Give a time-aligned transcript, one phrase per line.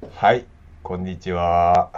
[0.00, 0.46] はい、
[0.84, 1.90] こんにちは。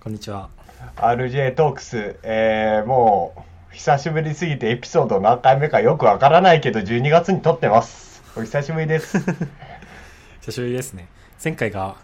[0.00, 0.50] こんにちは。
[0.96, 8.22] RJ トークス、えー、もう、久しぶりすぎてエピソード何回目かよくわからないけど、12月に撮ってます。
[8.36, 9.18] お久しぶりです。
[10.44, 11.08] 久しぶりですね。
[11.42, 11.96] 前回が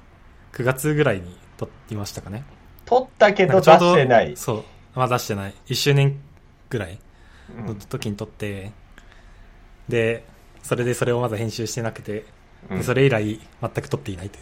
[0.54, 2.44] 9月ぐらいに撮っていましたかね。
[2.86, 4.34] 撮ったけど出してない。
[4.34, 4.64] そう。
[4.94, 5.54] まあ出してない。
[5.66, 6.18] 1周年
[6.70, 6.98] ぐらい
[7.58, 8.72] うんの時に撮って、
[9.90, 10.24] で、
[10.62, 12.24] それでそれをまだ編集してなくて、
[12.70, 14.40] うんでそれ以来全く撮っていないとい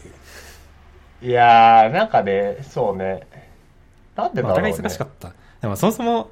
[1.24, 1.28] う。
[1.28, 3.26] いやー、なんかね、そうね。
[4.16, 4.80] なんでだろう、まあお互いね。
[4.80, 5.32] 忙しかった。
[5.60, 6.30] でもそもそも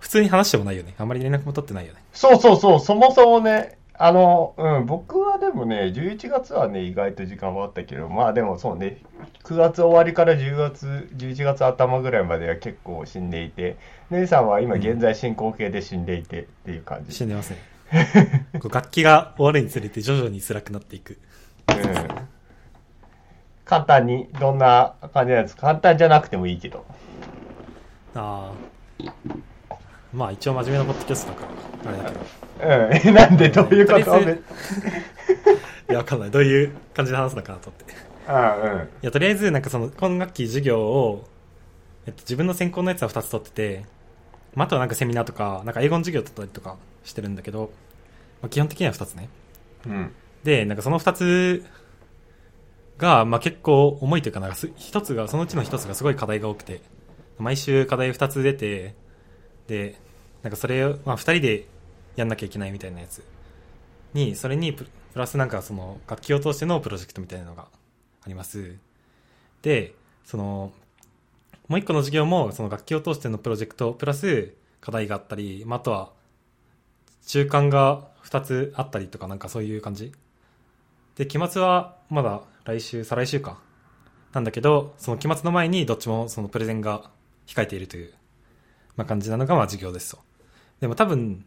[0.00, 0.94] 普通に話してもないよね。
[0.98, 2.00] あんまり連絡も取ってないよね。
[2.12, 8.98] そうそうそう、そもそもね、あの、うん、僕はでもね、11月はね、意外と時間はあったけど、まあでもそうね、
[9.44, 13.76] 9月終わりから10月、11月頭ぐらいまでは結構死んでいて、
[14.10, 17.14] 姉さんは今現在進行形で死んでいてっていう感じ。
[17.14, 17.75] 死んでますね。
[18.60, 21.18] こう楽器が終わるにつれて徐々に辛くなっていく。
[21.68, 21.76] うん。
[23.64, 25.62] 簡単に、どんな感じなんですか？
[25.62, 26.84] 簡単じゃなくてもいいけど。
[28.14, 29.12] ああ。
[30.12, 31.46] まあ一応真面目なポッドキャストだか
[31.84, 32.10] ら、あれだ
[33.00, 33.08] けど。
[33.08, 33.14] うん。
[33.16, 34.20] なんでどういうこと？
[35.88, 36.30] いや、わかんない。
[36.30, 37.92] どういう感じで話すのかなと思って。
[37.92, 37.96] い
[38.28, 38.88] あうん。
[39.02, 41.28] や、とりあえず、なんかその、今学期授業を、
[42.06, 43.84] えっと、自分の専攻のやつは2つ取ってて、
[44.54, 47.70] まあ、あとはなんかセミナーとか、なんか英語の授業取ったりとかしてるんだけど、
[48.42, 49.28] まあ、基本的には2つね。
[49.86, 50.12] うん。
[50.44, 51.64] で、なんかその2つ
[52.98, 56.80] が、まあ、結構重いというか、なんかす一つが、そのうちの1つがすごい課題が多くて、
[57.38, 58.94] 毎週課題2つ出て、
[59.66, 60.00] で、
[60.42, 61.66] なんかそれを、まあ、2人で
[62.16, 63.22] やんなきゃいけないみたいなやつ
[64.14, 67.68] に、それにププラスなんかその楽器を通してのプロジェクトみたいなのが
[68.22, 68.76] あります。
[69.62, 70.72] で、その、
[71.68, 76.12] もう一個の授業もその楽器を通してのプロジェクトプラス課題があったり、まあ、あとは
[77.26, 80.12] 中間が2つあったりとかなんかそういう感じ？
[81.16, 83.58] で、期末はまだ来週、再来週か。
[84.32, 87.10] なんだけど、その期末の前にどっちもそのプレゼンが
[87.46, 88.12] 控えているという、
[88.96, 90.18] まあ、感じなのがまあ授業ですと。
[90.80, 91.46] でも多分、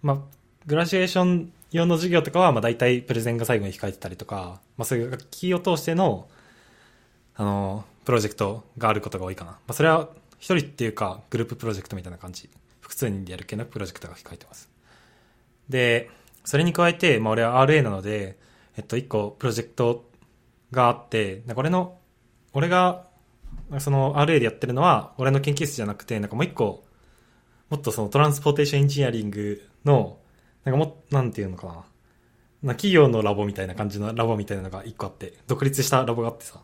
[0.00, 0.18] まあ、
[0.66, 6.28] グラジュエーション用の授業とかはまあ大体プレゼンが最後に控えてたりとか、まあそういう楽器を通しての、
[7.36, 9.50] あの、プロジェクトがあることが多いかな。
[9.50, 10.08] まあそれは
[10.38, 12.48] 一人っていうかグループプロジェクトみたいな感じ。
[12.80, 14.73] 複数人でやる系のプロジェクトが控えてます。
[15.68, 16.10] で、
[16.44, 18.38] それに加えて、まあ俺は RA なので、
[18.76, 20.10] えっと、一個プロジェクト
[20.70, 21.98] があって、なんか俺の、
[22.52, 23.06] 俺が、
[23.78, 26.84] その RA でやってるのは、俺の研究室じゃなくて、なんかもう一個、
[27.70, 30.18] もっとそのトランスポーテーションエンジニアリングの、
[30.64, 31.84] なんかも、なんていうのかな。
[32.62, 36.60] な企業のラボみたいな感じのラボみたいなのが一個あって、独立したラボがあってさ。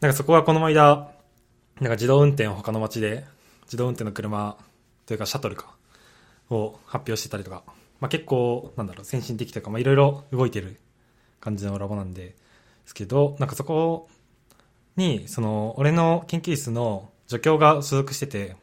[0.00, 1.10] なんかそこはこの間、
[1.80, 3.24] なんか自動運転を他の街で、
[3.64, 4.56] 自動運転の車
[5.06, 5.75] というかシャトルか、
[6.50, 7.62] を発表してたりとか、
[8.00, 10.78] まあ結構、なんだろう、先進的というか、まあいろいろ動いてる
[11.40, 12.34] 感じのラボなんで、で
[12.86, 14.08] すけど、なんかそこ
[14.96, 18.56] に、その、俺の研究室の助教が所属してて、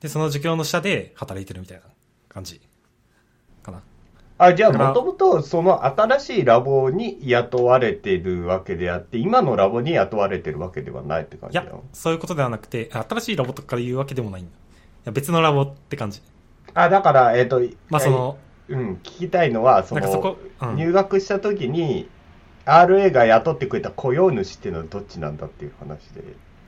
[0.00, 1.84] で、その助教の下で働いてるみたいな
[2.28, 2.60] 感じ
[3.62, 3.82] かな。
[4.38, 14.50] あ、じゃあ、もともと、その新しいラボに雇われてるわけであって、今のラボに雇われてるわけではないって感いやじなの、そういうことではなくて、新しいラボとかいうわけでもないんだ。
[14.50, 14.54] い
[15.04, 16.22] や別のラボって感じ。
[16.74, 18.38] あ、だから、えっ、と、まあその、
[18.68, 20.76] うん、聞きたいのは、その、そこ、うん。
[20.76, 22.08] 入学した時に、
[22.66, 26.22] RA が雇ってくれた雇用主っていうのはどっちなんだっていう話で。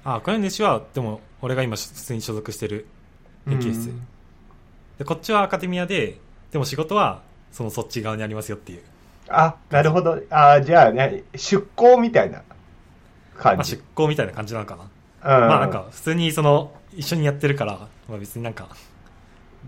[0.04, 2.86] あ、この主は、でも、俺が今普通に所属してる
[3.46, 3.90] 研究室。
[3.90, 4.06] うん
[4.98, 6.18] で、こっちはアカデミアで、
[6.52, 8.82] でも仕事は、そのそっち側にありますよっていう。
[9.28, 10.20] あ、なるほど。
[10.30, 12.42] あ、じゃあね、出向みたいな
[13.36, 13.72] 感まあ、じ。
[13.72, 15.38] 出向みたいな感じなのかな。
[15.38, 18.68] うん、まあなんか、普通にその、一緒にやってるから、まあ別になんか、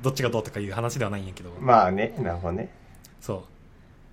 [0.03, 2.69] どっちがどうとかいう話ではないんやけど、まあね、なるほどね。
[3.21, 3.43] そう。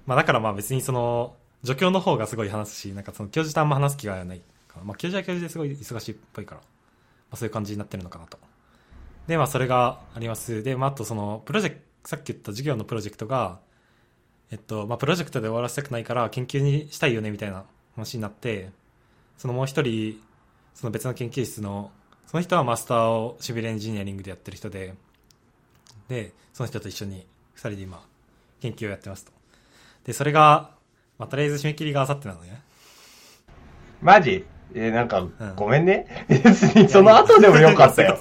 [0.05, 4.83] まあだからまあ別にその、助教の方がすごい話すし、なんかその教授とあんま話す気がないから。
[4.83, 6.67] まあ教授は教授ですごい忙しいっぽいから、ま
[7.31, 8.37] あそういう感じになってるのかなと。
[9.27, 10.63] で、まあそれがあります。
[10.63, 13.59] で、まああとその、プロジェクト、さっき言った授業のプロジェクトが、
[14.51, 17.63] えっと、まあプロジェクトで終わらせたくないから研究にしたいよねみたいな
[17.95, 18.71] 話になって、
[19.37, 20.19] そのもう一人、
[20.73, 21.91] その別の研究室の、
[22.27, 24.95] その人はマスターをシビルエンジニアリングでやってる人で、
[26.11, 28.03] で、その人と一緒に二人で今、
[28.59, 29.31] 研究をやってますと。
[30.03, 30.71] で、それが、
[31.17, 32.61] まあ、とりあえず締め切りがあさってなのね。
[34.01, 34.43] マジ？
[34.73, 36.25] えーなんか、んごめんね。
[36.27, 38.17] 別にその後でもよかったよ。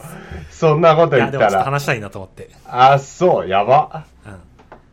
[0.50, 1.64] そんなこと言ったら。
[1.64, 2.50] 話したいなと思って。
[2.64, 4.06] あ、そう、やば。
[4.24, 4.32] うん。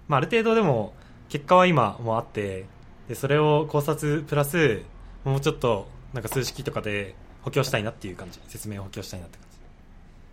[0.07, 0.93] まあ、ある程度でも、
[1.29, 2.65] 結果は今もうあって、
[3.07, 4.81] で、それを考察プラス、
[5.23, 7.13] もうちょっと、なんか数式とかで
[7.43, 8.39] 補強したいなっていう感じ。
[8.47, 9.57] 説明を補強したいなって感じ。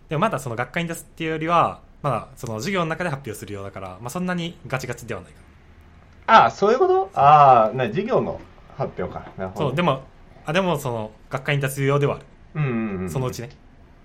[0.09, 7.09] でもまだその学会に出すっていうよりは、まだその授業の中で発表するようだから、まあそんなにガチガチではないかあ、そういうこと？
[7.13, 8.39] ああ、な、授業の
[8.77, 9.27] 発表か。
[9.37, 9.67] なるほど。
[9.69, 10.01] そう、でも、
[10.45, 12.25] あ、でもその、学会に立つようではある。
[12.55, 13.09] うんうんうん。
[13.09, 13.49] そのうちね。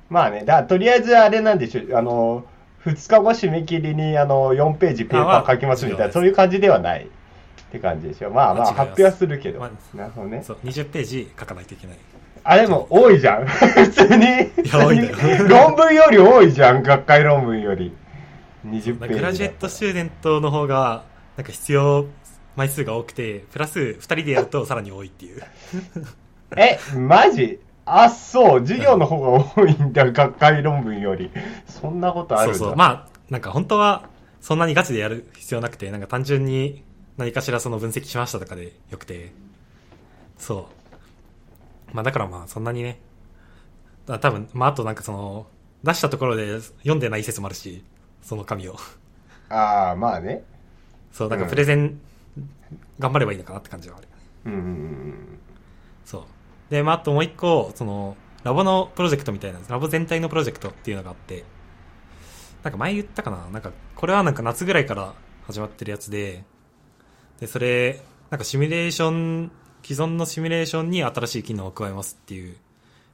[0.08, 2.44] まあね、だとりあえずあれなんでしょあの、
[2.84, 7.08] 2日後締め切りにあの4ページペーパー書きますみたいな、そういう感じではないっ
[7.70, 8.30] て感じでしょ。
[8.30, 9.60] まあまあます発表はするけど。
[9.60, 10.42] まなるほどね。
[10.42, 11.98] そう、20ページ書かないといけない。
[12.44, 13.46] あ、でも多いじゃん。
[13.46, 14.24] 普通に。
[14.26, 17.92] や多いんだよ論文より多いじゃん、学会論文より。
[18.66, 19.20] 20ページだ。
[19.20, 21.04] グラジュエットスチューデントの方が、
[21.36, 22.06] なんか必要
[22.56, 25.42] 枚数が多くて、プラス2人でやるとさらに多いっていう。
[26.56, 27.60] え、マジ？
[27.86, 31.30] あ、そう、授業の方が多いんだ、学会論文より。
[31.66, 32.58] そんなことあるんだ。
[32.58, 32.76] そうそう。
[32.76, 34.04] まあ、なんか本当は、
[34.40, 36.84] そんなにガチでやる必要なくて、なんか単純に
[37.16, 39.32] 何かしらその分析しましたとかでよくて、
[40.38, 40.79] そう。
[41.92, 43.00] まあだからまあそんなにね、
[44.06, 45.46] だ多分、まああとなんかその、
[45.82, 47.84] 出したところで読んでない説もあるし、
[48.22, 48.76] その紙を。
[49.48, 50.44] ああ、まあね。
[51.12, 52.00] そう、なんかうんプレゼン、
[52.98, 54.08] 頑張ればいいのかなって感じはある。
[54.46, 55.38] うんうんうん
[56.04, 56.22] そう。
[56.70, 61.44] で、まあ、あともう一個、その、ラボのプロジェクトみたいな、ラボ全体のプロジェクトっていうのがあって、
[62.62, 63.48] なんか前言ったかな？
[63.50, 65.14] なんか、これはなんか夏ぐらいから
[65.46, 66.44] 始まってるやつで、
[67.38, 69.50] で、それ、なんかシミュレーション、
[69.82, 72.56] 既存のシミュレーションに新しい機能を加えますっていう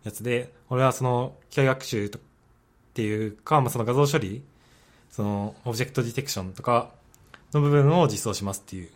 [0.04, 2.10] やつで、俺はその、機械学習っ
[2.94, 4.42] ていうか、まあ、その画像処理、
[5.10, 6.90] その、オブジェクトディテクションとか
[7.52, 8.90] の部分を実装しますっていう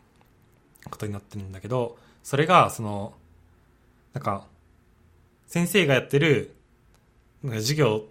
[0.91, 3.15] ことになってるんだけど、それが、その、
[4.13, 4.47] なんか、
[5.47, 6.55] 先生がやってる、
[7.43, 8.05] なんか授業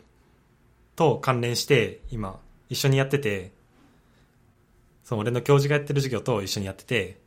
[0.96, 2.40] と関連して、今、
[2.70, 3.52] 一緒にやってて、
[5.04, 7.20] その俺の教授がやってる授業と一緒にやってて、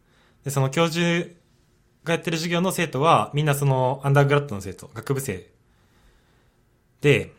[0.44, 1.30] で、その教授
[2.04, 5.50] がやってる授業の生徒は、みんなそのアンダーグラッドの生徒、学部生
[7.00, 7.32] で、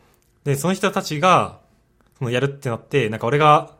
[0.44, 1.60] で、その人たちが、
[2.18, 3.76] そのやるってなって、なんか俺が、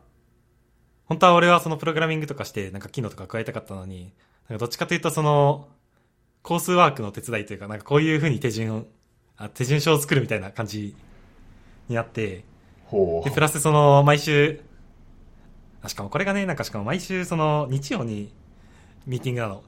[1.05, 4.13] 本当は俺はそのプログラミングとかして、なんか機能とか加えたかったのに、
[4.49, 5.67] なんかどっちかというとその、
[6.41, 8.85] コースワークの手伝いというか、なんかこういう風に手順を、
[9.37, 10.95] あ手順書を作るみたいな感じ
[11.87, 12.43] になって、
[12.85, 14.61] ほで、プラスその、毎週、
[15.81, 18.31] あ、しかもこれがね、なんかしかも毎週その、日曜に
[19.05, 19.63] ミーティングなの。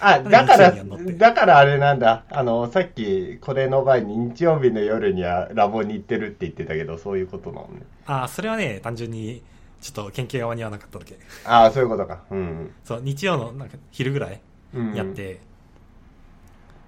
[0.00, 2.24] あ、だからだからあれなんだ。
[2.30, 7.82] あの、さっき、これの前に日曜日の夜にはラボに行ってるって言ってたけど、そういうことなのね。
[8.06, 9.42] あ、それはね、単純に、
[9.80, 11.16] ちょっと研究が間に合わなかっただけ。
[11.44, 12.20] ああ、そういうことか。
[12.30, 12.70] うん。
[12.84, 14.40] そう、日曜のなんか昼ぐらい
[14.74, 14.94] うん。
[14.94, 15.40] やって、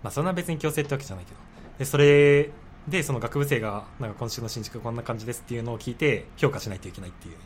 [0.02, 1.38] まあそんな別に強制ってわけじゃないけど。
[1.78, 2.50] で、それ
[2.88, 7.36] で、その学部生が、なんか今週の新築こんな感じですっていうのを聞いて、評価しないといけないっていう。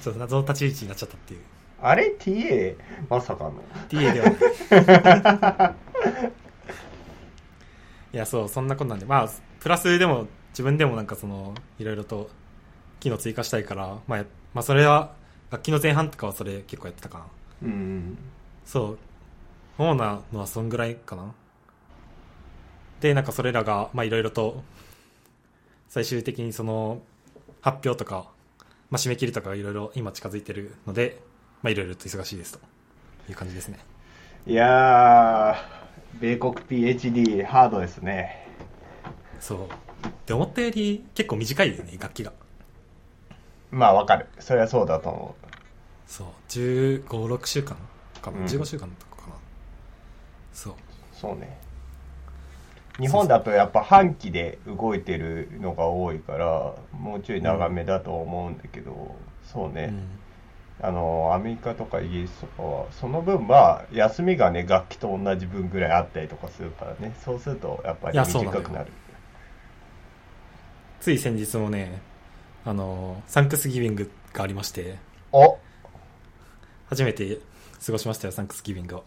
[0.00, 1.40] ちょっと謎の立ち位置になっちゃったっていう。
[1.80, 2.76] あれ ?TA?
[3.08, 3.62] まさかの。
[3.88, 5.74] TA ではない。
[8.14, 9.28] いや、そう、そんなことなんで、まあ、
[9.60, 12.30] プラスでも、自分でもなんかその、いろいろと、
[13.00, 14.24] 機能追加したいから、まあ、や
[14.54, 15.14] まあ、それは、
[15.50, 17.24] 楽器の前半とかはそれ結構やってたかな。
[17.62, 18.18] うん。
[18.64, 18.98] そう。
[19.78, 21.34] 主なのはそんぐらいかな。
[23.00, 24.62] で、なんかそれらが、まあいろいろと、
[25.88, 27.02] 最終的にその、
[27.60, 28.30] 発表とか、
[28.90, 31.20] まあ締め切りとかいろいろ今近づいてるので、
[31.62, 32.60] まあいろいろと忙しいですと
[33.28, 33.78] いう感じですね。
[34.46, 38.46] いやー、米国 PhD ハードですね。
[39.40, 39.58] そう。
[40.26, 42.32] で、思ったより結構短いよね、楽器が。
[43.70, 44.26] まあわかる。
[44.38, 45.36] それはそうだと思
[46.06, 46.26] そう。
[46.48, 47.76] 15、6週間
[48.22, 49.34] かな、うん ?15 週間とかかな。
[50.52, 50.72] そう。
[50.72, 50.76] う。
[51.12, 51.58] そうね。
[52.98, 59.88] 日本だとやっぱ半期で動いてるのが多いから、もうちょい長めだと思うんだけど、そうね。
[59.90, 60.08] うん。
[60.80, 67.14] あのアメリカとかイギリスとかはその分まあ休みがね楽器と同じ分ぐらいあったりとかするからね。
[67.24, 68.92] そうするとやっぱり短くなる。
[71.00, 72.00] つい先日もね、
[72.64, 74.96] あの、サンクスギビングがありまして、
[75.30, 75.58] お！
[76.88, 77.38] 初めて
[77.84, 79.04] 過ごしましたよ、サンクスギビングを。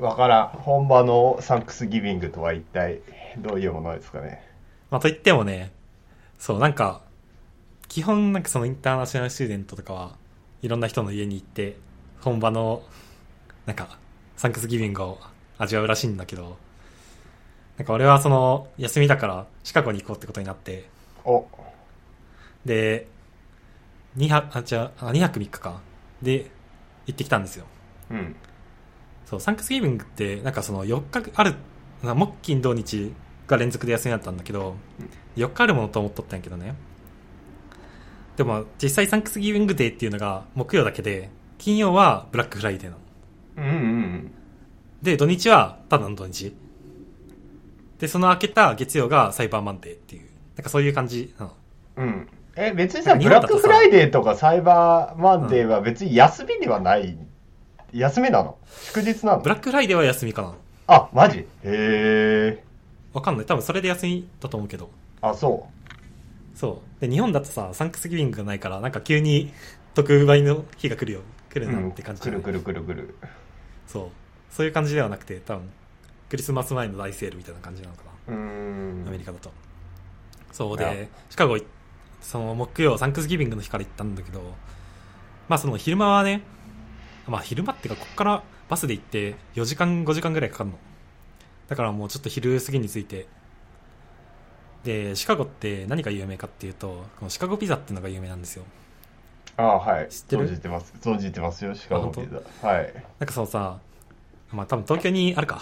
[0.00, 0.48] わからん。
[0.48, 3.00] 本場のサンクスギビングとは一体
[3.38, 4.42] どういうものですかね？
[4.90, 5.72] まあ、といってもね、
[6.38, 7.02] そう、なんか、
[7.88, 10.16] 基本なんかそのインターナショナルスチューデントとかは、
[10.66, 11.76] いろんな人の家に行って、
[12.20, 12.82] 本場の、
[13.66, 14.00] なんか、
[14.36, 15.20] サンクスギビングを
[15.58, 16.58] 味わうらしいんだけど、
[17.78, 20.88] なんか俺はその、休みだから、シカゴに行こうってことになって、
[21.24, 21.46] お
[22.64, 23.06] で、
[24.16, 25.80] 2泊、あ、じゃあ、2泊3日か。
[26.20, 26.50] で、
[27.06, 27.66] 行ってきたんですよ。
[28.10, 28.34] うん
[29.24, 31.54] そう、サンクスギビングって、なんかその4日ある、
[32.02, 33.12] な木金土日
[33.46, 34.74] が連続で休みだったんだけど、
[35.36, 36.74] 4日あるものと思っとったんやけどね。
[38.36, 42.98] でも実際サンクスギビングデーっていうのが木曜だけで、金曜はブラックフライデーなの。
[43.56, 44.32] うんうん
[45.02, 46.54] で、土日はただの土日。
[47.98, 50.22] で、その明けた月曜がサイバーマンデーっていう、
[50.56, 51.52] なんかそういう感じなの。
[51.96, 52.06] うん。
[52.06, 52.28] うん
[52.58, 57.18] え別にさブラックフライデーとかサイバーマンデーは別に休みではない
[57.92, 58.56] 休みなの？
[58.94, 59.42] 祝日なの？
[59.42, 60.54] ブラックフライデーは休みかな。
[60.86, 61.40] あ、マジ？
[61.40, 62.64] へえ。
[63.12, 63.46] わかんない。
[63.46, 64.88] 多分それで休みだと思うけど。
[65.20, 65.68] あ、そ
[66.56, 67.00] そう。
[67.00, 69.52] で日本だとさサンクスギビングがないからなんか急に
[69.94, 71.20] 特売の日が来るよ
[71.50, 71.60] 来う。
[71.60, 72.42] るなって感じじゃない？
[72.42, 73.14] くるくるくるくる。
[73.86, 74.08] そう。
[74.50, 75.70] そういう感じではなくて多分
[76.28, 78.34] クリスマス前の大セールみたいな感じなのかな。
[78.34, 79.52] アメリカだと。
[80.50, 81.64] そうでシカゴい
[82.22, 84.40] その木曜サンクスギビングの日から行ったんだけど
[85.48, 86.40] まあその昼間はね
[87.28, 90.78] まあ昼間っていうかここからバスで行って4時間5時間ぐらいかかるの。
[91.68, 93.26] だからもうちょっと昼過ぎに着いて
[94.86, 98.64] でシカゴって何が有名かっていうとこのシカゴピザっていうのが有名なんですよ
[99.56, 100.08] あはい。
[100.08, 100.48] 知ってる？
[100.48, 100.94] 存じてます。
[101.00, 102.68] 存じてますよ、シカゴピザ。
[102.68, 102.92] はい。
[103.18, 103.78] なんかそのさ
[104.52, 105.60] まあ多分東京にあるか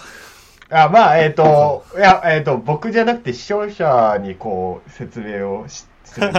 [0.69, 6.39] あ、まあ、えっ、と、いや、えっ、と、僕じゃなくて視聴者にこう、説明をしするこ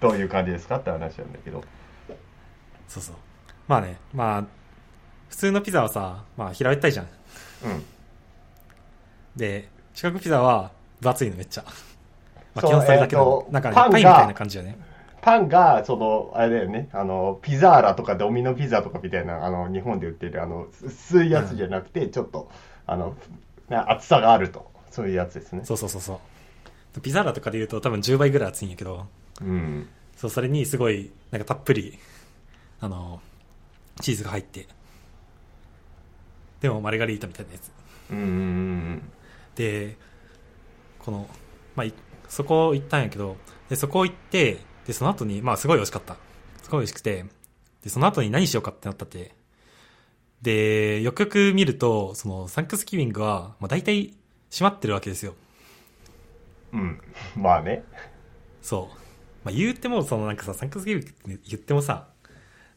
[0.00, 1.62] と、どういう感じですかって話なんだけど。
[2.88, 3.16] そうそう
[3.66, 4.44] まあねまあ
[5.28, 7.84] 普通のピザはさまあ平べったいじゃんうん。
[9.36, 10.70] でシカゴピザは
[11.00, 11.64] 分厚いのめっちゃ、
[12.54, 14.78] まあ、基本それだけど、えーとなんかねパンみたいな感じだね。
[15.20, 22.50] パンが、その、あれだよね、あの、ピザーラとかドミノピザとかみたいな、あの、日本で売ってる、あの、薄いやつじゃなくて、ちょっと、
[22.86, 23.16] あの、
[23.68, 24.70] な厚さがあると。
[24.90, 25.62] そういうやつですね。
[25.64, 26.20] そうそうそうそ
[26.96, 27.00] う。
[27.00, 29.06] ピザーラとかで言うと多分10倍ぐらい厚いんやけど。
[29.40, 29.88] うん。
[30.16, 31.96] そうそれにすごいなんかたっぷり
[32.80, 33.20] あの
[34.00, 34.66] チーズが入って。
[36.60, 37.70] でもマルガリータみたいなやつ。
[38.10, 39.12] うんうんうん。
[39.54, 39.96] で
[40.98, 41.28] この、
[41.76, 41.92] まあ、い
[42.28, 43.36] そこ行ったんやけど
[43.68, 46.16] でそこ行ってでその後にまあすごい美味しかった
[46.62, 47.24] すごい美味しくて
[47.82, 49.34] でその後に何しようかってなったって
[50.42, 54.14] でよくよく見るとそのサンクスギビングは、まあ、大体
[54.50, 55.34] 閉まってるわけですよ
[56.72, 56.80] うん。
[56.80, 56.84] う
[57.38, 57.42] ん。
[57.42, 57.82] まあね。
[58.62, 58.96] そう、
[59.44, 62.08] まあ、言ってもそのなんかさサンクスギビングって言ってもさ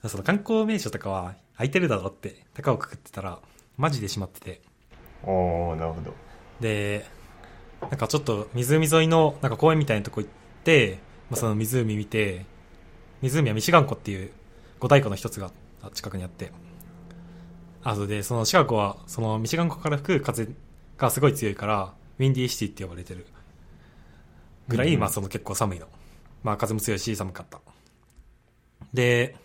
[0.07, 3.39] その観光名所とかは空いてるだろうって高をくくってたら
[3.77, 4.61] マジで閉まってて
[5.23, 6.13] おー、なるほど。
[6.59, 7.05] で
[7.81, 10.29] なんかちょっと湖沿いのなんか公園みたいなとこ行っ
[10.63, 12.45] て、まあ、その湖見て
[13.21, 14.31] 湖はミシガン湖っていう
[14.79, 15.51] 五大湖の一つが
[15.93, 16.51] 近くにあって。
[17.83, 20.47] あそれでそのシカゴはそのミシガン湖から吹く風
[20.97, 23.25] がすごい強いからウィンディーシティって呼ばれてる。
[24.67, 24.99] ぐらい、うん。
[24.99, 25.87] まあその結構寒いの。
[26.43, 27.59] まあ風も強いし寒かった。
[28.93, 29.35] で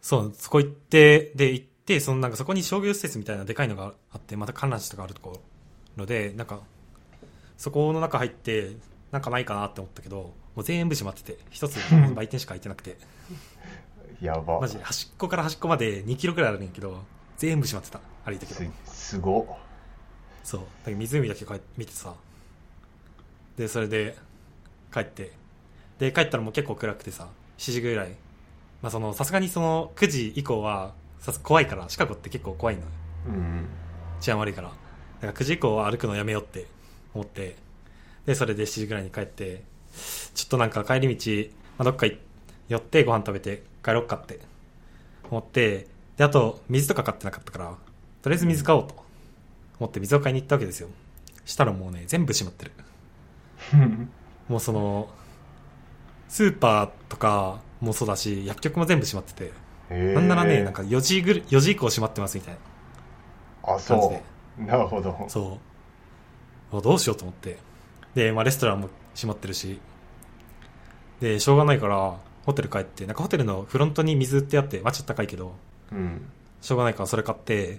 [0.00, 5.40] そうそこ行ってで行ってそのなんかそこに商業施設みたいなでかいのがあってまた観覧車とかあるとこ
[5.96, 6.60] ろでなんか
[7.56, 8.76] そこの中入って
[9.10, 10.16] なんかないかなって思ったけど
[10.54, 11.78] もう全部閉まってて一つ
[12.14, 12.96] 売店しか開いてなくて。
[14.20, 14.60] やば。
[14.60, 17.02] マジで端っこから端っこまで2キロくらいあるんやけど
[17.38, 18.00] 全部閉まってた。
[18.24, 18.70] 歩いたけど。
[18.84, 19.46] す、すごっ。
[20.44, 20.60] そう。
[20.84, 21.44] だ湖だけ
[21.76, 22.14] 見てさ。
[23.56, 24.16] でそれで
[24.92, 25.32] 帰って。
[25.98, 27.28] で帰ったらもう結構暗くてさ
[27.58, 28.16] 7時ぐらい。
[28.82, 32.88] まあそのさすがにその9時以降はさす怖いからシカゴって結構怖いのよ。
[33.28, 33.66] うん。
[34.20, 34.72] 治安悪いから
[35.20, 36.66] だから9時以降は歩くのやめようって
[37.14, 37.56] 思って
[38.26, 39.62] でそれで7時ぐらいに帰って
[40.34, 42.18] ちょっとなんか帰り道、まあ、どっかい
[42.68, 44.38] 寄ってご飯食べて帰ろっかって
[45.30, 47.74] 思ってであと水とか買ってなかったから
[48.22, 48.94] とりあえず水買おうと
[49.78, 50.88] 思って水を買いに行ったわけですよ。
[51.46, 52.72] したらもうね全部閉まってる。
[54.48, 55.08] もうその
[56.28, 59.52] スーパーとかもそうだし薬局も全部閉まってて
[60.14, 62.60] なんならねなんか4時ぐらい4時以降閉まってますみたいな
[63.74, 64.16] あ、感じで。
[64.16, 64.39] そう。
[64.66, 65.26] なるほど。
[65.28, 65.58] そ
[66.72, 66.76] う。
[66.76, 67.58] あどうしようと思って。
[68.14, 69.80] で、まあ、レストランも閉まってるし。
[71.20, 75.54] でしょうがないからホテル帰ってなんかホテルのフロントに水売ってあってまあちょっと高いけど
[75.92, 76.22] うん。
[76.62, 77.78] しょうがないからそれ買って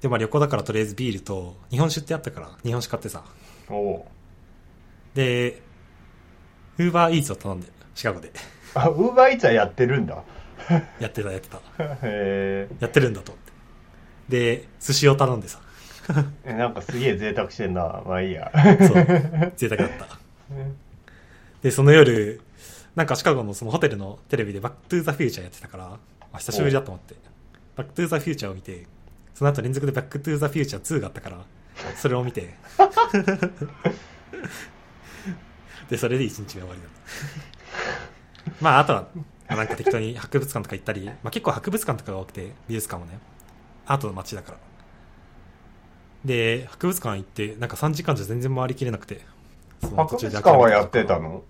[0.00, 3.24] でまあ旅行だからとりあえずビールと日本酒ってあったから日本酒買ってさ。
[3.68, 4.02] おう。
[5.14, 5.60] で
[6.78, 8.32] ウーバーイーツを頼んでシカゴで。
[8.74, 10.22] あ、ウーバーイーツはやってるんだ。
[11.00, 11.60] やってたやってた。
[12.04, 13.52] へやってるんだと思って。
[14.28, 15.58] で寿司を頼んでさ
[16.44, 18.02] なんかすげえ贅沢してんな。
[18.06, 18.50] まあいいや。
[18.80, 20.18] そう贅沢だった
[21.62, 22.40] で、その夜、
[22.94, 25.98] なんかシカゴのそのホテルのテレビでバックトゥーザフューチャーやってたから、
[26.32, 27.14] あ久しぶりだと思って、
[27.76, 28.86] バックトゥーザフューチャーを見て、
[29.34, 31.44] その後連続でバックトゥーザフューチャー2があったから、
[31.96, 32.54] それを見て、
[35.90, 36.90] で、それで一日が終わりだっ
[38.50, 38.52] た。
[38.60, 39.08] まあ、あとは、
[39.48, 43.18] なんか適当に博物館とか行ったり、まあ結構博物館とかが多くて、美術館もね、
[43.86, 44.58] アートの街だから。
[46.24, 49.20] で、博物館行って、なんか3時間じゃ全然回りきれなくて、
[49.80, 51.42] 博物館はやってたの？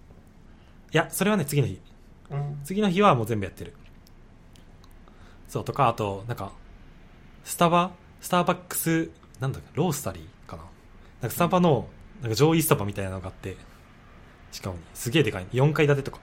[0.93, 1.81] いや、それはね、次の日。
[2.31, 2.61] うん。
[2.65, 3.75] 次の日はもう全部やってる。
[5.49, 6.53] そう、とか、あと、なんか、
[7.45, 7.93] スタバ？
[8.21, 9.11] スターバックス、
[9.41, 10.63] なんだっけ、ロースタリーかな？
[11.23, 11.89] なんかスタバの、
[12.21, 13.57] なんか上位スタバみたいなのがあって、
[14.53, 15.47] しかもね、すげえでかい。
[15.53, 16.19] 4階建てとか。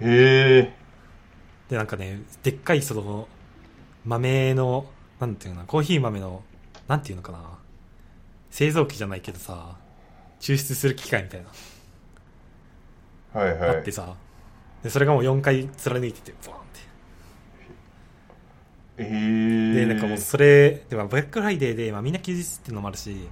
[0.00, 0.74] へえ。
[1.68, 3.28] で、なんかね、でっかいその、
[4.04, 4.86] 豆の、
[5.20, 6.42] なんていうのかな、コーヒー豆の、
[6.88, 7.58] なんていうのかな、
[8.50, 9.76] 製造機じゃないけどさ、
[10.40, 11.42] 抽出する機械みたい
[13.32, 14.16] な、はいはいあってさ、
[14.82, 16.80] で、それがもう4回貫いてて、ボーンって。
[18.98, 23.28] えー、で、なんかもうそれ、でもブラックフライデーで、まあみんな休日っていうのもあるし、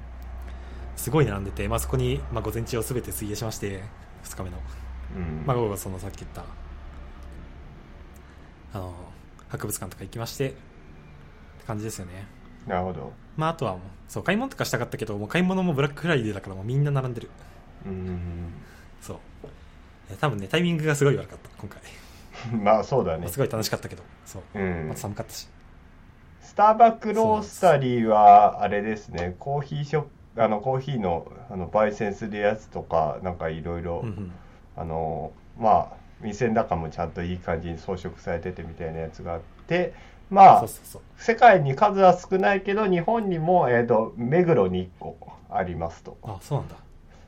[0.96, 3.82] すごい並んでて、まあそこに、まあ午前中をすべて費やしまして、
[4.24, 4.58] 2日目の。
[5.16, 6.44] うんまあ午後そのさっき言った、
[8.74, 8.94] あの、
[9.48, 10.58] 博物館とか行きまして、って
[11.66, 12.37] 感じですよね。
[12.66, 17.30] なるほどまああとはもう、そう、買い物とかしたかったけど、もう買い物もブラックフライデーだからもうみんな並んでる。
[17.86, 18.52] うん
[19.00, 19.18] そう。
[20.20, 21.80] 多分ね、タイミングがすごい悪かった、今回。
[22.62, 24.58] まあそうだねすごい楽しかったけど、そう。
[24.58, 25.48] うんまた寒かったし。
[26.40, 30.02] スターバックロースタリーはあれですねコーヒーショッ
[30.34, 34.04] プあのコーヒーのあの焙煎するやつとかなんかいろいろ。
[34.76, 39.94] あのまあ店の中もちゃんといい感じに装飾されててみたいなやつがあって
[40.30, 41.02] まあそうそうそう。
[41.16, 45.16] 世界に数は少ないけど日本にも、えー、と目黒に1個
[45.50, 46.76] ありますとあ、そうなんだ。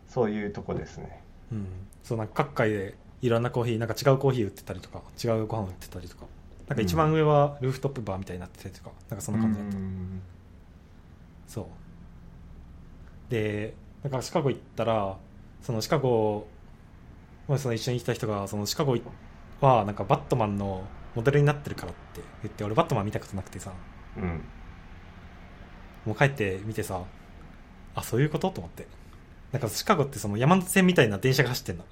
[0.08, 1.66] そういうとこですねうん。
[2.02, 6.24] そう、なんか各界でいろんなコーヒー、なんか違うコーヒー売ってたりとか、違うご飯売ってたりとか。
[6.68, 9.76] なんか一番上はルーフトップバーみたいになってたりとか、なんかそんな感じだった。
[9.76, 10.22] うん
[11.48, 11.64] そう。
[13.28, 15.16] で、なんかシカゴ行ったら、
[15.62, 16.46] そのシカゴ、
[17.48, 18.96] まあその一緒に来た人が、そのシカゴ
[19.60, 20.84] はなんかバットマンの
[21.16, 22.09] モデルになってるからって
[22.42, 23.72] 言って、俺バットマン見たことなくてさ、
[24.16, 24.40] うん
[26.06, 27.02] もう帰って見てさ、
[27.94, 28.86] あ、そういうことと思って。
[29.52, 31.84] なんかシカゴってその山手線みたいな電車が走ってんの。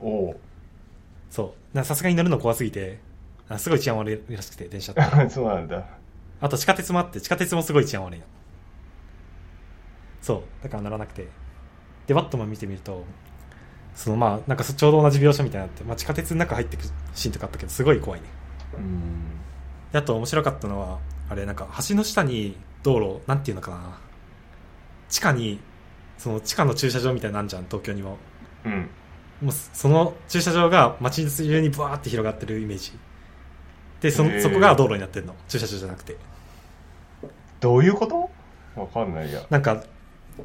[0.00, 0.40] おお
[1.30, 1.84] そう。
[1.84, 2.98] さすがに乗るの怖すぎて、
[3.48, 5.02] あすごい治安悪いらしくて、電車って。
[5.30, 5.84] そうなんだ
[6.40, 8.24] あと地下鉄もあって、地下鉄もすごい治安悪いの。
[10.20, 10.62] そう。
[10.62, 11.28] だから乗らなくて。
[12.06, 13.04] で、バットマン見てみると、
[13.94, 16.82] そのまあ、なんかそちょうど同じ描写みたいになって、まあ地下鉄の中入ってく
[17.14, 18.26] シーンとかあったけど、すごい怖いね。
[18.74, 19.19] うん
[19.92, 23.98] で、あと面白かったのは、あれなんか橋の下に道路、なんていうのかな。
[25.08, 25.60] 地下に、
[26.18, 28.18] その地下の駐車場みたいなんじゃん、東京にも。
[28.64, 28.88] うん
[29.40, 32.92] もうその駐車場が街中にブワーって広がってるイメージ。
[34.02, 35.34] で、そそこが道路になってるの。
[35.48, 36.18] 駐車場じゃなくて。
[37.58, 38.30] どういうこと？
[38.78, 39.82] わかんないやなんか、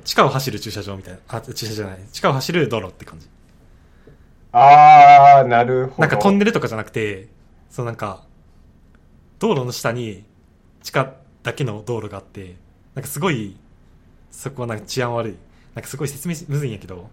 [0.06, 1.20] 地下を走る駐車場みたいな。
[1.28, 2.00] あ、駐車場じゃない。
[2.12, 3.30] 地下を走る道路って感じ。
[4.54, 7.28] ああなるほどなんかトンネルとかじゃなくて、
[7.70, 8.24] そのなんか、
[9.40, 10.24] 道路の下に
[10.82, 12.56] 地下だけの道路があって、
[12.94, 13.58] なんかすごい、
[14.32, 15.36] そこはなんか治安悪い。
[15.74, 17.10] なんかすごい説明しむずいんやけど、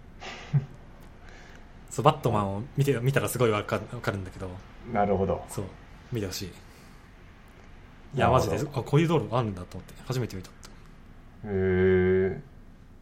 [1.91, 4.49] そう、バットマンを見て、見たらすごいわかわかるんだけど、
[4.93, 5.65] なるほどそう、
[6.13, 6.53] 見てほしい。
[8.15, 10.51] いや、マジで、あ、こういう道路があるんだと思って、初めて見た。
[10.51, 10.53] へ
[11.45, 12.41] え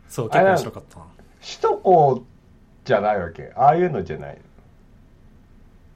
[0.09, 1.05] そう、結構面白かったな。
[1.43, 2.25] 首都高
[2.85, 3.53] じゃないわけ？
[3.55, 4.39] ああいうのじゃない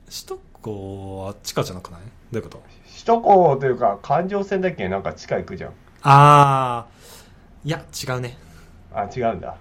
[0.07, 2.01] 首都高は地下じゃなくない？
[2.33, 2.63] どういうこと？
[2.95, 8.37] 首都高というか環状線だっけなんか地下行くじゃんあー、いや、違うね。
[8.93, 9.57] あ違うんだ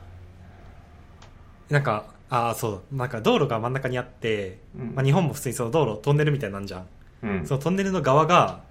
[1.69, 6.87] なんか、ああ、そう、なんか道路が真ん中にあって、うんまあ、日本も普通にその道路、トンネルみたいなんじゃん。
[7.23, 8.61] うんそのトンネルの側が、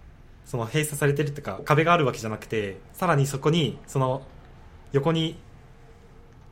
[0.44, 4.22] その閉鎖されてるっていうか、壁があるわけじゃなくて、さらにそこに、その、
[4.92, 5.38] 横に、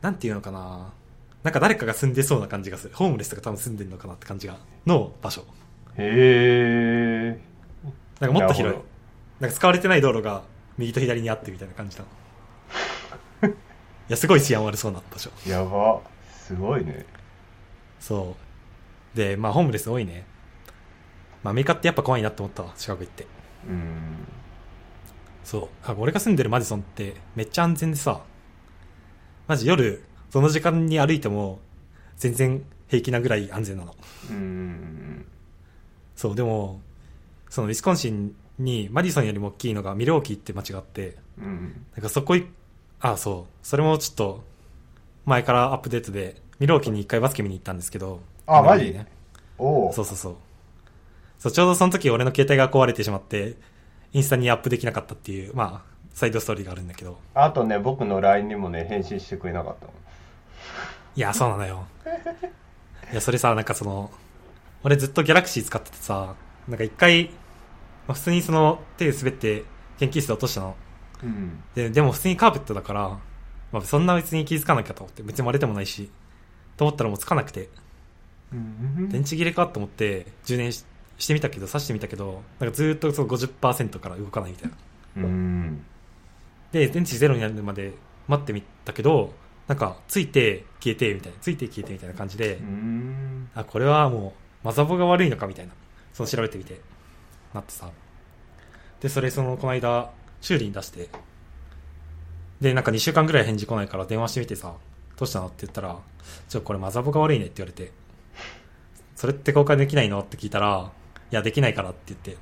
[0.00, 0.92] なんていうのかな。
[1.42, 2.94] なんか誰かが住んでそうな感じがする。
[2.94, 5.42] ホームレスとか多分住んでるのかなって感じが、の場所。
[5.96, 7.49] へえ
[8.20, 8.80] なんかもっと広い
[9.40, 10.44] なんか使われてない道路が
[10.78, 12.04] 右と左にあってみたいな感じだ。
[13.48, 13.52] い
[14.08, 15.30] や、すごい治安悪そうな場所。
[15.46, 17.06] やばすごいね
[17.98, 18.36] そ
[19.14, 19.16] う。
[19.16, 20.26] で、まあ、ホームレス多いね。
[21.42, 23.26] まあ、アメリカってやっぱ怖いなって思ったわ、シカゴ行って。
[23.68, 24.26] うん
[25.44, 25.68] そう。
[25.82, 28.20] あ、俺が住んでるマディソンってめっちゃ安全でさ、
[29.48, 31.60] マジ夜、その時間に歩いても、
[32.16, 33.96] 全然平気なぐらい安全なの。
[34.30, 35.26] うん
[36.14, 36.80] そう、でも、
[37.50, 42.46] そのウィスコンシンにマディソンよりも大きいのがミルウォーキーって街があって、うんなんかそこい、
[43.00, 43.66] あ、そう。
[43.66, 44.44] それもちょっと、
[45.26, 48.20] 前からアップデートで、ミルウォーキーに一回バスケ見に行ったんですけど。
[48.46, 48.98] あマジ？
[49.58, 50.36] おおそうそうそう。
[51.38, 53.56] そう、ちょうどその時俺の携帯が壊れてしまって、
[54.12, 57.18] インスタにアップできなかったっていう、まあ、サイドストーリーがあるんだけど。
[57.34, 59.92] あとね僕の LINE にもね返信してくれなかったの
[61.16, 61.86] いや、そうなのよ。
[63.12, 64.10] いや、それさ、なんかその、
[64.84, 66.34] 俺ずっとギャラクシー使っててさ、
[66.68, 67.30] なんか一回、
[68.10, 69.62] まあ、普通にその手で滑って
[70.00, 70.74] 研究室で落としたの。
[71.22, 73.20] うんで、でも普通にカーペットだから、
[73.70, 76.10] まあそんな別に気づかなきゃと思って、別に割れてもないし、
[76.76, 77.68] と思ったらもうつかなくて、
[78.52, 80.84] うん電池切れかと思って充電し
[81.18, 84.76] してみたけど、挿してみたけど、なんかずーっとその50%から動かないみたいな。
[85.18, 85.84] うん。
[86.72, 87.92] で、電池ゼロになるまで
[88.26, 89.34] 待ってみたけど、
[89.68, 93.50] なんか、ついて消えてみたいな、ついて消えてみたいな感じで、うん。
[93.54, 95.72] あ、これはもう、マザボが悪いのかみたいな、
[96.12, 96.80] その調べてみて、
[97.54, 97.90] なってさ。
[99.00, 100.10] で、それその、この間、
[100.40, 101.08] 修理に出して、
[102.60, 104.74] で、なんか2週間ぐらい返事来ないから電話してみてさ、
[105.16, 105.98] どうしたのって言ったら、
[106.48, 107.92] ちょ、これマザボが悪いねって言われて、
[109.16, 110.90] それって公開できないのって聞いたら、
[111.30, 112.36] いや、できないからって言って、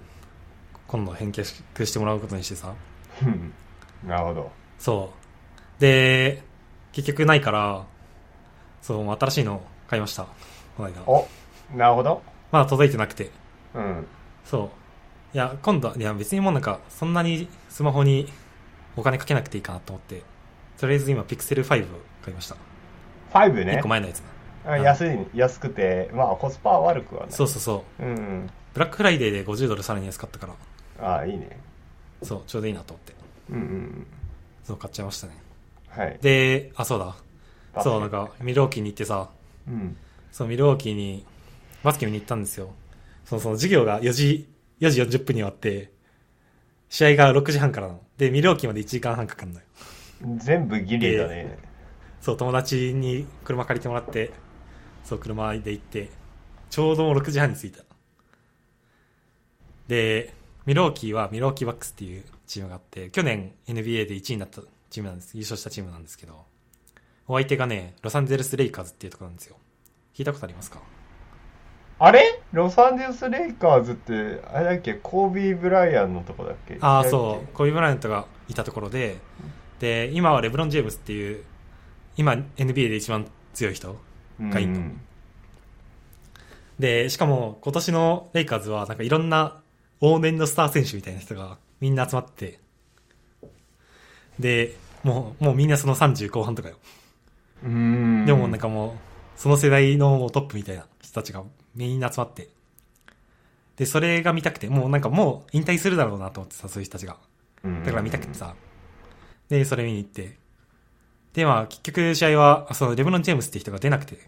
[0.86, 1.44] 今度返却
[1.84, 2.74] してもらうことにしてさ、
[3.22, 3.52] うん
[4.06, 4.50] なるほど。
[4.78, 5.12] そ
[5.78, 5.80] う。
[5.80, 6.42] で、
[6.92, 7.84] 結局ないから、
[8.80, 10.26] そう新しいの買いました。
[10.76, 11.02] この間。
[11.06, 11.28] お
[11.74, 12.22] なるほど。
[12.52, 13.30] まだ届いてなくて。
[13.74, 14.06] うん。
[14.44, 14.70] そう。
[15.34, 18.28] いや、今度は、いや別にもうなんか、そんなにスマホに
[18.96, 20.22] お金かけなくていいかなと思って、
[20.78, 21.86] とりあえず今、ピクセル5を
[22.22, 22.56] 買いました。
[23.32, 23.88] 5ね？1個。
[23.88, 24.22] 前のやつ
[24.64, 27.32] 安い、安くて、まあコスパは悪くはない。
[27.32, 28.02] そうそうそう。
[28.02, 28.50] うんうん。
[28.74, 31.58] ブラックフライデーで50ドルさらに安かったから、ああ、いいね。
[32.22, 33.14] そう、ちょうどいいなと思って。
[33.50, 34.06] うんうんうん。
[34.64, 35.34] そう、買っちゃいましたね。
[35.88, 36.18] はい。
[36.20, 37.16] で、あ、そうだ。
[37.82, 39.30] そう、なんか、ミルウォーキーに行ってさ、
[39.66, 39.96] うん。
[40.32, 41.24] そう、ミルウォーキーに
[41.82, 42.70] バスケ見に行ったんですよ。
[43.24, 44.48] その、その授業が4時、
[44.80, 45.92] 4時40分に終わって、
[46.88, 48.00] 試合が6時半からなの。
[48.16, 49.66] で、ミルウォーキーまで1時間半かかるのよ。
[50.38, 51.58] 全部ギリだね。
[52.20, 54.32] そう、友達に車借りてもらって、
[55.04, 56.10] そう、車で行って、
[56.70, 57.82] ちょうど6時半に着いた。
[59.86, 60.34] で、
[60.66, 64.60] ミルウォーキーはミルウォーキーバックスっていうチームがあって、去年 NBA で1位になった
[64.90, 65.36] チームなんです。
[65.36, 66.44] 優勝したチームなんですけど、
[67.26, 69.56] お相手がね、ロサンゼルス・レイカーズっていうところなんですよ。
[70.14, 70.82] 聞いたことありますか？
[72.00, 72.40] あれ？
[72.52, 74.94] ロサンゼルス・レイカーズって、あれだっけ？
[74.94, 76.78] コービー・ブライアンのとこだっけ？
[76.80, 77.48] ああ、違そう。
[77.54, 79.18] コビー・ブライアントがいたところで、
[79.80, 81.44] で、今はレブロン・ジェームスっていう、
[82.16, 83.96] 今 NBA で一番強い人
[84.40, 84.92] うんがいいの。
[86.78, 89.60] で、しかも今年のレイカーズはなんかいろんな
[90.00, 92.60] 往年のスター選手みたいな人がみんな集まって、
[94.38, 96.76] で、もう、もうみんなその30後半とかよ。
[97.64, 98.24] うん。
[98.24, 98.92] でもなんかもう、
[99.34, 101.42] その世代のトップみたいな人たちが
[101.86, 102.48] みんな集まって、
[103.76, 107.16] で、それが見たくて、もうなんかもう引退するだろうなと思ってさ、そういう人たちが。
[107.62, 108.54] うん、だから見たくてさ。
[109.48, 110.36] で、それ見に行って。
[111.32, 114.18] で、まあ、結局試合は、あその、レブロン・ジェームスって人が出なくて、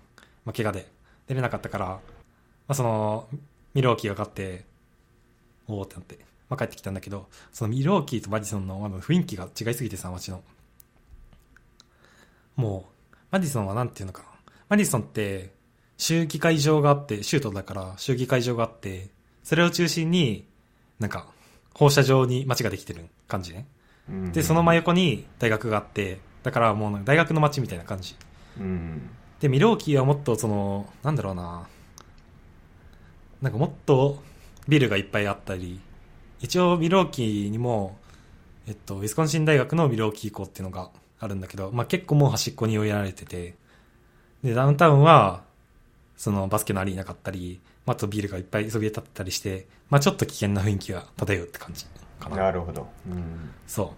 [0.45, 0.91] まあ、怪我で。
[1.27, 2.01] 出れなかったから、ま
[2.69, 3.29] あ、その、
[3.75, 4.65] ミルウォーキーが勝って、
[5.67, 10.43] おーってなって、まあ、帰ってきたんだけど、そのミルウォーキーとマディソンのあの雰囲気が違いすぎてさ、街の。
[12.57, 14.29] もう、マディソンはなんていうのかな。
[14.69, 15.53] マディソンって、
[16.01, 19.11] 州議会場があって、州都だから州議会場があって、
[19.43, 20.47] それを中心に、
[20.99, 21.27] なんか、
[21.75, 23.67] 放射状に街ができてる感じね。
[24.09, 28.17] うんで、その真横に大学があって、だからもう大学の街みたいな感じ。
[28.59, 29.11] うん。
[29.41, 31.69] で、ミローキーはもっとその、なんだろうな、
[33.43, 34.23] なんかもっと
[34.69, 35.81] ビルがいっぱいあったり、
[36.41, 37.99] 一応ミローキーにも、
[38.67, 43.55] えっと、ウィスコンシン大学のミローキー校っていうのがあるんだけど、まあ結構もう端っこに追いやられてて、
[44.43, 45.50] で、ダウンタウンは、
[46.20, 51.87] そのバスケのアリーナがあったり、まああとビルがいっぱいそびえ立ってたりして、まあちょっと危険な雰囲気が漂うって感じ
[52.18, 52.37] かな。
[52.37, 52.87] なるほど。
[53.09, 53.50] うん。
[53.66, 53.94] そ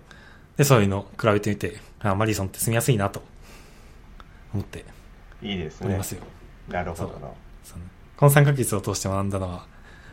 [0.54, 0.56] う。
[0.56, 3.24] で、そういうのを比べてみて、あマディソンって住みやすいなと
[4.54, 4.84] 思って
[5.42, 6.04] いいですねおりま。
[6.04, 6.22] すよ。
[6.68, 7.08] なるほど
[8.16, 9.66] この3ヶ月を通して学んだのは、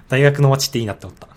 [0.07, 1.27] 大学の街っていいなって思った。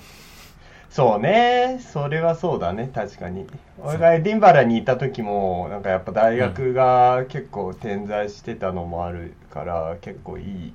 [0.92, 1.80] そうね。
[1.80, 2.90] それはそうだね。
[2.94, 3.46] 確かに。
[3.82, 10.74] 俺がエディンバラにいた時も、なんかやっぱ大学が結構点在してたのもあるから、結構いい、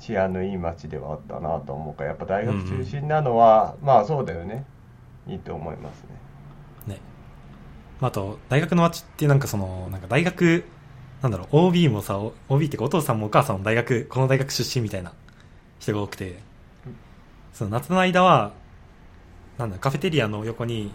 [0.00, 4.64] 治安のいい街ではあったなと思うから、やっぱ大学中心なのは、まあそうだよね。
[5.28, 6.04] いいと思います
[6.86, 6.94] ね。
[6.94, 7.00] ね。
[8.00, 10.64] まあ、あと、大学の街ってなんかその、なんか大学、
[11.20, 15.12] なんだろう、OB もさ、OB ってかお父さんもお母さんも大学、この大学出身みたいな
[15.80, 16.38] 人が多くて、
[17.52, 18.63] その夏の間は、
[19.58, 20.92] なんだ、カフェテリアの横に、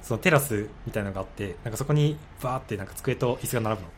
[0.00, 3.88] そのテラスみたいなのがあって、なんかそこにバーってなんか机と椅子が並ぶの。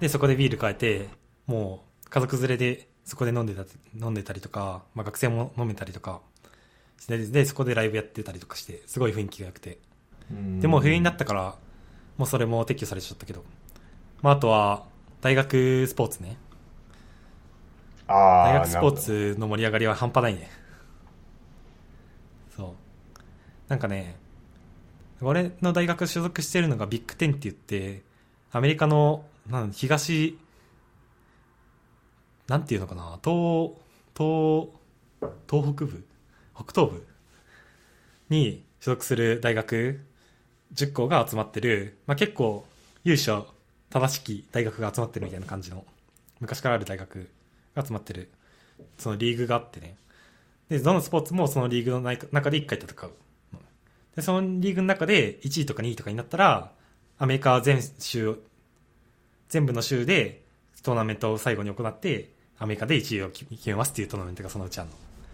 [0.00, 1.08] で、そこでビール変えて、
[1.46, 6.22] もう家族連れでそこで飲んでた、飲んでたりとか、まあ学生も飲めたりとか、
[7.08, 9.78] で、でそこでライブやってたりとかして、すごい雰囲気が良くて。
[10.60, 11.56] でもう冬になったから、
[12.16, 13.44] もうそれも撤去されちゃったけど。
[14.22, 14.86] まああとは、
[15.20, 16.38] 大学スポーツね。
[18.06, 20.50] ああ大学スポーツの盛り上がりは半端ないね。
[22.56, 22.74] そ
[23.61, 23.61] う。
[23.72, 24.16] なんかね、
[25.22, 28.02] 俺の大学所属してるのがビッグテンって言って、
[28.50, 30.38] アメリカの、なん東、
[32.48, 33.70] なんていうのかな、東、
[34.14, 34.68] 東、
[35.50, 36.04] 東北部？
[36.54, 37.06] 北東部？
[38.28, 40.04] に所属する大学
[40.74, 42.66] 10校が集まってる、まあ、結構
[43.04, 43.44] 優勝
[43.88, 45.86] 正しき大学が集まってるみたいな感じの、
[46.40, 47.30] 昔からある大学
[47.74, 48.30] が集まってる、
[48.98, 49.96] そのリーグがあってね。
[50.68, 53.12] で、どのスポーツもそのリーグの中中で1回戦う。
[54.16, 56.72] で、そのリーグの中で1位とか2位とかになったら、
[57.18, 58.38] アメリカ全州、
[59.48, 60.42] 全部の州で
[60.82, 64.90] トーナメントを最後に行って、アメリカで1位を決めますっていうトーナメントがそのうちある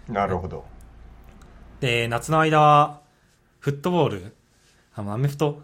[0.09, 0.15] の。
[0.15, 0.65] なるほど。
[1.81, 3.01] で、夏の間は、
[3.61, 4.35] フットボール、
[4.95, 5.63] あの、アメフト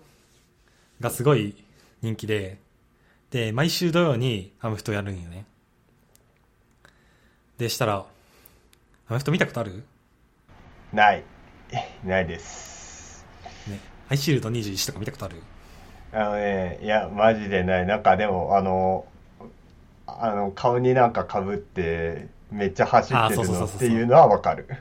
[1.01, 1.55] がすごい
[2.03, 2.59] 人気で、
[3.31, 5.47] で、毎週土曜にアメフトやるんよね。
[7.59, 8.05] で、したら、
[9.09, 9.85] アメフト見たことある？
[10.93, 11.25] ない。
[12.05, 12.74] ないです。
[13.69, 13.81] ね。
[14.09, 15.43] アイシールド21とか見たことある？
[16.13, 17.87] あのね、いや、マジでない。
[17.87, 19.07] なんかでも、あの、
[20.07, 24.67] あの、顔になんか被って、めっちゃ走あってるのっていうのはわかる。
[24.71, 24.75] い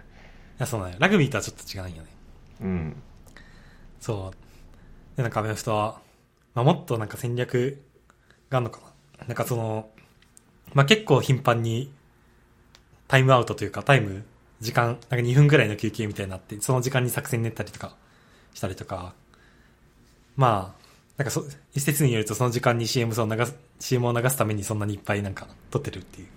[0.60, 0.98] や、そうなんや。
[1.00, 2.10] ラグビーとはちょっと違うんよね。
[2.62, 2.96] うん。
[4.00, 5.18] そう。
[5.18, 6.02] で、なんかアメフトは、
[6.54, 7.82] まあ、もっとなんか戦略
[8.50, 8.82] があるのか
[9.20, 9.28] な。
[9.28, 9.90] なんかその、
[10.74, 11.92] まあ、結構頻繁に
[13.08, 14.24] タイムアウトというかタイム、
[14.60, 17.96] 時間、なんか2分ぐらいの休憩みたいになって、その時間に作戦練ったりとか
[18.54, 19.14] したりとか、
[20.36, 20.84] まあ、
[21.18, 26.28] なんかそ、一説によるとその時間に CM を流す、CM を流すためにそんなにいっぱいなんか撮ってるっていう、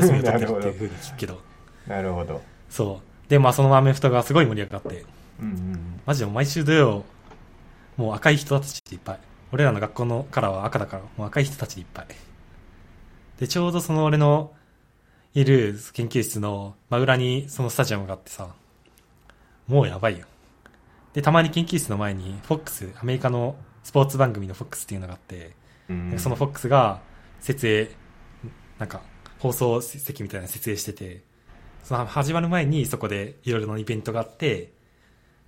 [0.00, 1.40] 休みを撮ってるっていう風に聞くけど、
[1.86, 2.42] なるほど。
[2.68, 3.30] そう。
[3.30, 5.04] で、まあそのアメフトがすごい盛り上がって、
[5.40, 7.04] うんうんマジで毎週土曜、
[7.96, 9.18] もう赤い人たちでいっぱい。
[9.52, 12.06] 俺らの学校のカラーは赤だから、もう赤い人たちでいっぱい。
[13.40, 14.52] で、ちょうどその俺の
[15.34, 18.48] いる研究室の真裏にそのスタジアムがあってさ、
[19.66, 20.26] もうやばいよ。
[21.16, 25.56] で、たまに研究室の前に FOX、アメリカのスポーツ番組の FOX っていうのがあって、
[25.88, 26.18] うんうん。
[26.18, 27.00] その FOX が
[27.40, 27.88] 設営、
[28.78, 29.00] なんか
[29.38, 31.22] 放送席みたいなの設営してて、
[31.84, 34.72] その始まる前にそこでいろいろなイベントがあって、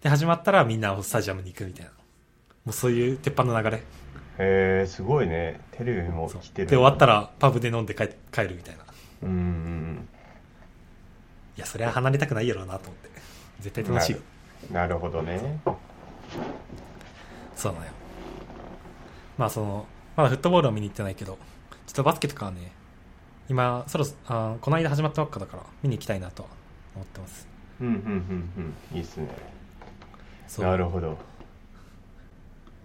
[0.00, 1.90] で、始まったらみんなスタジアムに行くみたいな。
[1.90, 1.96] も
[2.70, 3.76] うそういう鉄板の流れ。
[3.76, 3.82] へ
[4.38, 5.60] えすごいね。
[5.72, 6.68] テレビも来てる。
[6.68, 8.84] で、終わったらパブで飲んで帰帰るみたいな。
[9.24, 10.08] うんうん
[11.58, 13.10] いや、それは離れたくないやろうなと思って。
[13.60, 14.20] 絶対楽しいよ。
[14.68, 14.74] うん。
[14.74, 15.60] なるほどね。
[17.54, 17.92] そうなのよ。
[19.36, 21.38] まあその、まだフットボールは見に行ってないけど、
[21.86, 22.72] ちょっとバスケとかはね、
[23.48, 26.48] 今、そろそあこの間始まったばっかだから、見に行きたいなとは
[26.94, 27.48] 思ってます。
[27.80, 28.96] うんうんうんうん。
[28.96, 29.28] いいっすね。
[30.46, 30.64] そう。
[30.64, 31.16] なるほど。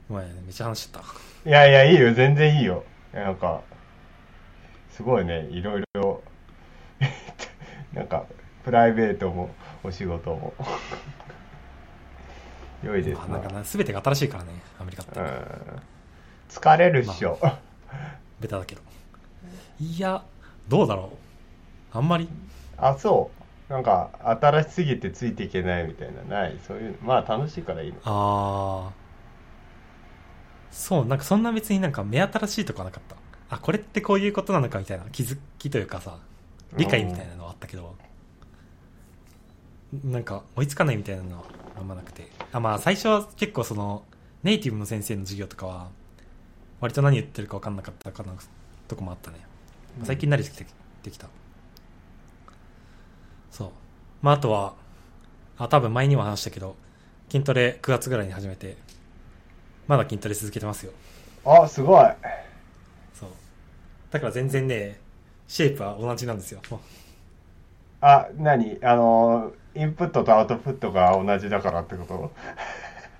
[0.09, 1.49] ごめめっちゃ話しちゃった。
[1.49, 2.13] いやいや、いいよ。
[2.13, 2.83] 全然いいよ。
[3.13, 3.61] なんか、
[4.91, 5.47] すごいね。
[5.49, 6.21] いろいろ、
[7.93, 8.25] なんか、
[8.63, 9.49] プライベートも、
[9.83, 10.53] お仕事も。
[12.83, 13.27] 良いですな。
[13.27, 15.23] まあなんかな、全てが新しいからね、アメリカってう。
[15.23, 15.25] ん。
[16.49, 17.39] 疲れるっしょ。
[18.39, 18.81] ベタだけど。
[19.79, 20.23] いや、
[20.67, 21.11] どうだろ
[21.93, 21.97] う。
[21.97, 22.27] あんまり。
[22.77, 23.31] あ、そ
[23.69, 23.71] う。
[23.73, 24.09] なんか、
[24.41, 26.59] 新しすぎてついていけないみたいな、ない。
[26.67, 27.97] そういう、まあ楽しいからいいの。
[28.03, 29.03] あー。
[30.71, 33.15] そう、なんかそんな別になんか目新しいとかはなかった。
[33.55, 36.17] あ、これってこういうことなのかみたいな気づきというかさ、
[36.75, 37.95] 理解みたいなのはあったけど、
[40.03, 41.43] なんか追いつかないみたいなのは
[41.77, 42.27] あんまなくて。
[42.51, 44.03] あ、まあ最初は結構その、
[44.43, 45.89] ネイティブの先生の授業とかは、
[46.81, 48.33] 割と何言ってるか分かんなかったかな
[48.87, 49.37] とこもあったね。
[50.03, 50.65] 最近慣れてきて
[51.03, 51.27] できた。
[53.51, 53.69] そう。
[54.21, 54.73] まああとは、
[55.57, 56.75] あ、多分前にも話したけど、
[57.29, 58.75] 筋トレ9月ぐらいに始めて、
[59.87, 60.91] まだ筋トレ続けてますよ。
[61.45, 62.05] あ、すごい。
[63.13, 63.29] そう。
[64.11, 64.99] だから全然ね、
[65.47, 66.61] シェイプは同じなんですよ。
[68.01, 68.77] あ、何？
[68.83, 72.31] あの、インプットとアウトプットが同じだからってこと？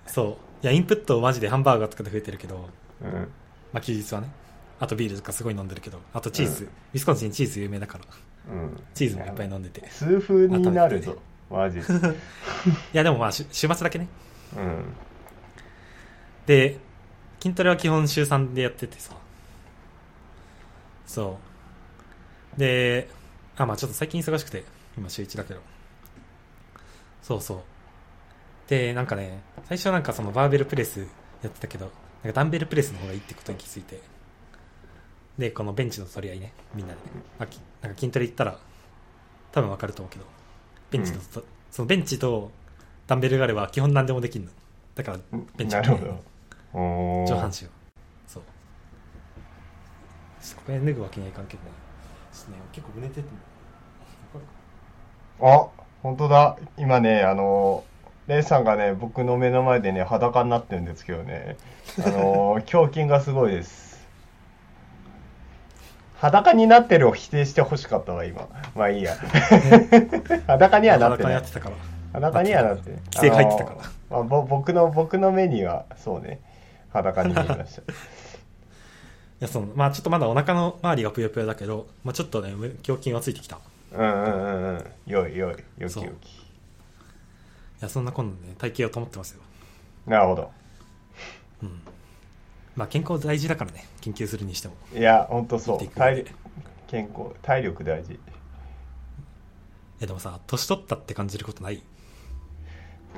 [0.05, 0.63] そう。
[0.63, 2.69] いや、インプットマジでハンバーガーとかで増えてるけど、
[3.01, 3.11] うん。
[3.71, 4.29] まあ休日はね。
[4.79, 6.63] あとビールとかすごい飲んでるけど、あとチーズ。
[6.63, 8.05] うんウィスコンシンチーズ有名だから、
[8.53, 8.83] うん。
[8.93, 9.79] チーズもいっぱい飲んでて。
[9.79, 11.17] い痛風になるぞ。
[11.49, 11.85] マジで。
[11.87, 12.15] うん。
[12.93, 14.07] や、でもまあし週末だけね。
[16.45, 16.77] で、
[17.41, 19.15] 筋トレは基本週3でやっててさ。
[21.05, 21.39] そ
[22.57, 22.59] う。
[22.59, 23.09] で、
[23.55, 24.63] あ、まあちょっと最近忙しくて、
[24.97, 25.61] 今週1だけど。
[27.23, 27.61] そうそう。
[28.69, 30.99] で、なんかね、最初はなんかそのバーベルプレス
[31.41, 31.85] やってたけど、
[32.23, 33.99] なんかダンベルプレスの方がいいってことに気づいて。
[35.39, 36.99] で、このベンチの取り合いね、みんなで。
[37.39, 38.59] あきなんか筋トレ行ったら、
[39.51, 40.25] 多分わかると思うけど、
[40.91, 42.51] ベンチのと、そのベンチと
[43.07, 44.51] ダンベルがあれば基本何でもできるの。
[44.93, 45.19] だから、
[45.57, 46.33] ベンチなるほど。
[46.73, 47.69] 上半身を
[48.27, 48.43] そう
[50.41, 51.69] ちょっとこれ脱ぐわけにはいかんけどね
[52.31, 53.27] ちょっとね結構胸出てる
[55.41, 55.69] あ、
[56.03, 56.57] 本当だ。
[56.77, 57.85] 今ね、あの、
[58.27, 61.55] レイさんがね、僕の目の前でね、裸になってるんですけどね、
[62.05, 63.93] あの、 胸筋がすごいです。
[66.17, 68.47] 裸になってるを否定してほしかったわ、今。
[68.75, 69.15] まあいいや。
[70.47, 71.53] 裸にはなってない裸やって。
[71.53, 71.75] たから
[72.13, 72.91] 裸にはなって。
[72.91, 73.77] 規制が入ってたから
[74.09, 76.41] まあ、ぼ僕の、僕の目には、そうね、
[76.91, 77.81] 裸に見えました。
[77.91, 83.59] いやそのまあちょっとまだお腹の周りがぷよぷよだけど、まあ、ちょっとね胸筋はついてきたい
[83.93, 85.11] うんうんうんうん。
[85.11, 86.43] よいよい、よきそうよき。
[87.81, 89.41] やそんな今度ね体型を保ってますよ
[90.07, 90.51] なるほど。
[91.61, 91.81] うん
[92.75, 95.93] まあ健康大事だからね研究するにしてもいや、ほんとそう生きてい。
[95.93, 96.31] く上体で
[96.87, 98.13] 健康、体力大事。
[98.13, 98.17] い
[99.99, 101.83] やでもさ年取ったって感じることない？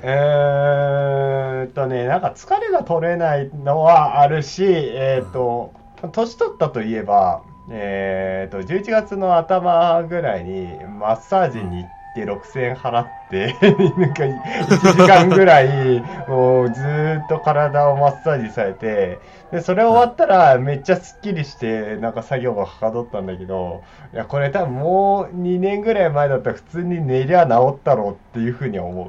[0.02, 5.72] えーっとね、なんか疲れが取れないのはあるし、えーっと、
[6.12, 13.56] 年取ったといえば、えーっと、11月の頭ぐらいにマッサージに行って6000円払って、
[13.98, 19.18] なんか1時間ぐらい、 もうずーっと体をマッサージされて、
[19.50, 23.82] で、それ終わったらめっちゃスッキリして、なんか作業がはかどったんだけど、
[24.14, 29.06] いや、これ多分もう2年ぐらい前だったら普通に寝りゃ治ったろうっていうふうには思う。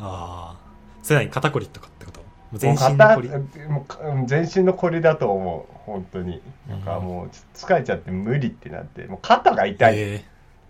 [0.00, 0.56] ああ。
[1.02, 1.30] それ何？
[1.30, 2.20] 肩こりとかってこと？
[2.54, 5.74] 全もう身の全身のこりだと思う。
[5.84, 6.40] 本当に。
[6.68, 9.04] なんかもう疲れちゃって無理ってなって。
[9.04, 10.24] もう肩が痛い、ええ。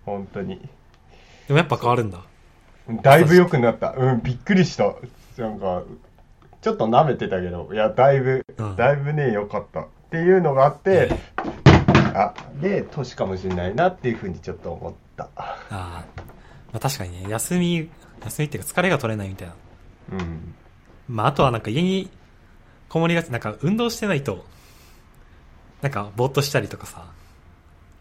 [0.05, 0.59] 本当に。
[1.47, 2.21] でもやっぱ変わるんだ。
[3.03, 3.95] だいぶ良くなった。
[3.97, 4.95] うんびっくりした。
[5.37, 5.83] なんか
[6.63, 7.71] ちょっと舐めてたけど。
[7.73, 8.77] いやだいぶ、うん。
[8.77, 9.83] だいぶね良かった。
[9.83, 11.11] っていうのがあって、
[12.15, 15.29] あで年かもしれないなっていうふうにちょっと思った。
[15.37, 16.05] ああ。
[16.73, 17.89] まあ確かにね、休み、
[18.25, 19.55] 休みっていうか疲れが取れないみたいな。
[20.13, 20.55] うん
[21.09, 22.11] まああとはなんか家に
[22.89, 24.45] こもりがち、なんか運動してないと、
[25.83, 27.05] なんかぼーっとしたりとかさ。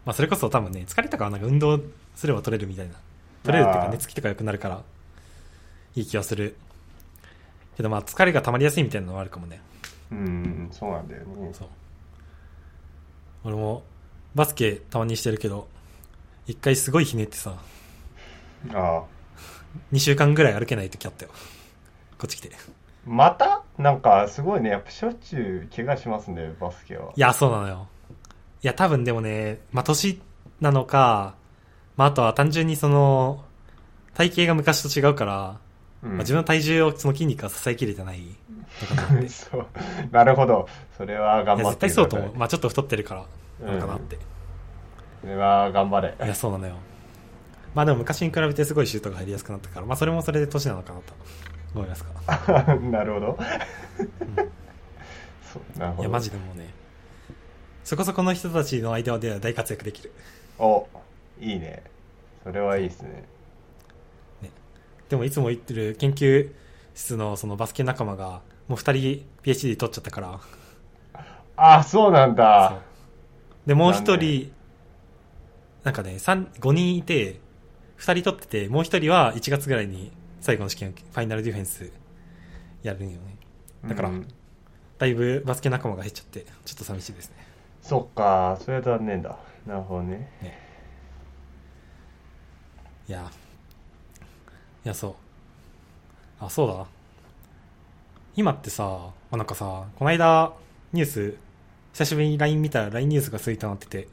[0.05, 1.81] まあそれこそ多分ね、疲れたからなんか運動
[2.15, 2.93] すれば取れるみたいな。
[3.43, 4.81] 取れるっていうか寝つきとか良くなるから、
[5.95, 6.55] いい気がする。
[7.75, 9.61] けどまあ疲れが溜まりやすいみたいなのはあるかもね。
[10.11, 11.67] うんそうなんだよねそう。
[13.43, 13.83] 俺も
[14.33, 15.67] バスケたまにしてるけど、
[16.45, 17.53] 一回すごいひねってさ、
[18.73, 19.03] ああ
[19.91, 21.31] 2週間ぐらい歩けない時あったよ。
[22.17, 22.51] こっち来て。
[23.07, 23.63] いまた？
[23.77, 27.87] なんかすごいねやっぱしょっちゅう怪我しますねバスケはや、そうなのよ。
[28.63, 30.19] いや、多分でもね、まあ、年
[30.59, 31.35] なのか、
[31.95, 33.43] まあ、あとは単純にその、
[34.15, 35.59] 体型が昔と違うから、
[36.03, 38.21] うんまあ、自分の体重をその筋肉が支えきれてない
[38.89, 39.65] のかな そう。
[40.11, 40.67] なるほど。
[40.97, 41.91] それは頑や、張っ絶対てください。
[41.91, 42.35] そうと思う。
[42.35, 43.15] まあ、ちょっと太ってるか
[43.61, 44.17] ら、なのかなって。
[45.21, 46.15] それは頑張れ。
[46.23, 46.75] いや、そうなのよ。
[47.75, 51.13] まあでも昔に比べてすごいシュートが入りやすくなったから、まあそれもそれで年なのかなと
[51.73, 52.75] 思いますか。
[52.91, 53.38] なるほど。
[55.53, 56.03] そうなるほど。
[56.03, 56.73] いや、マジでもうね、
[57.84, 60.12] そこそこの人たちの間では大活躍できる。
[60.60, 60.88] お、
[61.39, 61.84] いいね。
[62.43, 63.23] それはいいですね。
[65.10, 66.51] でもいつも言ってる研究
[66.93, 70.39] 室のそのバスケ仲間が、もう二人 PhD 取っちゃったから、
[71.56, 72.82] あ、そうなんだ。
[73.65, 74.51] で、もう一残人、
[75.84, 77.39] なんかね、三5人いて、
[77.95, 81.91] 二人取ってて、もう一人は1月ぐらいに最後の試験、ファイナルディフェンス
[82.84, 83.38] やるんよね。
[83.88, 84.28] だからうん
[84.97, 87.36] だいぶバスケ仲間が減っちゃって、ちょっと寂しいですね。
[87.82, 89.38] そっか、それは残念だ。
[89.65, 90.28] なるほどね。
[93.08, 93.30] いや、
[94.84, 95.15] いや、そう。
[96.39, 96.86] あ、そうだ。
[98.36, 100.54] 今ってさ、あなんかさ、この間、
[100.93, 101.38] ニュース、
[101.93, 104.08] 久しぶりに LINE 見たら LINE ニュースがツイートになってて、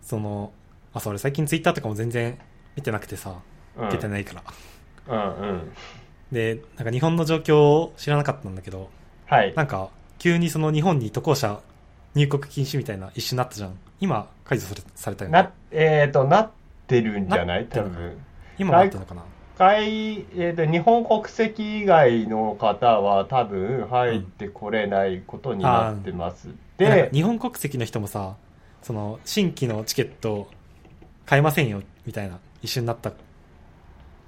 [0.00, 0.52] その、
[0.94, 2.38] あ、そう、俺最近ツイッターとかも全然
[2.76, 3.40] 見てなくてさ、
[3.76, 3.90] うん。
[3.90, 4.40] 出てないから。
[4.40, 4.71] うん
[5.08, 5.72] うん。
[6.30, 8.90] で、なんか日本の状況を知らなかったんだけど、
[9.26, 9.54] はい。
[9.54, 9.88] なんか、
[10.18, 11.60] 急にその日本に渡航者
[12.14, 13.78] 入国禁止みたいな一瞬になったじゃん。
[14.00, 16.50] 今、解除されされたよねな。、えっ、と、なっ
[16.86, 17.66] てるんじゃない？
[17.66, 18.18] 多分。
[18.58, 19.22] 今なってるのかな？
[19.58, 26.46] 海、えー、と日本国籍以外の方は多分入ってこれないことになってます。
[26.46, 28.34] なんでか、日本国籍の人もさ、
[28.82, 30.48] その、新規のチケット
[31.26, 33.12] 買えませんよ、みたいな、一瞬になった。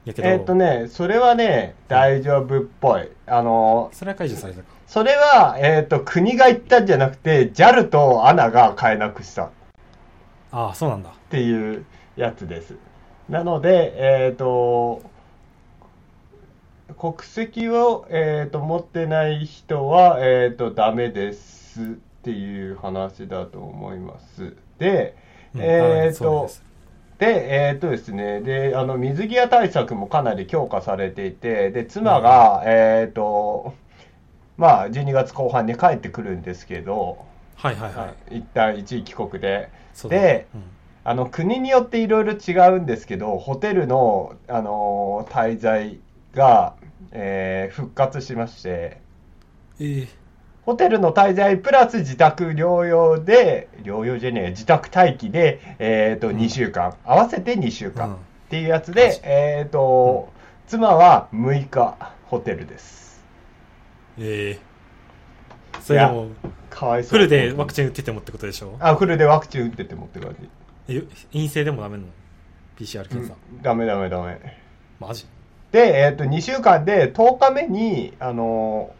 [0.04, 3.08] やけど、えっ、とね、それはね、大丈夫っぽい。
[3.26, 4.66] あの、それは解除されたか。
[4.86, 9.50] それは、えっ、と、国が言ったんじゃなくて、JAL と ANA が買えなくしたっ
[10.52, 11.10] ああ、そうなんだ。
[11.30, 11.84] ていう
[12.16, 12.76] やつです。
[13.28, 15.02] なので、えっ、と、
[16.98, 21.84] 国籍を、えー、と持ってない人は、えー、とダメですっ
[22.22, 24.54] ていう話だと思います。
[24.78, 25.16] で、
[25.54, 26.73] うんえっ、とあそう
[27.24, 33.74] でえっ、とですね、で、あの、水際対策もかなり強化されていて、で、妻が、えっ、と、
[34.56, 37.24] まあ、12月後半に帰ってくるんですけど、
[37.56, 38.38] はいはいはい。
[38.38, 39.70] 一旦一時帰国で、
[40.08, 40.62] でうん。
[41.04, 45.98] あの、国によっていろいろ違うんですけど、ホテルの、あの滞在
[46.34, 46.74] が、
[47.12, 49.00] えー復活しまして、
[49.80, 50.23] ええ
[50.66, 58.16] ホテルの滞在プラス自宅療養で、療養じゃねえ、自宅待機で、えっ、と、うん2週間、合わせて2週間うんっ
[58.48, 60.30] ていうやつマでジ、えっ、と、
[60.66, 61.96] 妻は6日
[62.26, 63.22] ホテルです。
[64.18, 64.74] ええ
[65.82, 66.28] それでも、
[66.70, 67.10] かわいそう。
[67.10, 68.76] フルでワクチン打っててもってことでしょ？
[68.80, 70.48] あ、フルでワクチン打っててもって感じ。
[70.96, 71.02] え
[71.32, 72.08] 陰性でもダメなの
[72.78, 73.34] ?PCR 検査。
[73.52, 74.38] うんダメダメダメ。
[74.98, 75.26] マジ？
[75.72, 78.94] で、えっ、と、2週間で10日目に、あの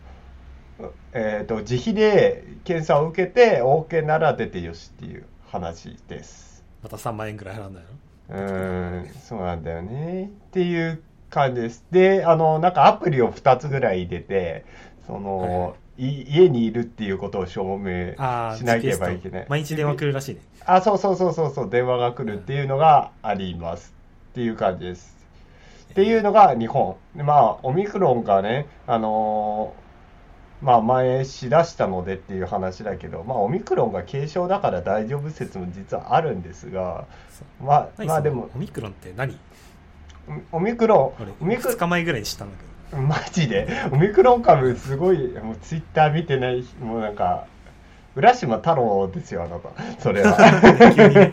[1.17, 6.65] えっ、と、自費で検査を受けて、OK なら出てよしっていう話です。
[6.83, 7.87] また3万円ぐらい払うんだよ。
[8.31, 10.25] うーん、そうなんだよね。
[10.25, 11.01] っていう
[11.31, 11.85] 感じです。
[11.93, 14.65] で、あの、なんかアプリを2つぐらい入れて、
[15.07, 18.15] その、い家にいるっていうことを証明
[18.57, 19.51] しなければいけないと。
[19.51, 20.41] 毎日電話来るらしいね。
[20.67, 23.95] あ、そうそうそうそうそう、電話が来るっていうのがあります。
[24.33, 25.15] っていう感じです。
[25.93, 26.97] っていうのが日本。
[27.15, 29.84] でまあ、オミクロンがね、あのー
[30.65, 37.05] まあ、前しだしたのでっていう話だけど、まあ、オミクロンが軽症だから大丈夫説も実はあるんですが、
[37.63, 39.39] まあ、まあでも、オミクロンって何？
[40.53, 43.03] オミクロ俺ン、オミク2日前ぐらいに知ったんだけど。
[43.03, 43.69] マジで？
[43.93, 47.47] オミクロン株すごいもうツイッター見てないもうなんか
[48.17, 49.69] 浦島太郎ですよあなた。
[50.01, 50.35] それは。
[50.97, 51.29] 急にね。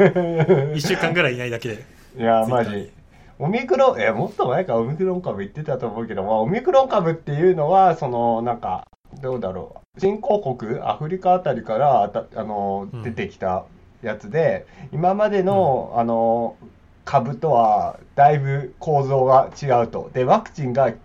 [0.75, 1.86] 1週間ぐらいいないだけで。
[2.17, 2.91] いやマジ。
[3.39, 8.86] オミクロンえもっと前からオミクロン株言ってたと思うけど、まあ、オミクロン株っていうのはそのなんか
[9.20, 9.99] どうだろう。
[9.99, 13.03] 新興国アフリカあたりからあたあのうん。
[13.03, 13.66] 出てきた
[14.01, 16.55] やつで、今までの、あの
[17.03, 20.09] 株とはだいぶ構造が違うと。
[20.14, 20.97] でワクチンが効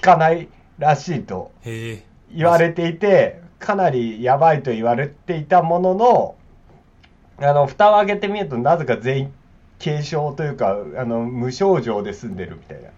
[0.00, 1.52] かないらしいと。
[1.64, 6.36] 言われていて、かなりやばいと言われていたものの、
[7.38, 9.32] あの、蓋を開けてみると、なぜか全員
[9.82, 12.90] 軽症というか、あの、無症状で済んでるみたいな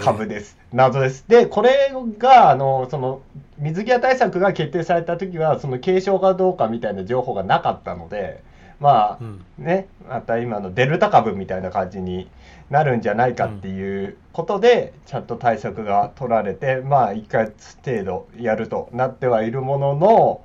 [0.00, 0.56] 株です。
[0.72, 1.24] 謎です。
[1.28, 3.22] で、これが、あの、その、
[3.58, 8.42] 水際対策が決定された時は、その軽症かどうかみたいな情報がなかったので、
[8.80, 9.44] まあ、うん。
[9.58, 12.28] ね、また今のデルタ株みたいな感じに
[12.70, 20.44] なるんじゃないかっていうことで、ちゃんと対策が取られて、まあ、1ヶ月程度やるとなってはいるものの、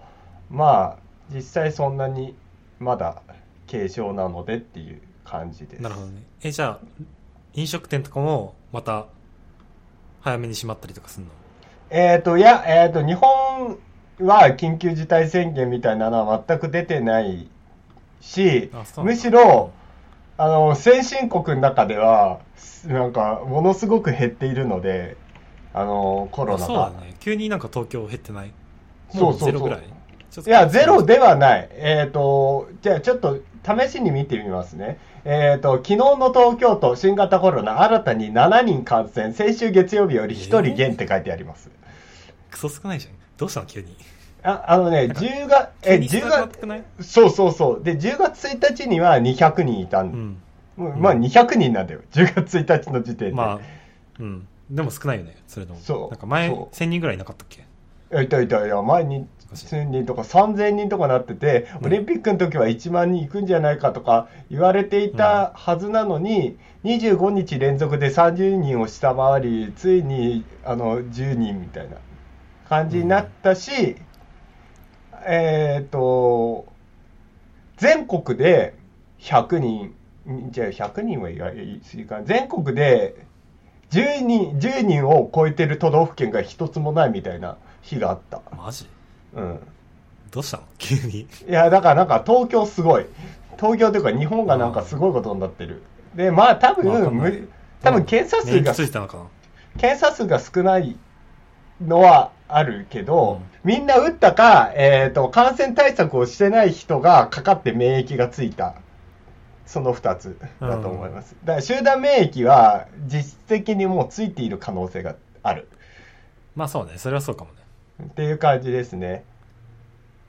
[0.50, 0.98] まあ、
[1.34, 2.36] 実際そんなに
[2.80, 3.22] まだ
[3.70, 5.82] 軽症なのでっていう感じです。
[5.82, 6.24] なるほどね。
[6.42, 6.80] え、じゃあ、
[7.54, 9.08] 飲食店とかもまた
[10.22, 11.32] 早めに閉まったりとかするの？
[11.90, 13.78] えっ、と、いや、えっ、と、日本
[14.22, 17.50] は緊急事態宣言みたいなのは全く出てない
[18.22, 18.70] し
[19.04, 19.72] むしろ、
[20.38, 22.40] あの、先進国の中では、
[22.86, 25.18] なんか、ものすごく減っているので、
[25.74, 26.66] あの、コロナが。
[26.66, 27.16] そうだね。
[27.20, 28.52] 急になんか東京減ってない？
[29.12, 29.84] そうそうそうもゼロぐらい？
[30.46, 31.70] や、ゼロではない。
[31.74, 34.98] えっ、と、じゃあちょっと試しに見てみますね。
[35.26, 41.70] えっ、と、昨日の東京都新型コロナ新たに7人感染、先週月曜日より1人減って書いてあります。
[42.52, 43.14] クソ少ないじゃん。
[43.38, 43.96] どうしたの急に？
[44.42, 47.84] ああのね、なんか10月、え、10急に少なくなって月、そうそうそう。
[47.84, 51.02] で、10月1日には200人いたんで、うん。
[51.02, 52.02] まあ200人なんだよ。
[52.12, 53.36] 10月1日の時点で。
[53.36, 53.60] まあ、
[54.20, 54.48] うん。
[54.70, 55.80] でも少ないよね、それでも。
[55.82, 57.66] そうなんか前、そう1000人ぐらいいなかったっけ？
[58.24, 61.86] いたいたいや、前に1000人とか3000人とかなってて、うん。
[61.88, 71.98] オリンピックの時は1万人行くんじゃないかとか言われていたはずなのに、25日連続で30人を下回り、ついにあの10人みたいな
[72.68, 73.96] 感じになったし、
[75.26, 76.66] えっ、と、
[77.78, 78.76] 全国で
[79.20, 79.96] 100人、
[80.52, 81.40] じゃあ100人は言
[81.76, 82.24] い過ぎかな。
[82.24, 83.16] 全国で
[83.90, 88.42] 10人 ,10 人を超えてる都道府県が一つもないみたいな日があった。
[88.56, 88.88] マジ？
[89.34, 89.60] うん。
[90.32, 90.64] どうしたの？
[90.78, 91.22] 急に。
[91.22, 93.06] いや、だからなんか東京すごい。
[93.58, 95.82] 東京というか日本がなんかすごいことになってる。
[96.16, 97.50] で、まあ多分、む
[97.82, 98.74] 多分検査数が
[99.78, 100.98] 検査数が少ない
[101.82, 108.76] のはあるけど、うんみんな打ったか、えっ、と、感染対策をしてない人がかかって免疫がついた。
[109.66, 111.36] その2つだと思います。
[111.44, 115.68] だから集団免疫は実質的にもうついている可能性がある。
[116.56, 117.59] まあそうね、それはそうかもね。
[118.04, 119.24] っていう感じですね。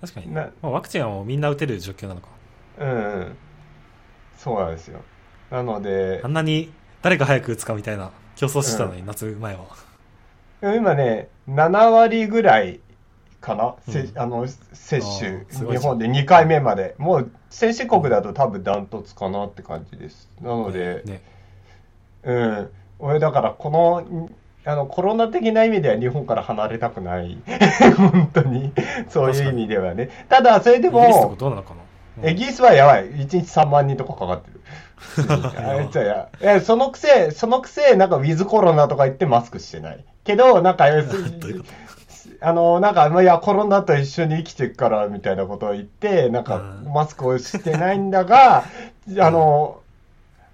[0.00, 0.50] 確かに、なね。
[0.62, 2.28] まあ、ワクチンはもうみんな打てる状況なのか。
[2.78, 3.36] うん、うん。
[4.36, 5.00] そうなんですよ。
[5.50, 9.66] なのであ、んなに誰が早く打つかみたいな競争してたのに、夏前は。
[10.62, 12.80] 今ね、7割ぐらい
[13.40, 16.94] かな、せうんあの接あ種日本で2回目まで。
[16.98, 20.28] もう先進国だと多分ダントツかなって感じです。
[20.40, 21.22] なので、ね。
[22.24, 22.70] うん。
[22.98, 24.34] 俺だからこの、ん
[24.64, 27.38] あのコロナ的な意味では日本から離れたくない。
[27.96, 28.72] 本当に。
[29.08, 30.10] そういう意味ではね。
[30.28, 31.74] ただ、それでイギリスどうなのか
[32.22, 32.30] な？
[32.30, 33.10] イギリスはやばい。
[33.10, 34.60] 1日3万人とかかかってる。
[36.60, 40.04] そのくせ、そのくせ、なんかウィズコロナとか言ってマスクしてない。
[40.24, 40.86] けど、なんか、
[42.42, 48.64] あの、なんか、まあいや、コロナと一緒に生きていくから、みたいなことを言って、なんかう、んマスクをしてないんだが、
[49.18, 49.80] あの、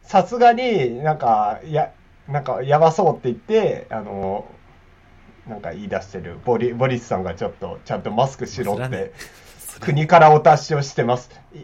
[0.03, 1.91] さすがになんか、や、
[2.29, 4.47] なんか、やばそうって言って、あの、
[5.47, 6.39] なんか言い出してる。
[6.45, 9.13] ボリ、ボリスさんがちょっと、ちゃんとマスクしろって
[9.81, 11.31] 国からお達しをしてます。
[11.55, 11.59] い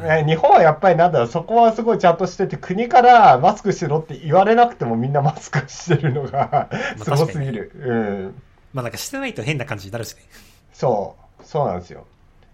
[0.00, 6.68] ね日本はやっぱりなんだろう、そこはすごいちゃんとしてて、国からマスクしろって言われなくてもみんなマスクしてるのが
[7.02, 7.70] すごすぎる。
[7.74, 8.42] うん。
[8.72, 10.22] まあなんかしてないと変な感じになるしね。
[10.72, 12.06] そう、そうなんですよ。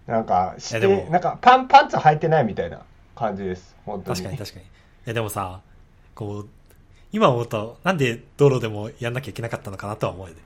[0.07, 2.81] なんか、して、もなんかパン、パンツ履いてないみたいな
[3.15, 3.75] 感じです。
[3.85, 4.17] 本当に。
[4.17, 4.65] 確かに確かに。
[5.05, 5.61] え、でもさ、
[6.15, 6.49] こう、
[7.11, 10.41] 今思うと、なんで道路でもやんなきゃいけなかったのかなとは思うよね。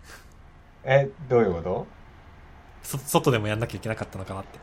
[0.84, 1.88] え、どういうこと？
[2.84, 4.59] そ外でもやんなきゃいけなかったのかなって。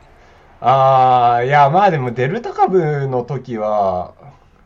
[0.61, 4.15] ああ、いや、まあでもデルタ株の時は、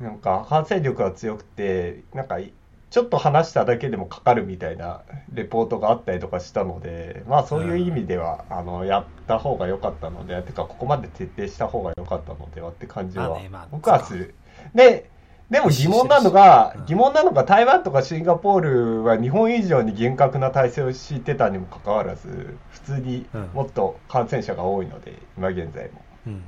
[0.01, 2.53] なんか感染力が強くて、なんかい
[2.91, 14.35] ちょっと話しただけでもかかるみたいなレポートがあったりとかしたので、まあそういう意味では、あの、やった方が良かったので、てかここまで徹底した方が良かったのではって感じはまあねまあ、僕はする。
[14.75, 15.11] で、
[15.51, 26.03] でも疑問なのがうん、疑問なのが台湾とかシンガポールは日本以上に厳格な体制を敷いてたにもかかわらず、普通にもっと感染者が多いので、今現在も。
[26.27, 26.43] うん。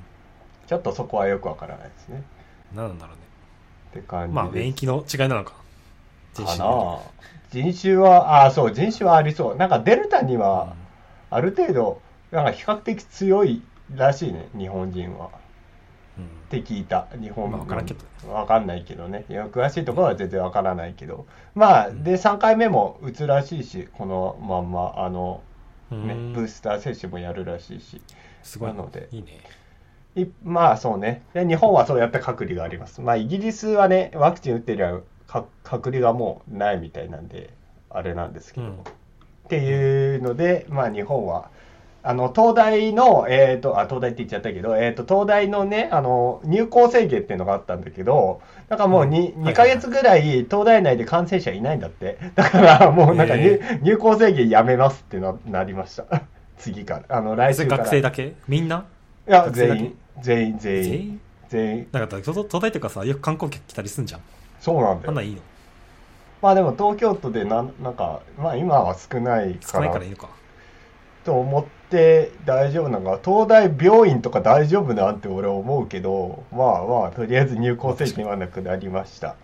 [0.67, 2.23] ちょっとそこはよくわからないですね。
[2.75, 3.23] なんだろうね。
[3.91, 4.51] って感じまあ。
[4.51, 5.55] 免疫の違いなのか。
[6.35, 7.01] 人か
[7.53, 9.57] 種人種は、ああ、そう、人種はありそう。
[9.57, 10.75] なんかデルタにうんは、
[11.31, 13.63] ある程度、なんか比較的強い
[13.95, 15.31] らしいね、日本人は。
[16.19, 16.25] うん。
[16.25, 19.25] って聞いた、日本まあわからんけどわかんないけどね。
[19.29, 21.27] いや詳しいところは全然わからないけど。
[21.55, 25.43] まあ、で、3回目も打つらしいし、このまんま、あの、
[25.91, 26.33] ね、うん。
[26.33, 28.03] ブースター接種もやるらしいし。
[28.43, 28.69] すごい。
[28.69, 29.09] なので。
[29.11, 29.41] いいね。
[30.21, 31.23] いまあそうね。
[31.33, 33.01] で日本はそうやって隔離があります。
[33.01, 37.51] まあイギリスはねワクチン打ってりゃか隔離がもうないみたいなんで
[37.91, 38.73] あれなんですけど、うん。
[38.75, 38.77] っ
[39.49, 41.51] ていうのでまあ日本は
[42.09, 48.41] あの東大のえっ、とあ東大って言っちゃったけど、えー、と東大のねあの入校制限っていうのがあったんだけど
[48.71, 49.45] なんかもう 2, うん。
[49.45, 52.17] 2ヶ月ぐらい東大内で感染者いないんだって。
[52.35, 56.05] だからもうなんか入,、へ入校制限やめますってななりました。
[56.57, 57.19] 次から。
[57.19, 57.85] あの来週から。
[57.85, 58.33] 学生だけ？
[58.49, 58.87] みんな？
[59.29, 59.99] いや全員。
[60.23, 60.83] 全員全員。
[60.83, 61.21] 全員？
[61.51, 61.89] 全員。
[61.93, 64.21] なんか、東東大とかさ、よく観光客来たりすんじゃん。
[64.61, 65.11] そうなんだよ。
[65.11, 65.43] あんなんいいの？
[66.41, 70.31] まあでも東京都でなんなんかまあ今は少ないか少ないらからいいのか。
[71.25, 79.31] と思って大丈夫なのが東大病院とか大丈夫なんて俺思うけどまあまあとりあえず入校制限はなくなりました。
[79.31, 79.35] っ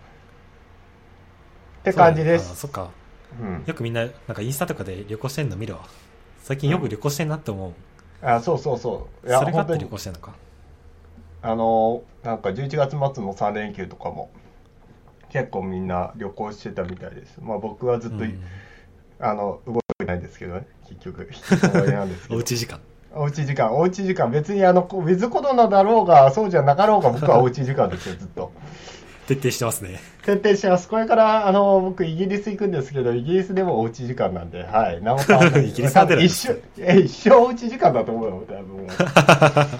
[1.84, 2.56] て感じです。
[2.56, 2.90] そっか。
[3.38, 3.64] うん。
[3.66, 5.80] よくみんな、なんかインスタとかで旅行してんの見るわ。
[6.42, 7.72] 最近よく旅行してんなって思う。
[8.22, 9.28] あそうそうそう。
[9.28, 10.32] いやそれがあって旅行してんのか。
[11.42, 14.30] あのなんか11月末の3連休とかも
[15.28, 17.38] 結構みんな旅行してたみたいです。
[17.42, 18.40] まあ僕はずっと、うん。
[19.20, 21.28] あの動いてないんですけどね結局
[21.90, 22.80] なんですおうち時間。
[23.16, 28.50] おうち時間、おうち時間、別にあの、ウィズコロナだろうが、そうじゃなかろうが、僕はおうち時間ですよ、ずっと。
[29.28, 30.00] 徹底してますね。
[30.24, 30.88] 徹底してます。
[30.88, 35.00] これから、あの、僕、イギリス行くんですけど、イギリスでもおうち時間なんで、はい。
[35.00, 35.68] 何も変わらない。
[35.70, 38.88] イギリスは一生、え、一生おうち時間だと思うよ、多分。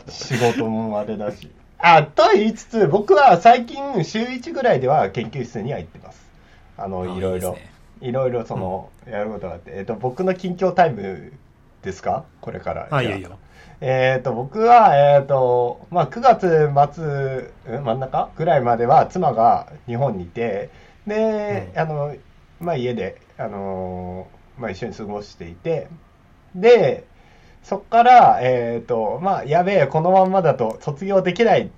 [0.09, 1.51] 仕事もあれだし。
[1.79, 6.25] あ、と言いつつ、僕は最近、週1ぐらいでは研究室には行ってます。
[6.79, 7.74] あの、あいろいろね。
[8.05, 11.33] いろいろ、その、やることがあって、えっと、僕の近況タイム
[11.83, 12.25] ですか？
[12.41, 12.89] これから。
[12.91, 13.29] あ、いじゃいよ。
[13.29, 13.39] いいよ。
[13.81, 16.71] えっ、と、僕は、えっ、と、まあ、9月
[17.67, 18.31] 末、ん真ん中？
[18.37, 20.71] ぐらいまでは妻が日本にいて、
[21.07, 21.81] で、うん。
[21.81, 22.15] あの、
[22.61, 25.89] まあ、家で、あのーまあ、一緒に過ごしていて、
[26.55, 27.05] で、
[27.63, 31.69] そっから、えっ、と、まあ、やべえ、このまんまだと卒業できないっ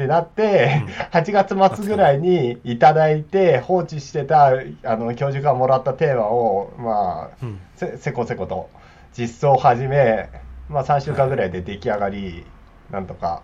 [0.00, 0.82] てなって、
[1.12, 4.52] 8月末ぐらいにいただいて、放置してた、
[4.84, 7.60] あの、教授がもらったテーマを、まあ、うん。
[7.76, 8.70] せせこせこと
[9.12, 10.30] 実装を始め、
[10.68, 12.46] まあ、3週間ぐらいで出来上がり、
[12.90, 13.42] なんとか。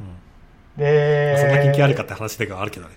[0.00, 0.82] うん。
[0.82, 2.94] で、そんな研究あるかって話ではあるけどね。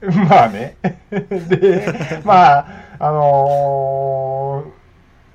[0.28, 0.76] まあね。
[1.10, 2.66] で、まあ、
[3.00, 4.80] あのー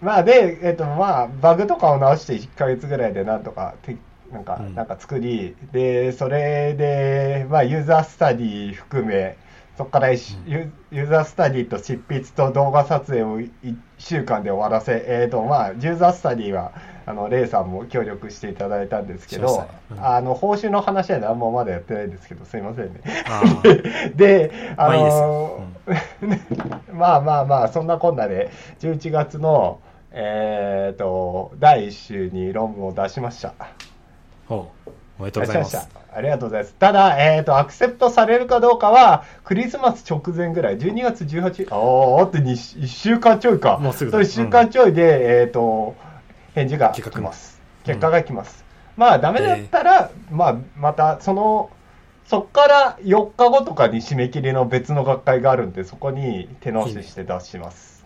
[0.01, 3.97] まあで、えっと、まあ、バグとかを直して1ヶ月ぐらいでなんとか、て
[4.32, 4.76] なんか、うん。
[4.76, 9.38] なんか作り、で、それで、まあ、ユーザースタディ含め、
[9.78, 10.51] そこから一うん。
[10.51, 13.49] ユユーザースタディと執筆と動画撮影を1
[13.97, 16.71] 週間で終わらせ、えっ、と、まあ、ユーザースタディは、
[17.05, 20.05] あの、レイさんも協力していただいたんですけどうん。
[20.05, 23.01] あの、報酬の話は何もまだやってないんですけど、すいませんね。
[24.15, 25.76] で、あのー
[26.93, 28.49] まあ まあまあ、そんなこんなで、
[28.80, 29.80] 11月の、
[30.11, 33.53] えっ、と、第1週に論文を出しました。
[34.47, 34.91] ほう。
[35.19, 35.77] おめでとうございます。
[36.13, 36.75] ありがとうございます。
[36.75, 43.77] ただ、えっ、と、アクセプトされるかどうかは、クリスマス直前ぐらい、12月18、ああ、あって1週間ちょいか。
[43.77, 45.95] もうすぐだそう、1週間ちょいで、えっ、と、
[46.53, 47.49] 返事が来ます。
[47.49, 48.65] うん結果が来ます。
[48.97, 51.69] まあ、ダメだったら、まあ、また、その、
[52.25, 58.03] そっから4日後とかに締め切りの別の学会があるんで、そこに手直しして出します。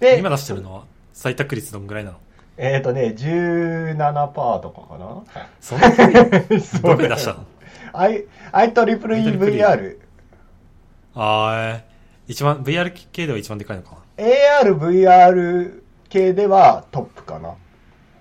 [0.00, 2.16] で、今出してるのは採択率どんぐらいなの？
[2.56, 5.22] えっ、とね、17%とかかな
[5.60, 5.96] そんなに？
[6.82, 7.46] どこに出したの
[7.94, 9.98] ？I、IEEEVR。
[11.14, 11.92] あーえー
[12.28, 17.48] 一番、VR 系では一番でかいのか AR、VR 系ではトップかな。
[17.48, 17.56] な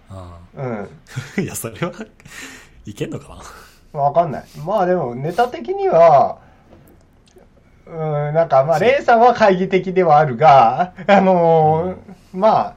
[0.10, 0.90] あうん。
[1.38, 1.40] あ。
[1.42, 1.94] いや、それは、
[2.86, 3.38] いけんのか
[3.94, 4.00] な？
[4.02, 4.44] わかんない。
[4.66, 6.40] まあでも、ネタ的には、
[7.86, 11.96] うん、なんかまあ、レイさんは懐疑的ではあるが、あのー
[12.34, 12.76] まあ、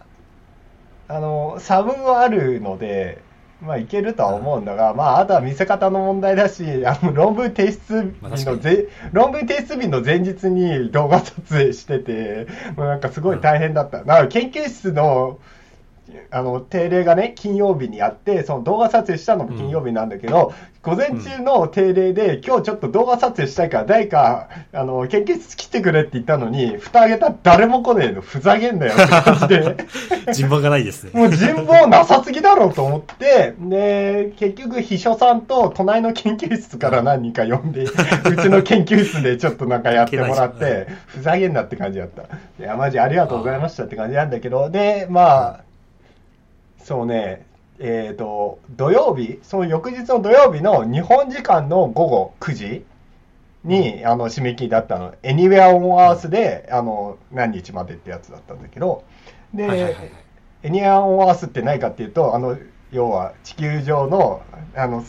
[1.08, 3.22] あのー差分はあるので、
[3.60, 12.46] まあ、いけるとは思うんだが、まあ、あとは見せ方の問題だし、あの、論文提出日のぜ、論文提出日の前日に動画撮影してて、
[12.76, 13.98] もうなんかすごい大変だった。
[13.98, 15.38] だから研究室の、
[16.30, 20.52] あの定例がね金曜日にあってその動画撮影したのも金曜日なんだけど、
[20.82, 29.76] 午前中の定例で、今日ちょっと動画撮影したいから誰かあの研究室来てくれって言ったのに 蓋開けたら誰も来ねえのふざけんなよって感じで。
[30.32, 31.10] 人望がないですね。
[31.14, 42.22] もう人望なさすぎだろうと思ってで結局秘書さんと隣の研究室から何人か呼んでうちの研究室でちょっとなんかやってもらってふざけんなって感じだった。
[42.22, 42.26] い
[42.66, 45.63] やマジありがとうございましたって感じなんだけどでまあ
[46.84, 47.46] そうね、
[47.78, 52.84] えっ、と、土曜日、その翌日の土曜日の日本時間の午後9時
[53.64, 55.14] に、あの、締め切りだったの。
[55.22, 59.02] Anywhere on Earth で、あの、何日までってやつだったんだけど、
[59.54, 60.12] で、はいはいはいはい。
[60.62, 62.58] Anywhere on Earth って何かっていうと、あの、
[62.92, 64.42] 要は地球上の、
[64.76, 65.02] あの、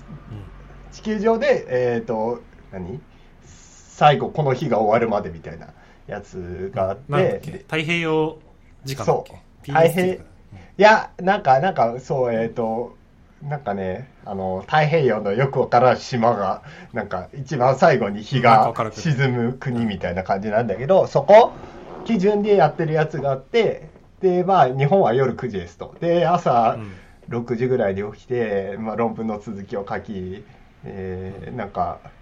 [0.93, 3.01] 地球上で、えっ、と、何？
[3.43, 5.73] 最後この日が終わるまでみたいな
[6.07, 7.41] やつがあっ、て。
[7.43, 7.51] け？
[7.51, 8.39] 太平洋
[8.86, 9.32] 時間だっけ？
[9.34, 9.73] そう。
[9.73, 10.35] 太平 PST
[10.78, 13.01] いや、なんか、なんか、そう、えっ、と、
[13.41, 21.61] なんかね、あの、太平洋のよくわからん島が、なんか、一番最後に日が沈む国みたいな感じなんだけど、そこ、
[22.03, 25.97] 基準でやってるやつがあって、で、まあ、日本は夜9時ですと。
[25.99, 30.45] で、朝うん6時ぐらいに起きて、まあ、論文の続きを書き、
[30.84, 32.13] えーなんか、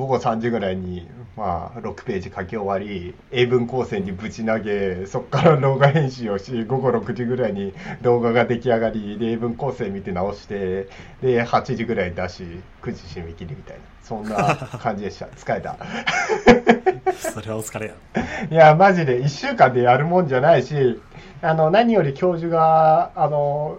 [0.00, 10.88] 午後3時ぐらいに、まあ、6ページ書き終わり、英文構成にぶち投げ、そこから動画編集をし、午後6時ぐらいに動画が出来上がり、で、英文構成見て直して、
[11.20, 12.44] で、8時ぐらいに出し、
[12.80, 15.26] 9時締め切りみたいな、そんな感じでした。
[15.26, 15.76] 疲れた。
[17.12, 17.94] それはお疲れや。
[18.50, 20.98] いや、マジで1週間でやるもんじゃないし、
[21.42, 23.76] あの、何より教授が、あの、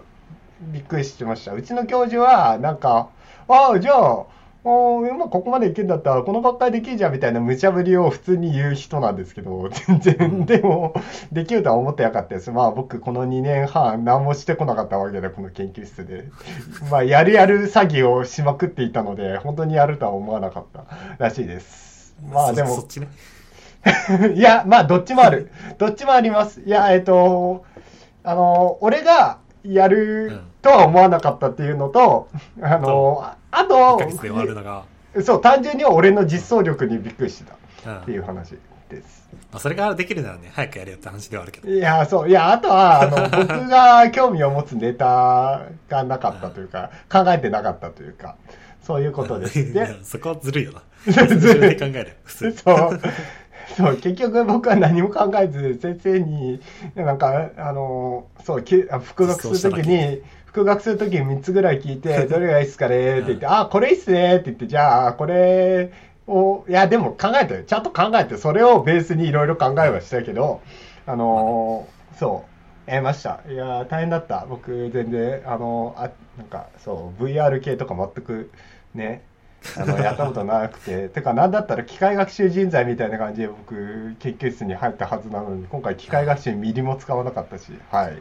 [0.60, 1.52] びっくりしてました。
[1.52, 3.08] うちの教授は、なんか、
[3.48, 4.26] ああ、じゃあ、
[4.64, 10.94] おーまあ、ここまでいけんだったら、この学会できるじゃんみたいな無茶ぶりを普通に言う人なんですけど、全然、でも、
[11.32, 12.52] できるとは思ってなかったです。
[12.52, 16.28] まあ、僕、この2年半、何もしてこなかったわけで、この研究室で。
[16.92, 20.84] まあ、やるやる詐欺をしまくっていたので、本当にやるとは思わなかった
[21.18, 22.14] らしいです。
[22.30, 23.08] まあ、そでもね。
[24.36, 25.50] いや、まあ、どっちもある。
[25.78, 26.60] どっちもあります。
[26.60, 27.64] いや、えっと、
[28.22, 32.28] あの、俺がやるとは思わなかったっていうのと、
[32.60, 35.22] あの、あ1と。
[35.22, 37.50] そう、単純に俺の実装力にびっくりして
[37.82, 38.56] たうんっていう話
[38.88, 39.28] です。
[39.52, 41.68] まあ、それができるならね、早くやれよって話ではあるけど。
[41.68, 48.36] いや、そう、いや、あとは、あの、 僕が興味を持つネタがなかったというか、考えてなかったというか、
[48.82, 49.72] そういうことです。
[49.72, 50.82] で、そこはずるいよな。
[51.26, 52.06] ず自るい考えるよ。
[52.24, 52.52] 普通。
[52.52, 53.00] そう。
[53.76, 56.60] そう、結局僕は何も考えず、先生に、
[56.94, 60.22] なんか、あの、そう、きあ復学するときに、
[60.52, 63.18] 復学するときに3つぐらい聞いて、 どれがいいっすかね？
[63.20, 64.36] って言って、あ、これいいっすね。
[64.36, 65.90] って言って、じゃあ、これ
[66.26, 70.60] を、いや、でも考えて、ちゃんと考えて、それをベースにいろいろ考えはしたけど、
[71.06, 71.86] あの、
[72.18, 72.44] そ
[72.86, 73.40] う、やりました。
[73.48, 74.46] いや、大変だった。
[74.48, 78.50] 僕、全然、あの、あ、なんか、そう、VR 系とか全く、
[78.94, 79.22] ね、
[79.76, 88.12] あの やったことなくて、てか、なんだったら機械学習人材みたいな感じで僕、研究室に入ったはずなのに、今回、機械学習ミリも使わなかったし、はい。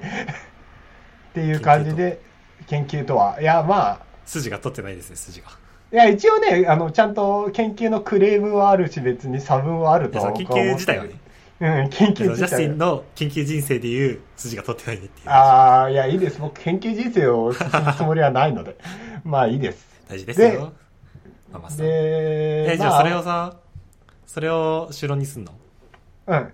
[1.31, 2.21] っていう感じで、
[2.67, 5.47] 研究とは、いや、まあ、筋が取ってないですね、筋が。
[5.91, 11.11] いや、一応ね、あの、ちゃんと研究のクレームはあるし、別に差分はあるとは研究自体はね。
[11.59, 12.47] うん、研究ジャ自体は。
[12.47, 15.29] スティンの研究人生でいう筋が取ってないねっていう。
[15.29, 16.39] ああ、いや、いいです。
[16.39, 18.77] 僕、研究人生を進むつもりはないので。
[19.23, 19.85] まあ、いいです。
[20.09, 20.73] 大事ですよ。
[21.51, 21.77] ママさん。
[21.79, 23.57] で、え、じゃあまそれをさ、
[24.25, 25.51] それを主論にすんの？
[26.27, 26.53] うん。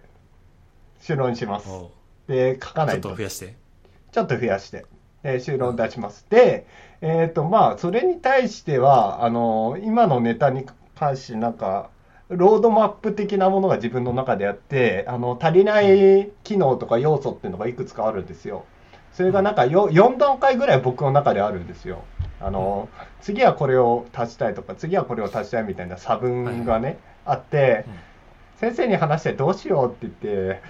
[0.99, 1.69] 主論します。
[1.69, 1.91] お
[2.27, 3.09] で、書かちょっないと。
[3.09, 3.55] と増やして。
[4.17, 4.87] ちょっと増やして、
[5.21, 6.25] えー、修論出します。
[6.31, 6.65] で、
[7.01, 10.65] えっ、と、まあ、それに対しては、あの、今のネタに
[10.95, 11.91] 関して、なんか、
[12.29, 18.65] ロードマップ的なものが自分の中であって、あの、足りない機能とか要素っていうのがいくつかあるんですよ。
[19.13, 22.03] それがなんかよ4段階ぐらい僕の中であるんですよ。
[22.41, 22.89] あの、
[23.21, 27.93] 次はこれを足したいとか、次はこれを足したいみたいな差分がね、あって、うん
[28.59, 30.61] 先生に話してどうしようって言って、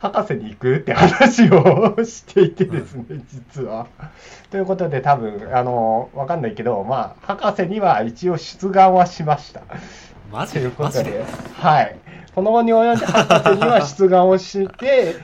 [0.00, 3.86] 博士に行くって話をしていてですね、実は。
[4.50, 9.62] ということで多分、あの、わかんないけど、まあ、博士には一応出願はしました。
[10.30, 11.24] マジということで
[11.54, 11.96] はい。
[12.34, 15.14] この後に及んで博士には出願をして、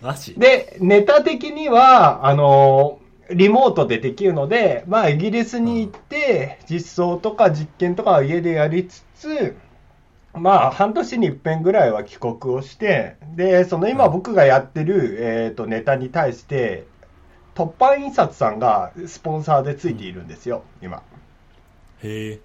[0.00, 0.34] マジ？
[0.38, 9.56] で、ネタ的には、あの、リモートでできるので、まあ、イギリスに行って、実装とか実験とかは家でやりつつ、
[10.34, 16.86] まあ、半年に一遍ぐらいは帰国をして、で、その今僕がやってる、えっと、ネタに対して、
[17.54, 21.02] 突版印刷さんがスポンサーでついているんですよ、今。
[22.02, 22.40] へえ。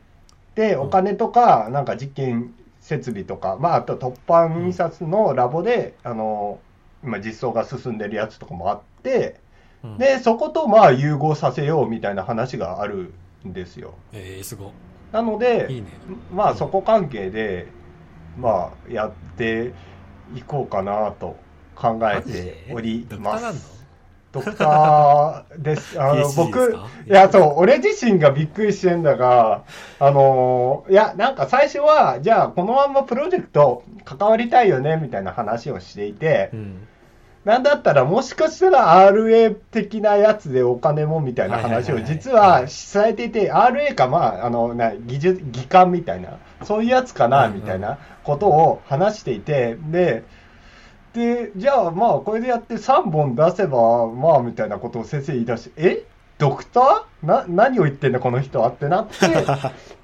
[0.55, 6.59] で、うんお金とか、なんか実験設備とか、まあ、あと突版印刷のラボで、あの、
[7.03, 9.39] 今実装が進んでるやつとかもあって、
[9.83, 13.13] うん、で、そことまあ融合させようみたいな話がある
[13.47, 13.93] んですよ。
[14.11, 14.73] えー、すご
[15.11, 15.75] なので、い。
[15.75, 15.87] いいね。
[16.33, 17.67] まあそこ関係で、
[18.37, 19.73] まあやって
[20.35, 21.37] いこうかなと
[21.75, 23.79] 考えてでおります。
[24.31, 25.99] ドクターです。
[25.99, 26.77] あの僕、
[27.07, 29.63] いや、そう、俺自身がびっくりしてんだが、
[29.99, 36.87] あのいや、なんか最初は、じゃあこのまんまプロジェクト関わりたいよね、みたいな話をしていてう、ん。
[37.43, 50.23] なんだったらもしかしたら RA 的なやつでお金もみたいな話を実はされていて、RA かまあ、あの、な技術、技官みたいな、そういうやつかな、みたいなことを話していて、で、
[51.13, 56.03] で、じゃあまあこれでやって3本出せば、まあみたいなことを先生言い出して、え？
[56.37, 57.25] ドクター？
[57.25, 59.15] な、何を言ってんだこの人はってなって、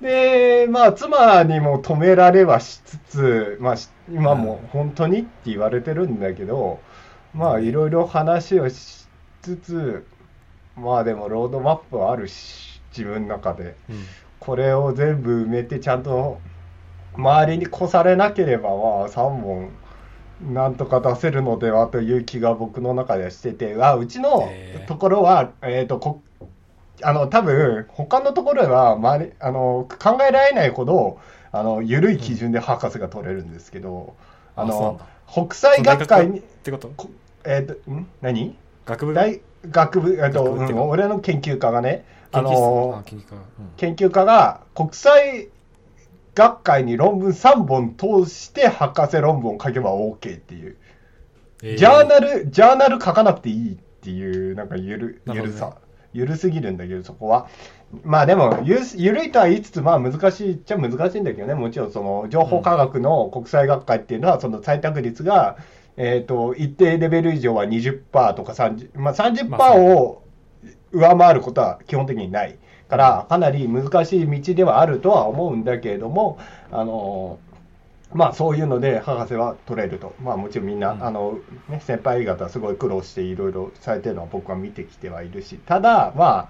[0.65, 6.79] で、まあ妻にも止められはしつつ、まあし今も本当にって言われてるんだけど、
[7.33, 9.07] まあいろいろ話をし
[9.41, 10.05] つつ、
[10.75, 13.75] まあでもロードマップはあるし、自分の中で。
[13.89, 14.05] うん。
[14.39, 16.39] これを全部埋めてちゃんと
[17.15, 19.71] 周りに越されなければまあ3本
[20.41, 24.49] なんとか出せるのではという気が僕の中ではしててあうちの
[24.87, 26.21] ところは、えー、とこ
[27.01, 31.19] あの多分他のところは周りあの考えられないほど
[31.51, 34.15] あの緩い基準で博士が取れるんですけど、
[34.57, 35.07] うなんだ。
[35.27, 36.91] 北斎学会にってこと？
[36.95, 37.09] こ
[37.45, 38.07] えっ、とん？
[38.21, 38.57] 何？
[38.85, 39.13] 学部？
[39.13, 40.65] が大学部、えっとうか。
[40.65, 42.03] うん俺の研究家がね
[42.39, 43.43] あ研究室のあ
[43.77, 44.25] 研究家。
[44.25, 45.49] が国際
[46.35, 50.77] 学会に論文3本通して博士論文を書けば OK っていう。
[51.63, 55.77] えージャーナル、ジャーナル書かなくていいっていう、なんかゆる、ゆるさ。
[56.13, 57.47] ゆるすぎるんだけど、そこは。
[58.03, 65.57] まあでも、ゆるゆるいとは言いつつ、まあ難しいっちゃ難しいんだけどね、もちろんその情報科学の国際学会っていうのは、その採択率が、
[65.97, 70.21] えっ、と、一定レベル以上は20%とか30、まあ30%まあそうを
[70.95, 72.57] 上回ることは基本的にない。
[72.87, 76.37] から、かなり難しい道ではあるとは思うんだけれども、
[76.71, 77.39] あの
[78.13, 80.13] まあそういうので博士は取れると。
[80.21, 86.49] まあもちろんみんな、うんあの、ね、先輩方すごい苦労していろいろされてるのは僕は見てきてはいるし、ただ、まあ、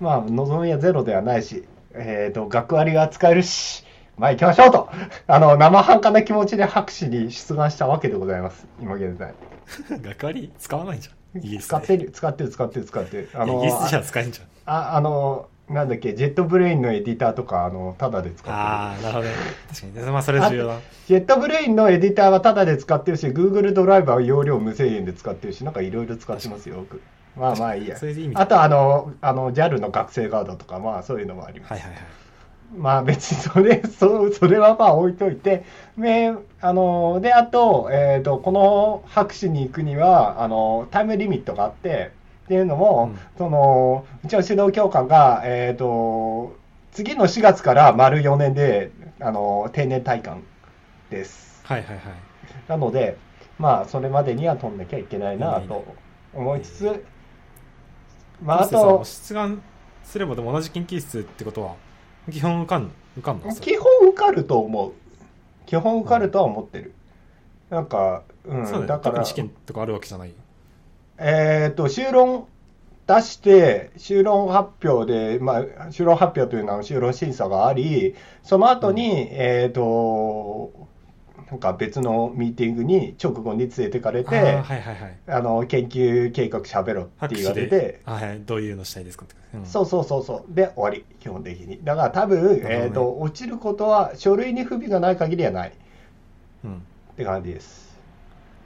[0.00, 1.64] まあ望みはゼロではないし、
[1.94, 3.84] えっ、と、学割が使えるし、
[4.16, 4.88] まあ行きましょうと、
[5.28, 9.34] あの、生半可な気持ちで博士に出願したわけでございます、今現在。
[10.00, 11.17] 学割使わないじゃん。
[11.60, 13.30] 使ってる、使ってる、使ってる、使ってる。
[13.34, 14.46] あのイギリスじゃ使えんじゃん。
[14.66, 18.54] ああの、なんだっけ、ジェットブレインのエディターとか、あの、タダで使ってる。
[18.54, 19.34] ああ、なるほどね。
[19.68, 20.10] 確かに。
[20.12, 20.80] まあ、それ重要だ。
[21.06, 27.02] ジェットブレインのエディターはタダで使ってるし、Google ドライバーは容量無制限で使ってるし、なんかいろいろ使ってますよ、僕。
[27.36, 27.96] まあまあいいや
[28.34, 31.72] あとあの、あの、JAL の学生ガードとか、まあそういうのもあります。
[31.72, 32.02] はいはいはい。
[32.76, 35.64] まあ別にそれ、 そそれはまあ置いといて、
[35.96, 42.10] で、あの、で、あと、えっ、と、この博士に行くには、あの、タイムリミットがあって、
[42.44, 46.56] っていうのも、うんその、うちの指導教官が、えっ、と、
[46.92, 48.90] 次の4月から丸4年で、
[49.20, 50.42] あの、定年退官
[51.10, 51.62] です。
[51.64, 52.00] はいはいはい。
[52.68, 53.16] なので、
[53.58, 55.84] まあ、それまでには取んなきゃいけないなと
[56.32, 57.04] 思いつつ、
[58.42, 59.62] まあ、あと、出願
[60.04, 61.74] すればでも同じ研究室ってことは、
[62.30, 63.54] 基本受かん、受かんの？
[63.54, 64.92] 基本受かると思う。
[65.66, 66.92] 基本受かるとは思ってる。
[67.70, 70.32] なんか、うん、そうだから特に、試験とかあるわけじゃない？
[71.18, 72.46] えっ、と、修論
[73.06, 80.87] 出して、修論発表で、まあ、修論発表というのは修論審査があり、その後に、えっ、と、
[81.50, 85.18] なんか別のミーティングに直後に連れてかれて、あーはいはいはい。
[85.28, 89.34] あの、研究計画喋ろうって拍言われて、、あはい、どういうのしたいですかって。
[89.54, 90.54] うんそうそうそうそう。
[90.54, 91.80] で、終わり、基本的に。
[91.82, 95.72] だから多分、ねえっ、と、落ちることは、書類に不備がない限りはない
[96.64, 96.76] うん。
[96.76, 96.80] っ
[97.16, 97.98] て感じです。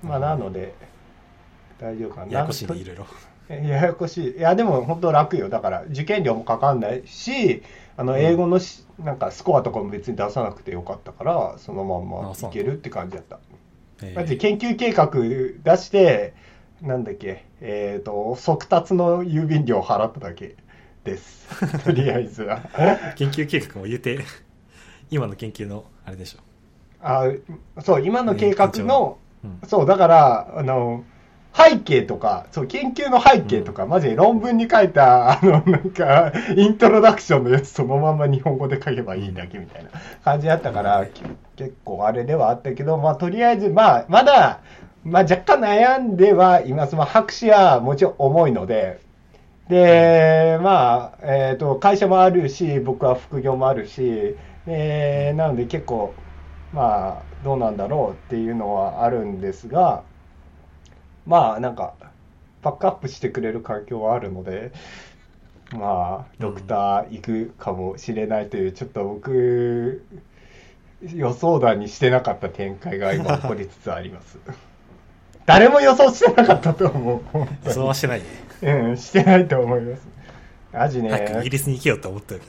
[0.02, 0.74] まあ、なので、
[1.78, 2.32] 大丈夫かな。
[2.32, 3.06] ややこしいね、いとろいろ。
[3.48, 4.36] ややこしい。
[4.38, 5.48] いや、でも本当楽よ。
[5.48, 7.62] だから、受験料もかかんないし、
[7.96, 13.38] あの、うん英語のし、なんかスコアとかも別に出さなくてよかったから、そのまんまいけるって感じだった。
[14.02, 16.34] えーだって研究計画出して、
[16.80, 20.56] なんだっけ、えっ、と、速達の郵便料を払っただけ
[21.04, 21.48] です。
[21.84, 22.62] とりあえずは。
[23.14, 24.18] 研究計画も言うて、
[25.10, 26.40] 今の研究の、あれでしょ。
[27.00, 27.26] あ
[27.80, 31.04] そう、今の計画の、うんそう、だから、あの、
[31.54, 39.90] 背景とか、そう、研究の背景とか、マジで論文に書いた、あの、なんか、イントロダクションのやつそのまま日本語で書けばいいだけみたいな
[40.24, 41.06] 感じだったから、
[41.56, 44.60] 結構あれではあったけど、まあ、とりあえず、まあ、まだ、
[45.04, 46.96] まあ、若干悩んではいます。
[46.96, 49.00] まあ、博士はもちろん重いので、
[49.68, 54.36] で、まあ、えっ、と、会社もあるし、僕は副業もあるし、
[54.66, 56.14] で、なので結構、
[56.72, 60.02] まあ、どうなんだろうっていうのはあるんですが、
[61.26, 61.94] まあ、なんか、
[62.62, 64.72] バックアップしてくれる環境はあるので、
[65.72, 70.04] まあ、ドクター行くかもしれないという、ちょっと僕、
[71.14, 74.38] 予想だにしてなかった展開が今起こりつつあります。
[75.46, 77.20] 誰も予想してなかったと思う。
[77.32, 78.26] 本当にそうはしてないね。
[78.62, 80.08] うん、してないと思います。
[80.72, 82.40] マジね早くイギ、リスに行けよって思ったよ。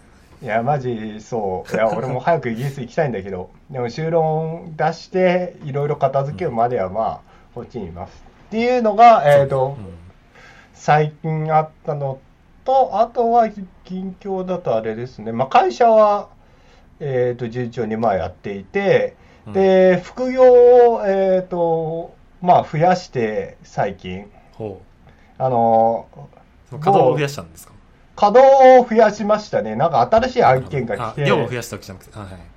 [0.41, 1.73] いや、マジそう。
[1.73, 7.19] いや、 俺も早くイギリス行きたいんだけど、でも修論出して、いろいろ片付けるまではまあ、
[7.55, 8.32] こっちにいます。
[8.53, 9.75] っていうのが、えっ、と、
[10.75, 12.19] 最近あったの
[12.63, 13.49] と、あとは
[13.83, 16.29] 近況だとあれですね、まあ、会社は、
[16.99, 19.15] えっ、と、順調にまあやっていて、
[19.47, 24.29] うんで、副業を、えっ、と、まあ、増やして、最近。
[24.53, 24.79] ほ
[25.39, 26.19] あの、う。
[26.69, 27.73] その稼働を増やしたんですか？
[28.15, 29.75] 稼働を増やしましたね。
[29.75, 31.23] なんか新しい案件が来て。
[31.23, 32.52] あ量を増やしたわけじゃなくて、はいはい。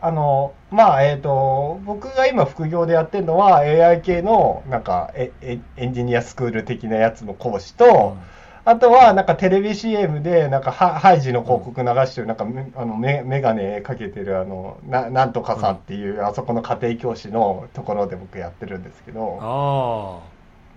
[0.00, 8.16] あの、まあ、えっ、と、僕が今副業でやってるのは AI 系の、なんかエ、エエンジニアスクール的なやつの講師と、
[8.64, 20.18] あとは、なんかテレビ CM で、なんかハ、ハイジの広告流してる、なんか、めあの、メメガネかけてる、あの、ななんとかさんっていう、あそこの家庭教師のところで僕やってるんですけど、あ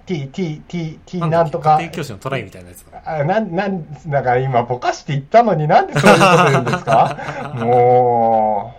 [0.06, 1.28] T、T、T、T あ。
[1.28, 1.78] なんとか。
[1.78, 3.02] 家、庭教師のトライみたいなやつだ。
[3.04, 7.18] あなん、なん、だから今、ぼかして言ったのになんでそういうこと言うんですか？
[7.58, 8.74] も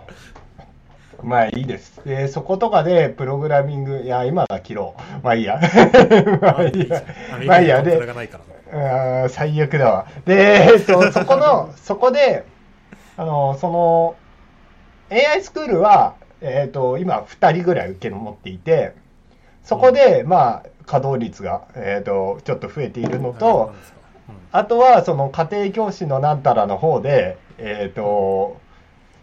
[1.23, 2.01] まあいいです。
[2.05, 5.23] で、そことかで、プログラミング、いや、今は切ろう。
[5.23, 5.59] まあいいや。
[6.41, 7.03] まあいいや。
[7.45, 7.81] まあいいや。
[7.81, 7.99] で。
[8.73, 10.07] あー最悪だわ。
[10.25, 12.45] で、えっと、 そこの、そこで、
[13.17, 14.15] あの、その、
[15.09, 18.93] AI スクールは、えっと、今、2人ぐらい受け持っていて、
[19.63, 23.73] そこで、まあ、稼働率が、えっと、ちょっと増えているのと
[24.51, 28.59] あとは、その家庭教師のなんたらの方で、えっ、と、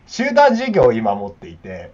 [0.08, 1.92] 集団授業を今持っていて、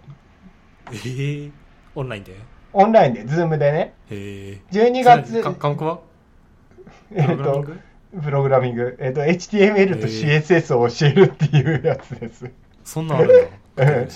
[0.89, 1.51] うんええ
[1.95, 2.35] オンラインで？
[2.73, 4.61] オンラインで、ズームでね、へえ。
[4.71, 5.99] 12月、か科目は？
[7.13, 12.51] えっ、プログラミンとグ、プログラミング、えっ、と、HTML と CSS を教えるっていうやつです。
[12.83, 13.49] そんなんある
[14.05, 14.09] ん。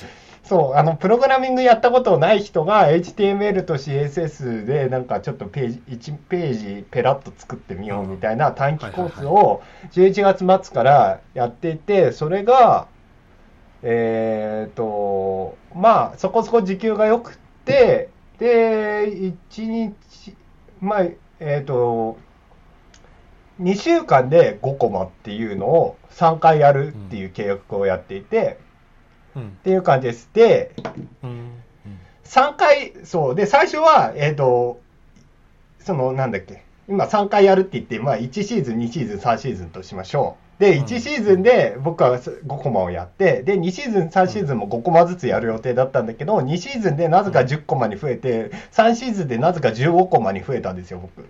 [0.44, 12.88] そう、あの、プログラミングやったことない人が HTML と CSS でなんかちょっとページ、1ページペラッと作ってみようみたいな短期コースを11月末からやっていて、それが、
[13.84, 20.36] えっ、と、まあ、そこそこ時給が良くって、で、1日、
[20.82, 21.06] まあ、
[21.40, 22.18] えっ、と、
[23.62, 28.60] 2週間で5コマっていうのを3回やるっていう契約をやっていて、
[29.36, 29.48] うん。
[29.48, 30.30] っていう感じです。
[30.34, 30.74] で、
[31.24, 31.30] うん。
[31.30, 31.52] うん
[32.24, 33.36] 3回、そう。
[33.36, 34.82] で、最初は、えっ、と、
[35.80, 36.64] その、なんだっけ。
[36.88, 40.49] 今3回やるって言って、まあ1シーズン、2シーズン、3シーズンとしましょう。
[40.60, 51.28] で、うん1シーズンで僕は5コマをやって、で、2シーズン、3シーズンも5コマずつやる予定だったんだけど、2シーズンでなぜか10コマに増えて、3シーズンでなぜか15コマに増えたんですよ、僕。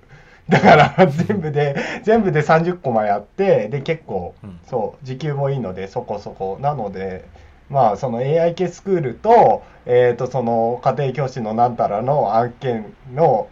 [0.49, 6.57] だから、全部で、全部で30コマやって、で、結構うん、そう、時給もいいので、そこそこ。
[6.59, 7.25] なので、
[7.69, 13.47] まあ、その AI 系スクールと、えっ、と、その家庭教師のなんたらの案件の、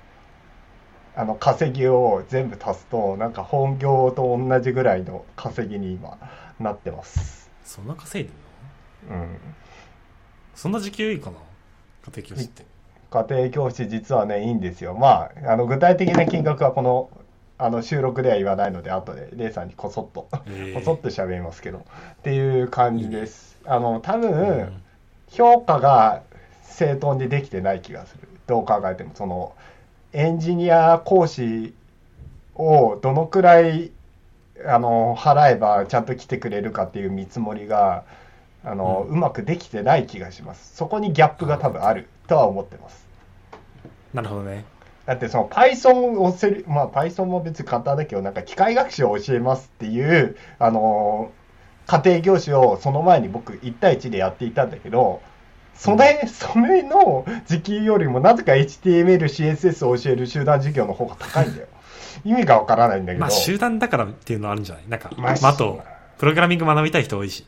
[1.17, 6.17] あの、稼ぎを全部足すと、なんか本業と同じぐらいの稼ぎに今、
[6.59, 7.49] なってます。
[7.65, 8.29] そんな稼い
[9.09, 9.23] でんの？
[9.23, 9.37] うん。
[10.55, 11.37] そんな時給いいかな
[12.07, 12.65] 家庭教師って。
[13.09, 14.93] 家庭教師実はね、いいんですよ。
[14.93, 17.09] まあ、あの、具体的な金額はこの、
[17.57, 21.81] あの、収録では言わないので、後で、レイさんにこそっと、へーこそっと喋りますけど、っ
[22.21, 23.57] ていう感じです。
[23.65, 24.83] あの、多分、うん
[25.29, 26.21] 評価が
[26.63, 28.29] 正当にできてない気がする。
[28.47, 29.53] どう考えても、その、
[30.17, 31.75] エンジニア講師
[32.55, 33.91] をどのくらい、
[34.65, 38.03] あの、払えばちゃんと来てくれるかっていう見積もりが、
[38.63, 40.75] あの、ううまくできてない気がします。
[40.75, 43.05] そこにギャップが多分あるとは思ってます。
[44.11, 44.65] なるほどね。
[45.05, 51.47] だってその Python をせる、まあ Python も別に簡単だけど、なんか機械学習を教えますっていう、あのー
[51.87, 55.21] 家庭教師をその前に僕1対1でやっていたんだけど、
[55.77, 61.67] それ、それの時給よりもなぜか HTML、CSS を教える集団授業の方が高いんだよ。
[62.25, 63.21] 意味がわからないんだけど。
[63.21, 64.83] まあ集団だからっていうのはあるんじゃない？
[64.89, 65.81] なんか、まあまあ、あと、
[66.17, 67.45] プログラミング学びたい人多いし。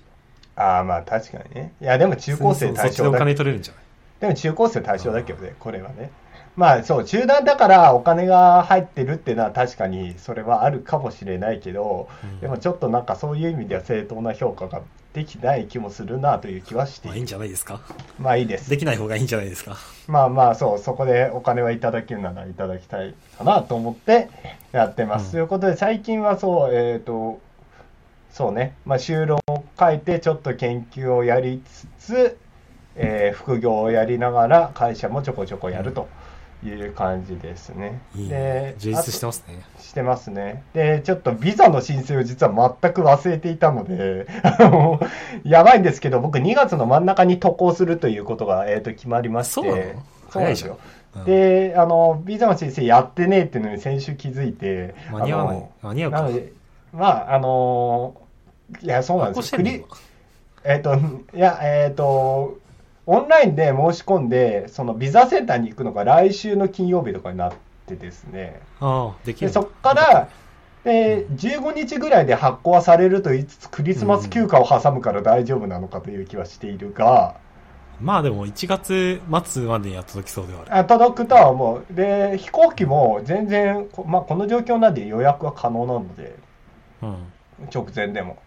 [0.56, 1.74] ああ、まあ確かにね。
[1.82, 3.84] いや、でも中高生対そっちでお象だけ金取れるんじゃない？
[4.22, 6.12] でも中高生対象だけどね、これはね。
[6.56, 14.82] まあそう、集団だからお金が入ってるっていうのは確かにそれはあるかもしれないけど、うんでもちょっとなんかそういう意味では正当な評価が
[15.14, 17.28] できない気もするなという気はしてまあいいんいる。
[17.30, 17.82] じゃないですか
[18.20, 18.78] まあいいですで。
[18.78, 24.30] きない方がいいんじゃないですかまあまあそう、そこでお金はいただけるならいただきたいかなと思って
[24.72, 25.26] やってます。
[25.26, 27.40] うんということで最近はそう、えっ、と、
[28.32, 32.38] そうね、まあ修論を書いてちょっと研究をやりつつ、
[32.96, 36.08] えー副業をやりながら会社もちょこちょこやると
[36.64, 38.02] いう感じですね。
[38.16, 39.66] いいでね充実してあますね。
[39.78, 40.64] としてますね。
[40.74, 44.28] で、ちょっとビザの申請を実は全く忘れていたので、
[45.44, 49.96] やばいんですけど、僕2月の真ん中に渡航するということが、えー、と決まりまして、
[50.30, 50.78] そうなですよ。
[51.16, 51.26] うん。
[51.26, 55.58] で、あの、ビザの申請やってねえっていうのに先週気づいて、間に合わない。
[55.58, 56.22] あの間に合うか。
[56.22, 56.54] なので、
[56.92, 58.16] まあ、あの
[58.82, 59.62] いや、そうなんですよ。
[60.64, 60.96] えっ、と、
[61.34, 62.58] いや、えっ、と、
[63.12, 67.54] オンラインで申し込んで、そのビザセンターに行くのが来週の金曜日とかになっ
[67.88, 69.48] てですね、ああできる。
[69.48, 70.30] でそこから、
[70.84, 77.34] で15日ぐらいで発行はされると言いつつ、クリスマス休暇を挟むから大丈夫なのかという気はしているが、
[78.00, 81.94] まあでも1月末までには届きそうではあるあ届くとは思う。
[81.94, 86.36] で、飛行機も全然、こまあ、この状況なんで予約は可能なので、
[87.02, 87.18] うん。
[87.74, 88.38] 直前でも。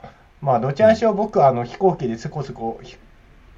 [0.41, 2.97] まあ、どちらにしろ僕はあの飛行機でせこせこ、ひ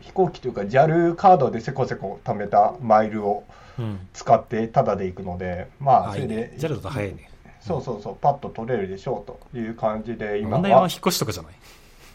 [0.06, 3.44] 飛行機というか JAL カードでせこせこ貯めたマイルを
[3.76, 4.06] うん。
[4.12, 6.52] 使ってタダで行くので、まあ、あいいね。
[6.58, 7.28] それで、JAL だと早いね。
[7.60, 11.52] そうそうそう、パッと取れるでしょうという感じで、今問題は引っ越しとかじゃない？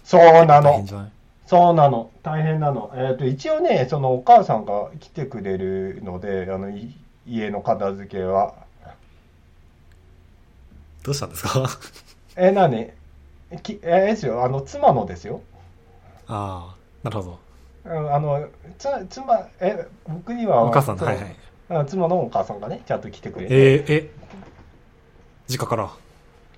[0.06, 0.86] そうなの。
[1.48, 2.12] そうなの。
[2.24, 2.94] 大変なの。
[2.96, 6.96] えっ、と、一応ね、そのお母さんが来てくれるので、あの、い
[7.28, 8.54] 家の片付けは。
[11.04, 11.68] どうしたんですか？
[12.38, 12.90] え、なに
[13.64, 15.42] きえですよ、あの、妻のですよ。
[16.28, 17.32] ああなるほど。
[17.32, 17.38] うん
[17.86, 21.36] あの、つ妻、え、僕には、お母さんそうはいはい。
[21.70, 24.10] あ妻のお母さんがね、ちゃんと来てくれて、えー、え
[25.48, 25.90] 実家から？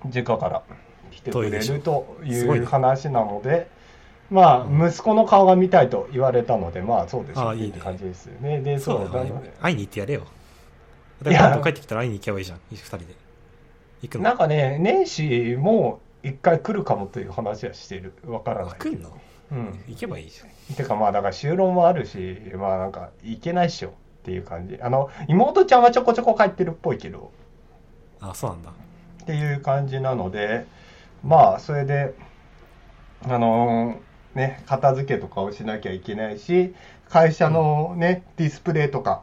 [0.06, 0.62] 実家から
[1.10, 3.68] 来てくれるという話なので、
[4.30, 8.60] まあ、息子の顔が見たいと言われたので、まあ、そうですあいい感じですよね。
[8.62, 9.54] で、そそううだよね。
[9.60, 10.22] 会いに行ってやれよ。
[11.24, 13.04] いやで今度帰ってきたら会いに行けばいいじゃん二人で。
[14.02, 14.24] 行くの？
[14.24, 18.14] なんかね、年始も一回来るかもという話はしてる。
[18.26, 18.78] わからない。
[18.78, 19.10] 来んの？
[19.52, 19.84] うん。
[19.86, 20.74] 行けばいいじゃん。
[20.74, 23.92] てかまあ、だから就労もあるし、まあなんか、行けないっしょっ
[24.24, 24.78] ていう感じ。
[24.80, 27.30] あの、妹ちゃんはちょこちょこ帰ってるっぽいけど、
[28.20, 28.70] あそうなんだ。
[28.70, 30.64] っていう感じなので、
[31.22, 32.14] まあ、それで、
[33.28, 36.74] あのーね、片付けとかをしなきゃいけないし、
[37.08, 39.22] 会社のね、ディスプレイとか、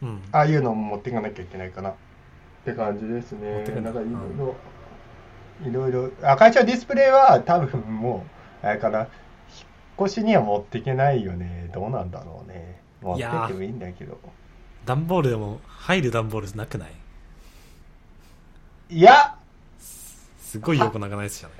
[0.00, 0.22] うん。
[0.30, 1.90] ああいうのも持っていかなきゃいけないかな。
[1.90, 1.94] っ
[2.64, 9.08] て感じです持ねなんかいろいろ、いろいろ、あ、会社ディスプレイは多分もう、あれかな、引っ
[10.06, 11.70] 越しには持っていけないよね。
[11.72, 12.80] どうなんだろうね。
[13.00, 14.18] 持ってってもいいんだけど。
[14.84, 16.92] 段ボールでも入る段ボールなくない？
[18.90, 19.36] いや、
[19.78, 21.58] すごい横長なやつじゃない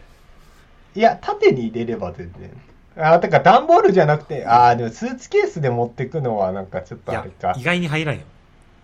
[0.94, 2.50] いや、縦に入れれば全然。
[2.96, 7.62] あ、てか段ボールじゃなくて、あーでもスーツケースで持ってくのはなんかちょっとあれか意。
[7.62, 8.22] 外に入らんよ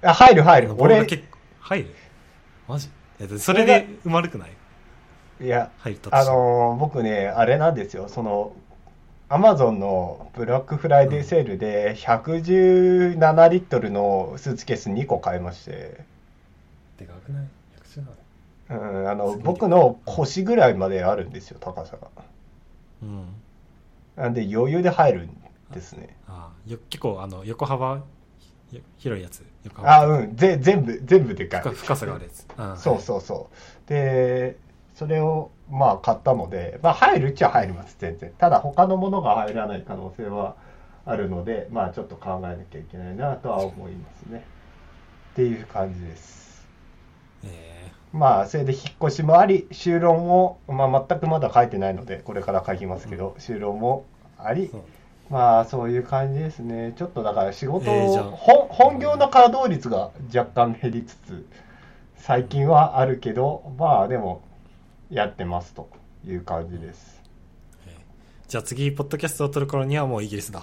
[0.03, 0.75] あ、入る入る。
[0.77, 1.95] 俺、結構入る？
[2.69, 2.89] マジ？
[3.39, 4.51] それで埋まるくない？
[5.41, 8.53] いや、入ったとあのー僕ね、あれなんですよ、その、
[9.28, 16.05] アマゾンのブラックフライデーセールで117リットルのスーツケース2個買いまして、
[16.99, 17.49] でかくない
[17.82, 18.24] ？117
[18.70, 22.09] うん、あの、僕の腰ぐらいまであるんですよ、高さが。
[23.03, 23.26] うん。
[24.16, 25.37] なんで余裕で入るん
[25.72, 26.16] ですね。
[26.28, 27.97] あよ結構あの横幅
[28.72, 29.45] よ広いやつ。
[29.64, 29.95] 横幅。
[29.95, 31.61] あ、うん、ぜ全部、全部でかい。
[31.61, 32.76] 深深さがあるやつ、うん。
[32.78, 33.51] そうそうそ
[33.87, 33.89] う。
[33.89, 34.57] で、
[34.95, 38.33] それをまあ買ったので、まあ入るっちゃ入ります、全然。
[38.39, 40.57] ただ他のものが入らない可能性は
[41.05, 44.45] あるので、まあちょっと考えなきゃいけないなとは思いますね。
[45.33, 46.67] っていう感じです。
[47.45, 54.05] えまあそれで引っ越しもあり、就労も、まあ全くまだ書いてないので、これから書きますけど、就労も
[54.39, 54.71] あり
[55.29, 56.93] まあそういう感じですね。
[56.97, 58.31] ちょっとだから仕事、えー
[58.69, 61.47] 本業の稼働率が若干減りつつ、
[62.17, 64.43] 最近はあるけど、まあでも
[65.15, 65.89] やってますと
[66.27, 67.23] いう感じです。
[67.87, 67.95] えー
[68.47, 70.62] じゃあ次ポッドキャストを撮る頃にはもうイギリスだ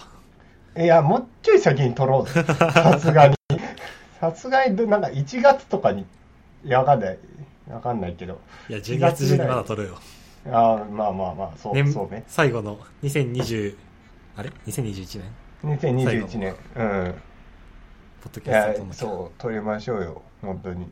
[0.78, 2.44] いや、もうちょい先に取ろうぜ。
[2.44, 3.36] さすがに。
[4.20, 6.06] さすがにど、なんか1月とかに、
[6.64, 7.18] いや、わかんない。
[7.70, 8.40] わかんないけど。
[8.70, 10.00] いや12月中にまだ撮るよ
[10.50, 12.24] ああ、まあまあまあ、そう、年そうね。
[12.28, 13.76] 最後の2020
[14.38, 15.22] あれ？2021
[15.64, 16.56] 年？2021年。
[16.76, 17.16] うん。
[18.22, 20.86] ポッドキャストそう取りましょうよ本当に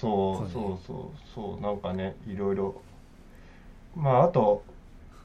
[0.00, 2.82] そうそうそうそうなんかねいろいろ
[3.96, 4.62] まああと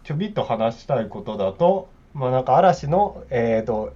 [0.04, 3.94] ちょびっと話したいことだとまあなんか嵐のえっ、と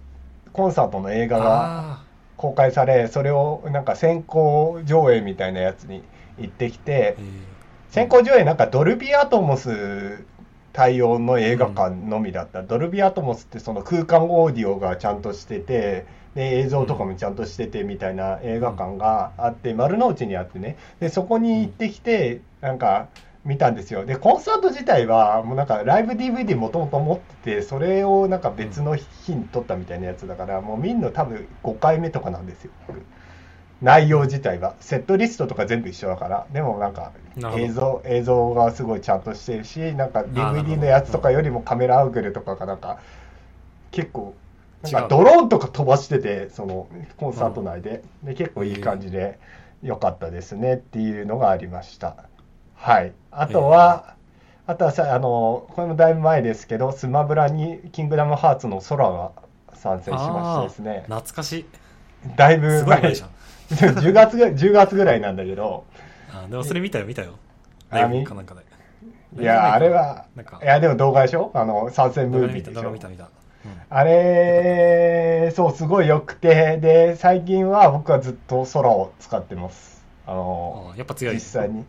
[0.54, 2.04] コンサートの映画があ
[2.38, 6.04] 公開されそれをなんか先行上映みたいなやつに
[6.38, 7.56] 行ってきてえー。
[7.90, 10.26] 先行上映なんかドルビーアトモス
[10.74, 16.06] 対応の映画館のみだった、ドルビーアトモスってその空間オーディオがちゃんとしてて
[16.36, 20.76] で映像とかもちゃんとしててみたいな映画館があって丸の内にあってね。
[21.00, 23.08] でそこに行ってきてなんか
[23.46, 24.06] 見たんですよ。
[24.06, 32.72] でコンサート自体はもうなんかライブ DVD もともと持っててそれをなんか別の日に撮ったみたいなやつだからもう見んの多分5回目とかなんですよ。
[33.82, 34.74] 内容自体は。
[34.80, 36.48] セットリストとか全部一緒だから。
[36.52, 37.12] でもなんか
[37.56, 40.78] 映像映像がすごいちゃんとしてるしなんか DVD ど。
[40.78, 42.98] のやつとかよりもカメラアングルとかがなんか
[43.92, 44.34] 結構
[44.82, 46.88] なんかドローンとか飛ばしててその
[47.18, 48.02] コンサート内で。
[48.24, 49.38] で結構いい感じで
[49.84, 52.16] 良かったですねっていうのがありました
[52.76, 53.14] はい。
[53.32, 54.16] あとは
[54.68, 59.32] あとはさあのこれもだいぶ前ですけどスマブラに「キングダムハーツ」の空が
[59.74, 61.04] 参戦しましてですね。
[61.08, 61.66] 懐かしい。
[62.36, 62.80] だいぶ前。
[62.80, 63.30] すごい前じゃん。
[64.00, 65.84] 10月ぐらい10月ぐらいなんだけど。
[66.32, 67.34] あーでもそれ見たよ見たよ。
[67.90, 68.62] あライブかなんかで。
[69.42, 70.60] いやあれはなんか。
[70.64, 71.52] いやでも動画でしょ？
[71.54, 72.92] あの参戦ムービーでしょ？
[72.92, 73.30] 見た見た、うん。
[73.90, 76.78] あれそうすごい良くて。
[76.78, 80.04] で最近は僕はずっと空を使ってます。
[80.26, 81.36] あのあーやっぱ強い。
[81.36, 81.86] 実際に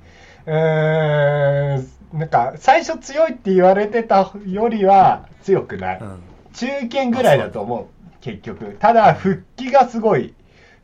[0.47, 1.83] うー
[2.15, 6.19] んなんか最初強いって言われてたよりは強くない、うん。
[6.55, 7.87] 中堅ぐらいだと思う
[8.21, 8.77] 結局。
[8.79, 10.35] ただ復帰がすごい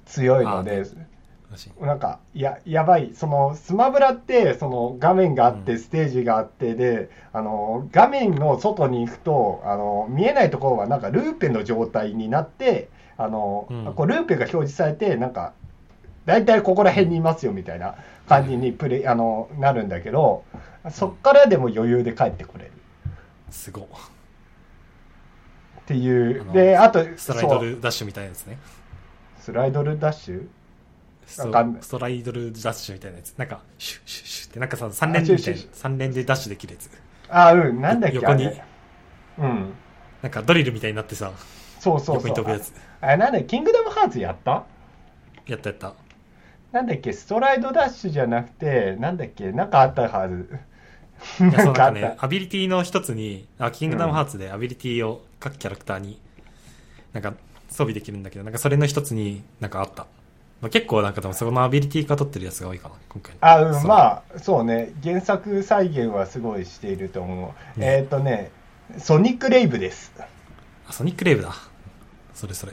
[0.04, 0.84] 強いので
[1.80, 3.12] なんかややばい。
[3.14, 5.78] そのスマブラってその画面があってうん。
[5.78, 13.94] ステージがあってで、あの画面の外に行くとあの見えないところはなんかルーペの状態になってあの、うん。
[13.94, 15.52] こうルーペが表示されてなんか
[16.24, 17.96] 大体ここら辺にいますよみたいな
[18.40, 20.44] 感じにプレイあのなるんだけど
[20.90, 22.72] そっからでも余裕で帰ってこれる。
[23.50, 23.84] すごっ。
[23.84, 26.50] っていう。
[26.52, 28.58] であとストライドルダッシュみたいなやつね。
[29.38, 30.46] スライドルダッシュ？
[31.26, 33.34] ストライドルダッシュみたいなやつ。
[33.36, 34.50] なんかシュッシュッシュッ。
[34.50, 35.72] ってなんかさ3連みたいなシュッシュッ。
[35.72, 36.90] 三連でダッシュできるやつ。
[37.28, 37.80] あうん。
[37.80, 38.50] なんだっけ横に。
[39.38, 39.72] うん。
[40.22, 41.32] なんかドリルみたいになってさ
[41.80, 42.14] そうそうそう。
[42.16, 42.72] 横に飛ぶやつ。
[43.00, 44.64] あれなんだキングダムハーツやった？
[45.46, 45.94] やったやった
[46.72, 50.48] なんだっけストライドダッシュじゃなくてなんだっけなんかあったはず。
[51.38, 56.18] なんかねアビリティの一つにあキングダムハーツでアビリティを各キャラクターに
[57.12, 57.34] なんか
[57.68, 60.06] 装備できるんだけどなんかそれの一つになんかあった、
[60.60, 64.92] まあ、結構なんかでもそのアビリティが取ってるやつが多いかな今回あうんまあそうね。
[65.02, 67.98] 原作再現はすごいしていると思う、ね。
[67.98, 68.50] えっ、とね
[68.98, 70.12] ソニックレイブです。
[70.88, 71.54] あソニックレイブだ。
[72.34, 72.72] それそれ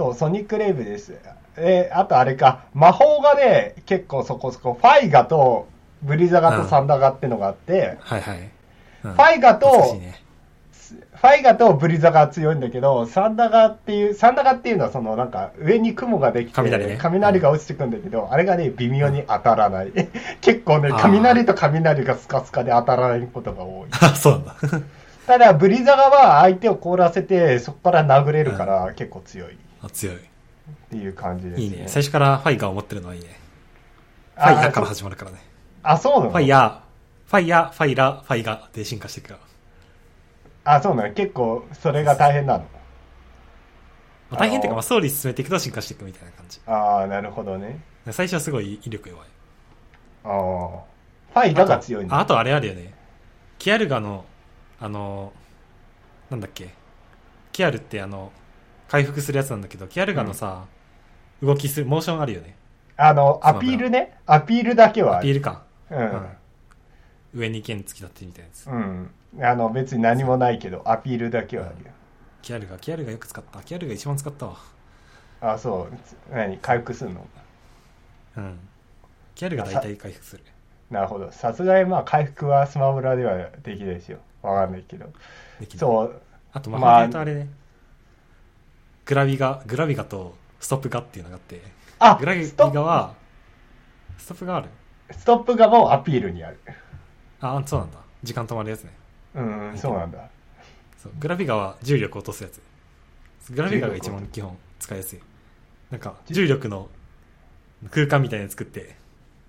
[0.00, 1.14] そうソニックレイブです。
[1.58, 2.64] えーあとあれか。
[2.72, 5.68] 魔法がね結構そこそこファイガと
[6.02, 8.50] ブリザガとサンダガってのがあって、はいはい、
[9.04, 9.12] うん。
[9.12, 10.22] ファイガとね。
[11.12, 16.98] ファイガとブリザが強いんだけど、サンダガっていう、サンダガっていうのはそのなんか上に雲ができて、雷ね。
[16.98, 19.92] 雷が落ちてくんだけど、あれがね、微妙に当たらない。
[20.40, 23.88] 結構ね、雷と雷がスカスカで当たらないことが多い。
[24.00, 24.32] あ そう。
[24.32, 24.54] なんだ
[25.26, 29.52] ただ、ブリザガは相手を凍らせて、そこから殴れるから結構強い。
[29.52, 30.16] っあ強い
[30.90, 31.64] ていう感じですね。
[31.64, 33.38] いいね最初からファイガを持ってるのはいいね
[34.34, 35.42] フあァイヤーから始まるからね
[35.82, 36.30] あ、そうなの？
[36.30, 36.78] ファイヤー
[37.30, 39.38] ファイヤーファイラーファイガーで進化していくか
[40.64, 41.12] らあ、そうなの？
[41.14, 42.64] 結構それが大変なの？
[44.30, 47.80] まあ大変っていうか、まあ、ストーリー進めていくと進化していくみたいな感じああ、なるほどね。
[48.10, 49.28] 最初はすごい威力弱い
[50.24, 50.90] ああ。
[51.32, 52.16] ファイガが強いんだ。
[52.16, 52.92] ああとあれあるよね
[53.58, 54.24] ケアルガの
[54.80, 55.32] あの
[56.30, 56.70] なんだっけ
[57.52, 58.32] キアルってあの
[58.90, 60.64] 回復するやつなんだけどキアルガのさ、
[61.40, 62.56] 動きするモーションあるよね
[62.96, 64.18] あの、アピールね。
[64.26, 65.18] アピールだけは。
[65.18, 66.26] アピールか、ううんん。
[67.32, 69.10] 上に剣突き立ってみたいなやつ、うん。
[69.42, 71.92] あの、別に何もないけど、アピールだけはあるよ。
[72.42, 74.56] キアルガキアルガよく使ったキアルガ一番使ったわ
[75.40, 76.34] あ、そう。
[76.34, 76.58] 何？
[76.58, 77.24] 回復するの？
[78.38, 78.58] うん
[79.36, 80.42] キアルガ大体回復する
[80.90, 81.30] なるほど。
[81.30, 84.18] さすがにまあ、回復はスマブラではできないですよ。
[84.42, 85.06] わかんないけど。
[85.60, 86.20] できるそう。
[86.52, 87.48] あと魔まあ法で言うとあれね、
[89.10, 91.60] グラビガグラビガとストップガっていうのがあって
[91.98, 93.14] あグラビガは
[94.18, 94.46] ストップ。
[94.46, 94.68] がある。
[95.10, 96.60] ストップがもうアピールにある。
[97.40, 97.98] あそうなんだ。
[98.22, 98.92] 時間止まるやつね。
[99.34, 100.28] うん、そうなんだ。
[100.96, 102.62] そうグラビガは重力を落とすやつ。
[103.50, 105.20] グラビガが一番基本使いやすい。
[105.90, 106.68] なんか重力。
[106.68, 106.88] の
[107.90, 108.94] 空間みたいなの作って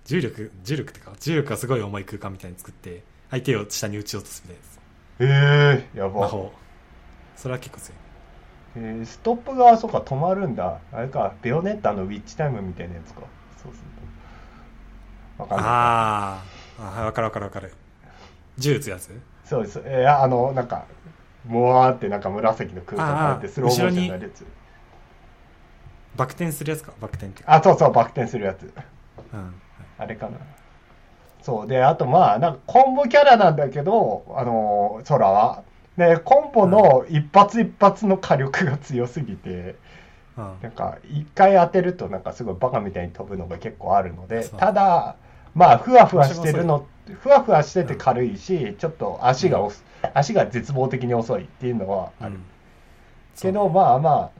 [0.06, 4.60] 重力重力ってか重力がすごい重い空間みたいに作って相手を下に撃ち落とすみた
[5.24, 6.12] いなやええやば。
[6.12, 6.52] つ魔法。
[7.36, 8.11] それは結構強い
[8.76, 10.78] えーストップがそうか止まるんだ。
[10.92, 13.20] あれか、ベオネッタのウィッチタイムみたいなやつか。
[13.62, 13.84] そうする
[15.36, 15.42] と。
[15.42, 15.66] わかんない。
[15.68, 17.74] あーあはいわかるわかるわかる
[18.58, 19.10] 銃撃つやつ？
[19.44, 19.82] そうです。
[19.84, 20.84] えーあの、なんか、
[21.46, 24.46] もわーってなんか紫の空間があってスローモーションになるやつ。
[26.16, 26.92] バク転するやつか？
[27.00, 28.72] バク転ってあ、そうそう、バク転するやつ。
[29.32, 29.54] うん
[29.98, 30.38] あれかな。
[31.42, 31.66] そう。
[31.66, 35.62] で、あとまあ、なんかコンボキャラなんだけど、あのー空は。
[35.96, 39.76] で、コンボの一発一発の火力が強すぎて、
[40.36, 40.54] うん。
[40.62, 45.16] なんか一回当てるとなんかすごいバカみたいに飛ぶのが結構あるのでただ
[45.54, 46.86] まあふわふわしてるの
[47.20, 52.42] ふわふわしてて軽いしちょっと足がおす足が絶望的に遅いっていうのはある、うん。
[53.36, 54.30] けどまあまあ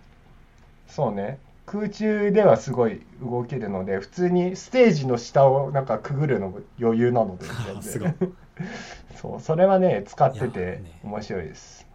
[0.88, 1.38] そうね。
[1.64, 7.46] 空中ではすごい動けるので普通にステージの下をなんかくぐるのも余裕なので
[7.80, 8.16] 全然
[9.20, 11.00] そうそれはね使っててね。
[11.02, 11.86] 面白いです。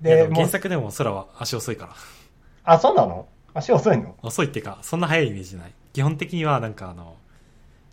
[0.00, 1.94] で原作でも空は足遅いから。
[2.64, 3.26] あそうなの？
[3.54, 4.14] 足遅いの？
[4.22, 5.72] 遅いっていうかそんな速いイメージない。
[5.92, 7.16] 基本的にはなんかあの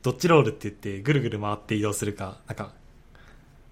[0.02, 2.72] ドッジロールって言ってぐるぐる回って移動するかなんか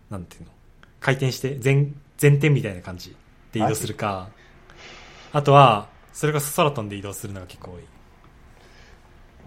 [0.09, 0.51] なんていうの？
[0.99, 1.87] 回転して前
[2.21, 3.15] 前転みたいな感じ
[3.51, 4.29] で移動するか。
[5.33, 7.81] あとはそれこそ空飛んで移動するのが結構多い。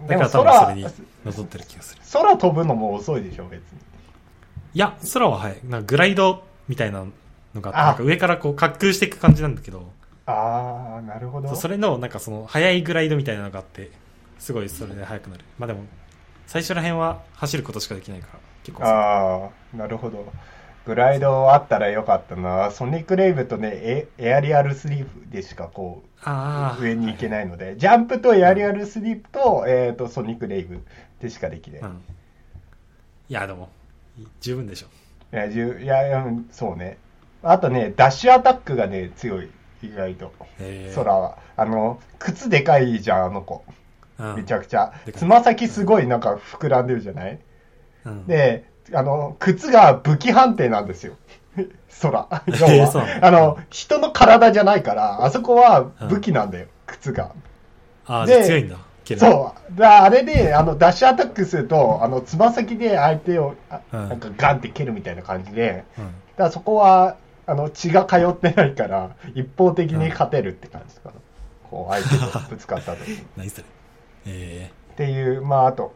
[0.07, 0.85] だから多分それに
[1.25, 2.01] 残ってる気がする。
[2.11, 3.79] 空飛ぶのも遅いでしょ別に
[4.75, 5.59] いや空は速い。
[5.63, 7.05] なんかグライドみたいな
[7.53, 7.85] のがあってあ。
[7.85, 9.89] なんか上からこう滑空していく感じなんだけど。
[10.25, 11.55] ああなるほど。
[11.55, 13.89] それのなんかその速いグライドみたいなのがあって
[14.37, 15.45] すごいそれで速くなる。
[15.57, 15.85] まあでも
[16.45, 20.25] 最初ら辺は走ることしかできないから結構ああなるほど。
[20.85, 22.69] グライドあったらよかったな。
[22.69, 30.81] ソニックレイブとねエエアリアルスリープでしかこああう上に行けないので、ジャンプとエアリアルスリープと,、えー、とソニックレイブ
[31.21, 31.93] でしかできない、うん、い
[33.29, 33.69] やでも
[34.41, 34.87] 十分でしょ。
[35.33, 35.55] いやい
[36.11, 36.97] やそうね。
[37.43, 39.49] あとねダッシュアタックがね強い
[39.81, 40.31] 意外と。
[40.95, 41.37] 空は。
[41.57, 43.63] あの靴でかいじゃんあの子。
[44.19, 44.35] うん。
[44.35, 44.93] めちゃくちゃ。
[45.05, 45.19] でかい。
[45.19, 47.39] つま先すごいなんか膨らんでるじゃない？
[48.05, 48.25] うん。
[48.27, 51.15] で、あの、靴が武器判定なんですよ。
[52.01, 52.27] 空。
[52.47, 53.03] 要えーそう。
[53.21, 57.31] あの、人の体じゃないから、あそこは武器なんだよ、靴が。
[58.07, 59.79] ああ強いんだけどそう。
[59.79, 64.09] だあれで、あの、ダッシュアタックすると、あの、つま先で相手を、あうん。
[64.09, 66.05] なんかガンって蹴るみたいな感じで、うん。
[66.05, 67.15] だからそこは、
[67.47, 71.13] あの、血が通ってないから、一方的に勝てるって感じかな。
[71.69, 73.63] こう、相手とぶつかった時 何それ。
[74.27, 75.93] えていう、まあ、あと、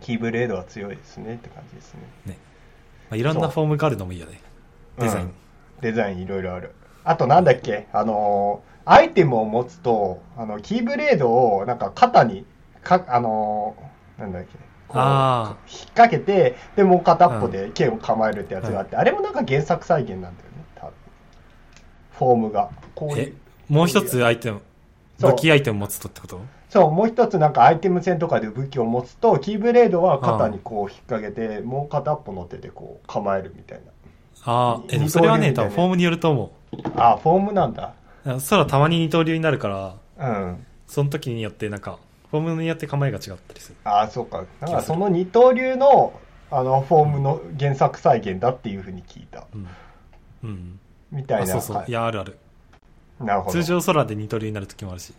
[0.00, 2.00] キーブレードは強いですねって感じですね。
[2.26, 2.36] えね。
[3.10, 4.40] まあ、いろんなフォームがあるのもいいよね。
[4.98, 5.32] デザイン、うん。
[5.80, 6.72] デザインいろいろある。
[7.04, 7.86] あとなんだっけ？
[7.92, 12.44] あのーアイテムを持つと、あの、キーブレードをなんか肩に、
[12.82, 14.50] か、あのーなんだっけ
[14.88, 20.36] こうあ引っ掛けて、で、もう片っぽで剣を構えるってやつがあって、あれもなんか原作再現なんだよね、
[20.74, 20.92] 多分。
[22.12, 22.70] フォームが。
[22.94, 23.24] こういえ
[23.70, 23.72] う。
[23.72, 24.60] もう一つアイテム
[25.18, 26.40] 武器アイテム持つとってこと？
[26.68, 33.80] そう、もう一つなんかアイテム戦とかで武器を持つと、キーブレードは肩にこう引っ掛けて、もう片っぽの手でこう構えるみたい
[34.44, 36.52] ああえそれはね多分フォームによると思
[36.94, 37.12] な。
[37.12, 37.94] あ、フォームなんだ。
[38.24, 39.68] う空たまに二刀流になるか
[40.18, 40.66] らうん。
[40.86, 41.98] その時によってなんか
[42.30, 44.44] フォームによって構えが違ったりするああ、そうか。
[44.60, 46.18] だからその二刀流の、
[46.50, 49.46] あの、フォームの原作再現だっていうふうに聞いた。
[49.54, 49.68] うん、
[50.44, 50.80] うん、
[51.10, 51.44] みたいな。
[51.44, 52.38] あそうそう、はいやあるある
[53.20, 53.52] なるほど。
[53.52, 55.12] 通常空で二刀流になる時もあるし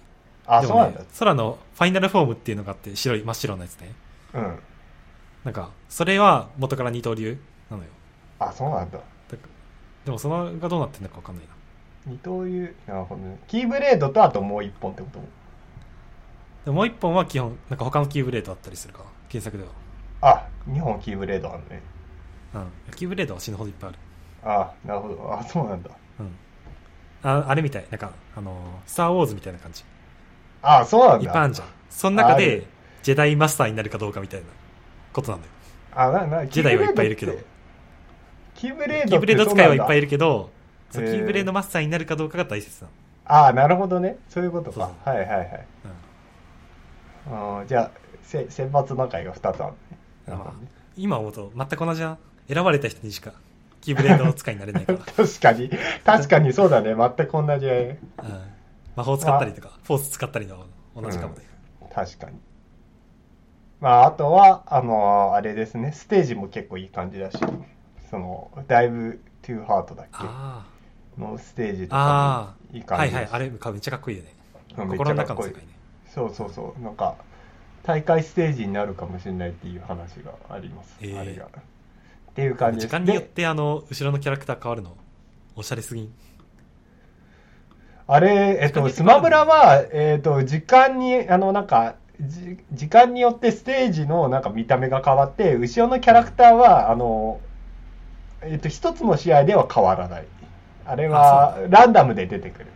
[0.46, 1.02] あ、でそうなんだ。
[1.20, 3.94] 空のファイナルフォームっていうのがあって白い真っ白なやつね
[4.34, 4.60] うん。
[5.44, 7.38] なんかそれは元から二刀流
[7.70, 7.90] なのよ
[8.40, 9.00] あ、そうなんだ。
[10.06, 11.53] でもそのがどうなってんのか分かんないな
[12.06, 12.76] 二刀流。
[12.88, 13.38] なるほどね。
[13.48, 15.20] キーブレードとあともう一本ってこと？
[16.66, 19.00] でももう一本は基本なんか他のキーブレードあったりするか？
[19.00, 19.70] ら原作では
[20.22, 21.82] あ、二本キーブレードあるね。
[22.56, 24.00] うんキーブレードは死ぬほどいっぱいある
[24.44, 25.34] あ、なるほど。
[25.34, 25.90] あ、そうなんだ。
[26.20, 26.36] うん
[27.24, 28.56] ああれみたいなんかあのー
[28.86, 29.84] スター・ウォーズみたいな感じ
[30.62, 31.26] あ、そうなんだ。
[31.26, 32.66] いっぱいあるじゃんその中あでる
[33.02, 34.46] ジェダイマスターになるかどうかみたいな
[35.14, 35.54] ことなんだよ
[35.96, 37.34] あ、な、な、ジェダイはいっぱいいるけど
[38.56, 39.10] キーブレード。
[39.10, 40.08] キーブレード使いはいっぱいいる。
[40.08, 40.50] るけど
[40.94, 42.94] そキーブレードマスターになるかどうかが大切なの、
[43.48, 44.18] あ、なるほどね。
[44.30, 45.11] そういうことそうか。
[45.11, 45.68] はいはいはい。
[45.86, 46.03] うん
[47.26, 47.91] あじゃあ、
[48.22, 49.98] せ選抜仲居が2つあるね。
[50.28, 52.18] なるほどね今思うと全く同じな
[52.48, 53.34] 選ばれた人にしか
[53.82, 55.70] キーブレード使いになれないから、 確かに。
[56.03, 56.95] 確かにそうだね。
[56.95, 57.65] 全く同じ。
[57.68, 57.98] うん
[58.95, 60.65] 魔法使ったりとかフォース使ったりの
[60.95, 61.41] 同じかもね、
[61.94, 62.38] 確かに。
[63.82, 65.91] まあ、あとは、あのあれですね。
[65.91, 67.38] ステージも結構いい感じだし、
[68.10, 70.73] その、だいぶ、トゥーハートだっあけ
[71.18, 74.34] のステージとああかもいいあ感じはいはいあれめっちゃかっこいいよね
[74.76, 75.73] 心のゃかっこいい中の世界ね
[76.14, 76.81] そうそうそう。
[76.84, 77.15] なんか、
[77.81, 80.95] 大会ステージになるかもしれないっていう話があります。
[81.02, 81.45] えーあれが。
[81.45, 81.49] っ
[82.35, 82.88] ていう感じです。
[82.88, 84.95] 時間によっでてあの後ろのキャラクター変わるの
[85.56, 86.14] おしゃれすぎん？
[88.06, 97.40] あれ、えっと、スマブラは、えっと、時間に、あの、なんか、じ時間によってステージのなんか見た目が変わって、後ろのキャラクターは、あの、
[98.41, 100.27] えっと、一つの試合では変わらない。
[100.85, 102.68] あれはあ、ランダムで出てくる。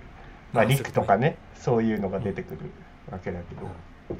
[0.53, 2.71] まあ、あリクとかね、そういうのが出てくる
[3.11, 3.61] わけだけど、
[4.09, 4.15] うん。
[4.15, 4.19] っ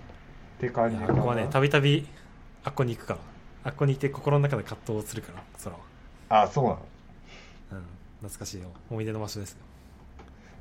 [0.60, 1.14] て感じかな。
[1.14, 2.08] いやあっこはねたびたび
[2.64, 3.20] あっこに行くから。
[3.64, 6.80] あっこにいて心の中で葛藤をするから空は、あそうなの。
[7.74, 7.84] うん、
[8.22, 8.70] 懐かしいよ。
[8.90, 9.58] 思い出の場所ですよ。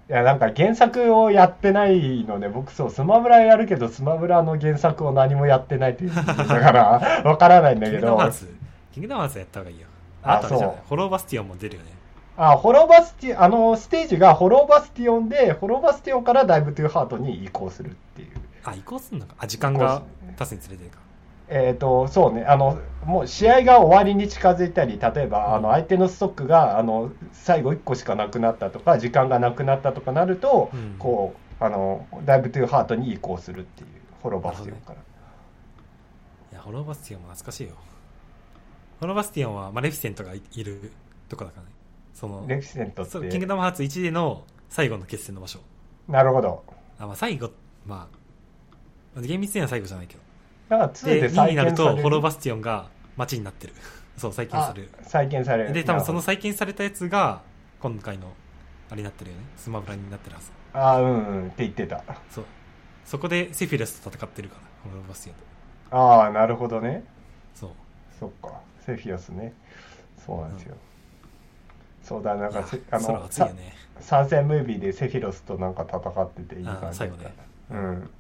[0.08, 6.14] いやなんか原作をやってないので僕そうスマブラやるけどスマブラの原作を何もやってないっていう。
[6.14, 8.56] だから わからないんだキンけどグダムハーツ。
[8.92, 9.86] キングダムハーツやった方がいいよ。
[10.22, 10.76] ああとあれじゃない。
[10.76, 10.86] そう。
[10.88, 11.95] ホローバスティオンも出るよね
[12.36, 18.28] あホロバスティあのステージがホロバスティオンでホロバスティオンからダイブトゥーハートに移行するっていう。
[18.64, 19.34] あ移行すんのか？
[19.38, 20.02] あ時間が
[20.38, 20.98] 経つにつれてるか。
[21.48, 22.44] えー、とそうね。
[22.44, 25.54] あのもう試合が終わりに近づいたり例えば、うん。
[25.54, 30.96] あの相手のストックがあの最後1個しかなくなったとか時間がなくなったとかなると、うん。
[30.98, 33.88] こうあのダイブトゥーハートに移行するっていう
[34.22, 37.74] ホロバスティオンから、いやホローバスティオンも懐かしいよ。
[39.00, 40.92] ホローバスティオンはマレフィセントがいいる
[41.28, 41.75] とこだからね
[42.16, 45.60] そのレントっそうキングダムハーツ1での最後の決戦の場所。
[46.08, 46.64] なるほど。
[46.98, 47.50] あ、まあ、最後
[47.84, 48.08] ま
[49.14, 50.20] あ厳密には最後じゃないけど。
[50.70, 52.88] だから2で2で再になるとホローバスティオンが
[53.18, 53.74] 街になってる。
[54.16, 54.90] そう再建される。
[54.98, 55.74] あ再建される。
[55.74, 57.42] で多分その再建されたやつが
[57.80, 58.32] 今回の
[58.88, 59.42] あれになってるよね。
[59.58, 60.50] スマブラになってるはず。
[60.72, 62.02] ほどあうんうんって言ってた。
[62.30, 62.44] そう。
[63.04, 65.38] そこでセフィロスと戦ってるからホローバスティオン
[65.90, 65.96] と。
[65.98, 67.04] ああなるほどね。
[67.54, 67.70] そう。
[68.18, 68.58] そっか。
[68.80, 69.52] セフィオスね。
[70.16, 70.76] そうなんですよ、
[72.06, 73.74] そうだなんかあのね。
[74.00, 77.10] 参戦ムービーでセフィロスとなんか戦ってていい感じね。
[77.70, 78.10] うん。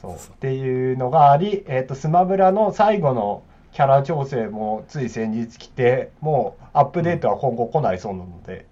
[0.00, 0.14] そう。
[0.16, 8.66] っていうのがあり、えー、とスマブラの最後のキャラ調整もつい先日来てもうアップデートは今後来ないそうなので、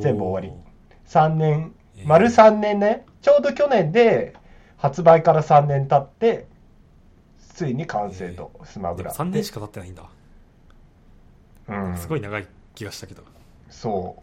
[0.00, 0.58] 全部終わり。
[1.06, 1.74] 3年。
[1.98, 2.08] えー。
[2.08, 3.04] 丸3年ね。
[3.20, 4.34] ちょうど去年で
[4.78, 6.46] 発売から3年経って
[7.54, 9.12] ついに完成と、スマブラ。
[9.12, 10.04] でも3年しか経ってないんだ、
[11.68, 12.46] うん、すごい長い
[12.76, 13.24] 気がしたけど。
[13.68, 14.22] そう。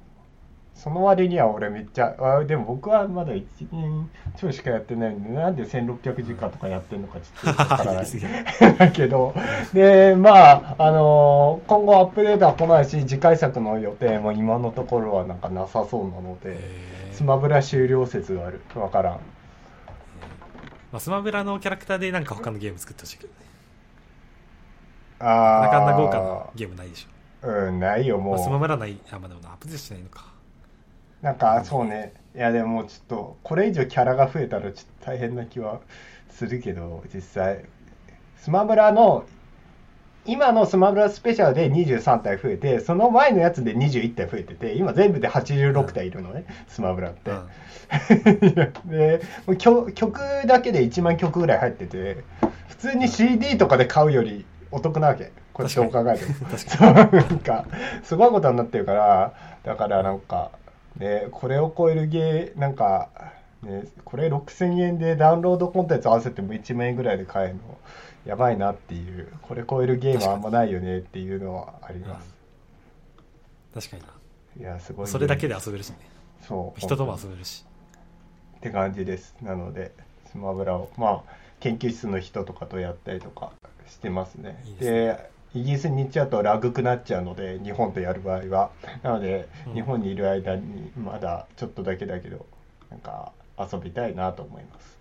[0.76, 8.06] その割には俺めっちゃあでも僕はまだ1年ちょいしかやってないんでなんで1600時間とかやってんのかちょっとわからない。
[8.78, 9.34] だけど
[9.72, 16.58] でまああのー今後アップデートは来ないし次回作の予定も今のところはなんかなさそうなので
[17.12, 18.62] スマブラ終了説がある。
[18.76, 19.14] わからん。
[20.92, 23.36] まあ、スマブラのキャラクターでなんか他のゲーム作ってほしいけどね。
[25.20, 27.10] あなかなか豪華なあゲームないでしょ、
[27.44, 28.98] うんないよまあ、スマもブラない。
[29.11, 30.26] あまあでもなアップデートしてないのか。
[31.22, 32.14] うなんかそうね。
[32.36, 35.82] いやでももうちょっとこれ以上キャラが増えたらちょっと大変な気は
[36.30, 37.65] するけど実際。
[38.38, 39.26] スマブラの
[40.26, 47.48] 今のスマブラスペシャルで23体増えてその前のやつで21体増えてて今全部で86体いるのね、スマブラって、うん。
[48.90, 52.24] でもう曲曲だけで1万曲ぐらい入ってて
[52.70, 56.26] 普通に CD とかで買うよりお得なわけこれどう考えて
[56.84, 57.66] なんか
[58.04, 60.52] すごいことになってるからだからなんか
[60.98, 63.10] ねこれを超えるゲーなんか
[63.62, 67.62] ねこれ6000円でダウンロードコンテンツ合わせても1万円ぐらいで買えるの
[68.26, 74.70] やばいなっていうこれ超えるゲームあんまないよねっていうのはあります、確かにな。
[74.72, 75.98] いやすごいそれだけで遊べるしね。
[76.48, 76.80] そう。
[76.80, 77.66] 人とも遊べるし。
[78.58, 79.36] って感じです。
[79.42, 79.92] なので
[80.32, 80.90] スマブラを。
[80.98, 83.52] まあ研究室の人とかとやったりとか
[83.88, 84.62] してますね。
[84.66, 88.72] いいでねイギリスに行っちゃうとラグくなっちゃうので日本とやる場合は。
[89.04, 89.74] なので、うん。
[89.74, 92.46] 日本にいる間にまだちょっとだけだけど
[92.90, 95.00] なんか遊びたいなと思います。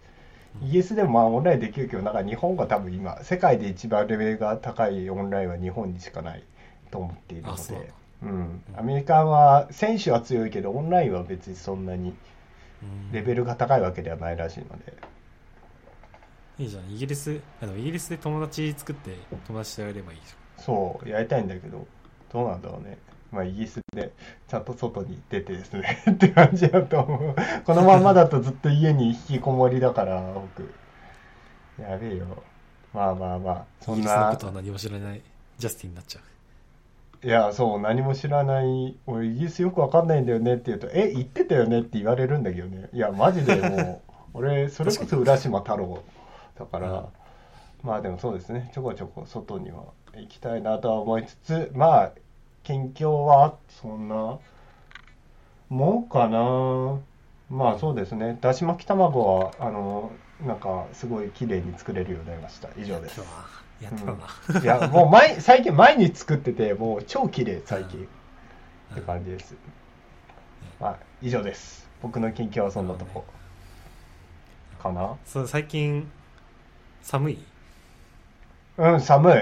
[0.63, 6.45] イギリスでもまあオンラインできるけどなんか日本が多分今世界で一番レベルが高いオンラインは日本にしかない
[6.91, 7.93] と思っているので。
[8.23, 12.15] うん、アメリカは選手は強いけどオンラインは別にそんなに
[12.83, 13.13] うん。
[13.13, 14.95] レベルが高いわけではないらしいので、
[16.59, 16.91] いいじゃん。
[16.93, 19.17] イギリスあでもイギリスで友達作って
[19.47, 21.87] 友達とやればいいじそうやりたいんだけど
[22.33, 22.99] どうなんだろうね。
[23.31, 24.13] まあイギリスで
[24.47, 27.37] ちゃんと外に出てですね って感じだと思う。
[27.65, 30.73] このまんまだとずっと家に引きこもりだから僕。
[31.81, 32.27] やべえよ。
[32.93, 34.31] まあまあまあそんな。
[34.31, 35.23] ことは何も知らない
[35.59, 37.27] ジャスティンになっちゃう。
[37.27, 38.97] いやそう何も知らない。
[39.07, 42.89] 俺イギリスよくわかんないんだよねって言うと「え行ってたよね」って言われるんだけどね。
[42.93, 46.03] いやマジでもう 俺それこそ浦島太郎
[46.59, 47.09] だから
[47.83, 48.71] まあでもそうですね。
[48.75, 49.85] ちょこちょこ外には
[50.15, 52.13] 行きたいなとは思いつつまあ
[52.63, 54.39] 近況はそんな
[55.69, 56.99] もんかな。
[57.51, 58.39] まあそうですね。
[58.41, 60.13] だし巻き卵はあの
[60.47, 62.69] なんかすごい綺麗に作れるようになりました。
[62.79, 63.21] 以上です。
[63.81, 68.09] やってたなやってたな、いやもう毎最近毎日作っててもう超綺麗最近。
[68.93, 69.55] って感じです、
[70.79, 71.89] まあ以上です。
[72.03, 73.25] 僕の近況はそんなとこ。
[74.83, 75.17] かな。
[75.25, 76.11] そう最近
[77.03, 77.39] 寒い？
[78.79, 79.35] うん寒い。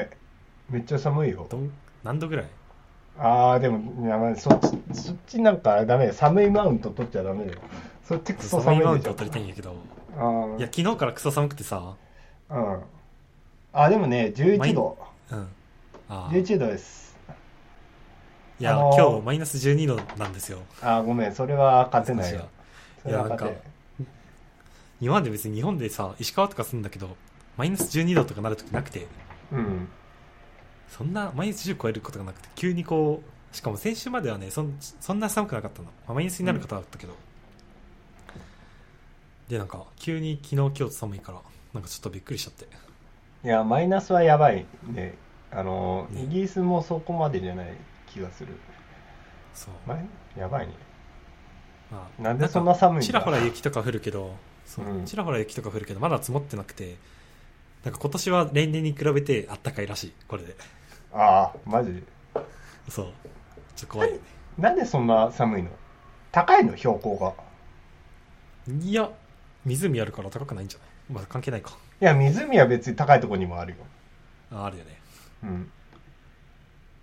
[0.72, 1.46] めっちゃ寒いよ。
[1.50, 1.70] どん
[2.02, 2.46] 何度ぐらい？
[3.18, 6.12] ああでもいやまあそっちそっちなんかダメだよ。
[6.14, 7.58] 寒いマウント取っちゃダメだよ。
[8.04, 9.72] そっちクソ寒いマウント取りたいんやけど。
[9.72, 9.74] う
[10.54, 11.94] んいや昨日からクソ寒くてさ。
[12.50, 12.80] うん。
[13.72, 14.98] あでもね11度。
[15.30, 15.48] うん。
[16.08, 16.42] あー。
[16.42, 17.16] 11度です。
[18.58, 20.58] いや、あのー今日マイナス12度なんですよ。
[20.82, 21.34] あごめん。
[21.34, 22.48] それは勝てないよ。
[23.02, 23.20] それは。
[23.20, 23.50] いやなんか
[25.00, 27.16] 今まで別に日本でさ石川とかするんだけど
[27.60, 29.06] マイナス12度とかなるときなくて。
[29.52, 29.88] うん。
[30.88, 37.14] そんなマイナス10超えることがなくて急にこうしかも先週まではねそんそんな寒くなかったの、まあ、マイナスになることはあったけど、
[39.48, 41.38] でなんか急に昨日今日と寒いから
[41.72, 42.66] なんかちょっとびっくりしちゃって。
[43.44, 44.66] いやマイナスはやばい。
[44.84, 45.14] ね
[45.52, 46.24] あのね。
[46.24, 47.76] イギリスもそこまでじゃない
[48.06, 48.54] 気がする。
[49.54, 49.96] そう、ま
[50.36, 50.72] やばいね。
[51.92, 53.06] まあ、なんでそんな寒いんだ？
[53.06, 54.34] ちらほら雪とか降るけど
[54.66, 55.04] そう、うん。
[55.04, 56.96] ちらほら雪とか降るけどまだ積もってなくて
[57.84, 60.54] なんか今年は例年に比べてあったかいらしいこれで。
[61.12, 62.02] ああマジ？
[62.88, 63.06] そう。
[63.76, 64.22] ちょっと怖いよね。
[64.58, 65.70] なんでそんな寒いの？
[66.32, 67.32] 高いの標高が。
[68.82, 69.10] いや
[69.64, 70.88] 湖あるから高くないんじゃない？
[71.12, 71.76] まあ関係ないか。
[72.00, 73.78] いや湖は別に高いところにもあるよ。
[74.52, 74.98] ああるよね。
[75.44, 75.70] うん。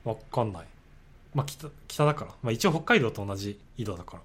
[0.03, 0.65] わかんない。
[1.33, 4.17] まあ北北だから、まあ、一応北海道と同じ緯度だか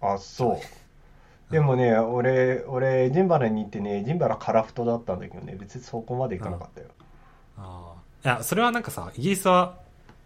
[0.00, 0.14] ら。
[0.14, 0.60] あそう
[1.52, 5.54] でもね俺俺ジンバラに行ってねジンバラカラフトだったんだけどね。
[5.58, 6.88] 別にそこまで行かなかったよ、
[7.58, 9.76] ああいやそれはなんかさイギリスは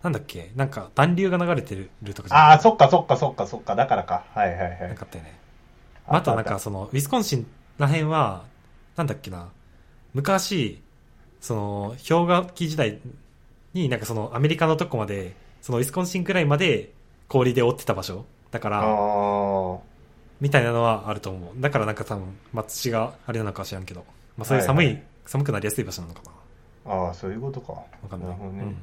[0.02, 0.52] なんだっけ？
[0.54, 3.74] なんか暖流が流れてるとかじゃあなあそっかそっかそっかそっか。
[3.74, 4.24] だからか。
[4.34, 4.88] はいはいはい。
[4.90, 5.36] なかったよね。
[6.06, 7.46] あとはなんかそのウィスコンシン
[7.78, 8.44] らへんは
[8.94, 9.48] なんだっけな？
[10.14, 10.80] 昔
[11.40, 13.00] その氷河期時代
[13.74, 16.92] になんかそのアメリカのとこまでそのウィスコンシンくらいまで
[17.28, 18.86] 氷で覆ってた場所だかあらー
[20.40, 21.60] みたいなのはあると思う。
[21.60, 24.04] だからなんか多分、まあ、土があれなのかは知らんけど、
[24.36, 24.94] まあ、そういう寒い、はい。
[24.94, 26.22] はい寒くなりやすい場所なのか
[26.84, 26.92] な。
[26.92, 27.72] ああそういうことか。
[27.72, 28.28] わかんない。
[28.28, 28.76] なるほどね、うん、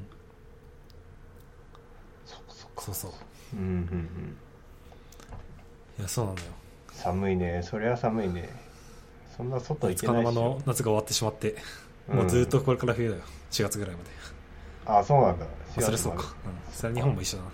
[2.26, 2.82] そっかそっか。
[2.82, 3.12] そうそう。
[3.54, 4.36] うんうんうん。
[5.98, 6.48] いやそうなんだよ。
[6.92, 7.62] 寒いね。
[7.62, 8.48] そりゃ寒いね。
[9.36, 10.36] そんな外行つかの間けないし。
[10.36, 11.56] の夏が終わってしまって、
[12.08, 13.22] もうずっとこれから冬だよ。
[13.50, 14.10] 4月ぐらいまで。
[14.86, 15.46] あそうなんだ。
[15.76, 17.50] あそれそうか、うん、それは日本も一緒だな。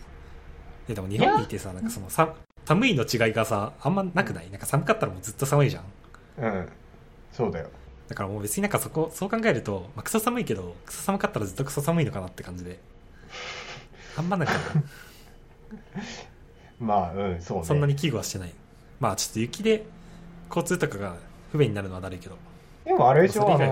[0.89, 2.35] えでも日本にいてさなんかそのさ
[2.65, 4.51] 寒いの違いがさあんまなくない？
[4.51, 5.85] なんか寒かったらもうずっと寒いじゃん。
[6.39, 6.69] うん。
[7.33, 7.69] そうだよ。
[8.09, 12.79] だからもう別になんかそこそう考えると、まあ、クソ寒いけどクソ寒かったらずっとクソ寒いのかなって感じで。
[14.17, 14.55] あんまなんか
[16.81, 17.65] まあうんそうね。
[17.65, 18.53] そんなに危惧はしてない。
[18.99, 19.85] まあちょっと雪で
[20.49, 21.17] 交通とかが
[21.53, 22.37] 不便になるのはだるいけど。
[22.85, 23.71] でもあれでしょする。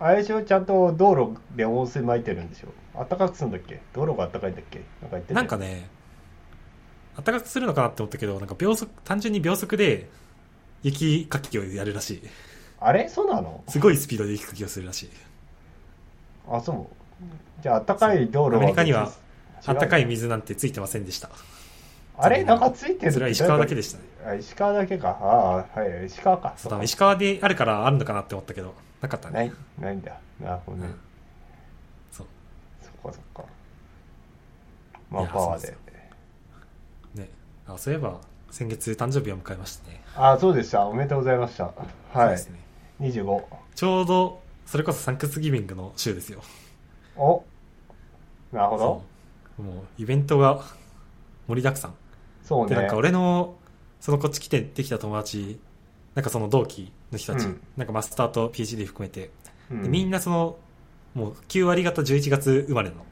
[0.00, 2.68] あれでしょちゃんと道路で温水撒いてるんでしょ。
[2.94, 3.80] 暖かくするんだっけ？
[3.94, 4.80] 道路が暖かいんだっけ？
[5.00, 5.88] なんか言ってなんかね
[7.16, 10.08] 暖かくするのかなって思ったけどなんか秒速単純に秒速で
[10.82, 12.22] 雪かきをやるらしい。
[12.80, 13.08] あれ？
[13.08, 13.62] そうなの？
[13.68, 15.10] すごいスピードで雪かきをするらしい。
[16.48, 16.86] あそう。
[17.62, 19.10] じゃあ暖かい道路アメリカには
[19.64, 21.30] 暖かい水なんてついてませんでした。
[22.18, 22.44] あれ？
[22.44, 23.12] なんかついてる？
[23.12, 24.04] それは石川だけでししたね。
[24.26, 25.18] あ石川だけか。
[25.20, 26.06] ああはい。
[26.06, 26.54] 石川か。
[26.56, 29.34] そう多分石川であるからあるのかなって思ったけどなかったね。
[29.34, 29.52] ない？
[29.80, 30.18] ないんだ。
[30.40, 30.94] なるほどね、うん。
[32.10, 32.26] そう。
[32.82, 33.44] そっかそっか。
[35.10, 35.74] まあパワーで
[37.66, 38.20] あそういえば
[38.50, 40.02] 先月誕生日を迎えましたね。
[40.16, 40.86] あそうでした。
[40.86, 41.72] おめでとうございました。
[42.12, 42.30] はい。
[42.30, 42.60] ですね。
[43.00, 43.42] 25
[43.74, 46.40] ちょうどそれこそサンクスギビングの週ですよ。
[47.16, 47.42] お
[48.52, 49.02] なるほど。
[49.62, 50.62] もうイベントが
[51.48, 51.94] 盛りだくさん。
[52.42, 52.74] そうね。
[52.74, 53.56] でなんか俺の
[54.00, 55.58] そのこっち来てできた友達
[56.14, 57.60] なんかその同期の人たち、うん。
[57.76, 59.30] なんかマスターと PhD 含めて、
[59.70, 59.82] うん。
[59.82, 60.56] でみんなその
[61.14, 63.04] もう9割方11月生まれなの。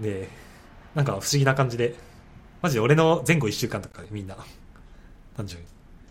[0.00, 0.28] で
[0.94, 1.94] なんか不思議な感じで
[2.64, 4.34] マジで俺の前後1週間とかでみんな
[5.36, 5.64] 誕生日。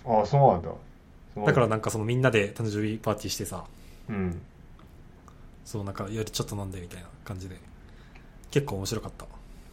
[0.05, 0.69] あそうなんだ。
[1.47, 3.63] だからなんかそのみんなで誕生日パーティーしてさ
[4.07, 4.39] うん。
[5.65, 7.57] そうなんか夜ちょっと飲んでみたいな感じで
[8.51, 9.25] 結構面白かった。
[9.25, 9.27] へ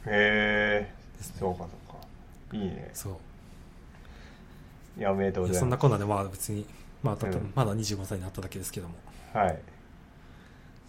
[0.07, 0.95] えね。
[1.39, 2.57] そうかそうか。
[2.57, 2.91] いいね。
[2.95, 5.01] そう。
[5.01, 5.57] いやおめでとうごいざいます。
[5.57, 6.65] やそんなこんなでまあ別に
[7.03, 7.53] まあたうん。
[7.55, 8.95] まだ25歳になっただけですけども。
[9.35, 9.59] はい。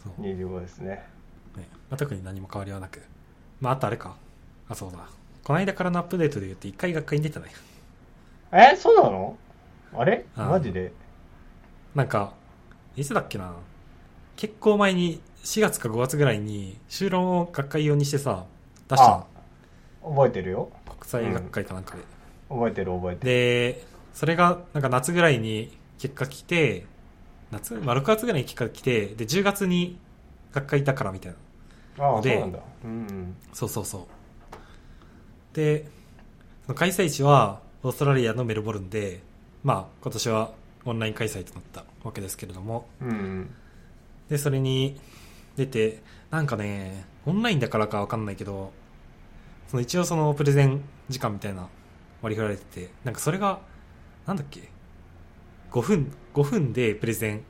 [0.02, 0.22] そう。
[0.26, 1.04] 25ですね。
[1.58, 1.68] ね。
[1.90, 3.02] まあ、特に何も変わりはなく、
[3.60, 4.16] まあ、あとあれか。
[4.70, 5.00] あそうだ
[5.44, 7.48] この間からのアップデートで言って一回学会に出たね
[8.52, 9.38] えそうなの？
[9.98, 10.26] あれ？
[10.36, 10.92] あーマジで？
[11.96, 12.34] なんか
[12.96, 13.56] いつだっけな？
[14.36, 18.46] 結構前に4月か5月ぐらいに修論を学会用にしてさ
[18.88, 19.26] 出した
[20.04, 20.70] 覚えてるよ。
[21.00, 22.04] 国際学会かなんかで、
[22.50, 23.26] 覚えてる覚えてる。
[23.26, 26.86] でそれがなんか夏ぐらいに結果来て
[27.52, 29.98] 夏、まあ、6月ぐらいに結果来てで10月に
[30.52, 31.34] 学会だからみたい
[31.98, 32.06] な。
[32.06, 32.60] ああそうでなんだ。
[32.84, 33.36] うん。
[33.54, 34.02] そうそうそう
[35.54, 35.86] で
[36.76, 39.22] 開催地はオーストラリアのメルボルンで
[39.64, 40.52] まあ今年は
[40.86, 43.56] オンライン開催となったわけですけれどもうんうん
[44.30, 45.00] でそれに
[45.58, 48.72] 出てなんかねオンラインだからかわかんないけど
[49.68, 51.68] その一応そのプレゼン時間みたいな
[52.22, 53.60] 割り振られててなんかそれが
[54.28, 54.70] なんだっけ
[55.72, 57.42] ?5 分、5分でプレゼン。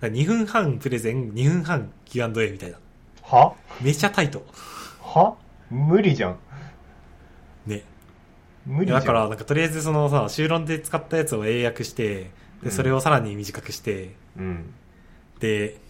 [0.00, 2.78] 2分半プレゼン、2分半 Q&A みたいな。
[3.22, 3.54] は？
[3.80, 4.44] めちゃタイト。
[5.00, 5.36] は？
[5.70, 6.38] 無理じゃん。
[8.66, 8.72] ね。
[8.74, 9.00] 無理じゃん。
[9.00, 14.74] だから、なんかとりあえずそのさ、修論で使ったやつを英訳して、で、うんそれをさらに短くして、うん。
[15.40, 15.80] で、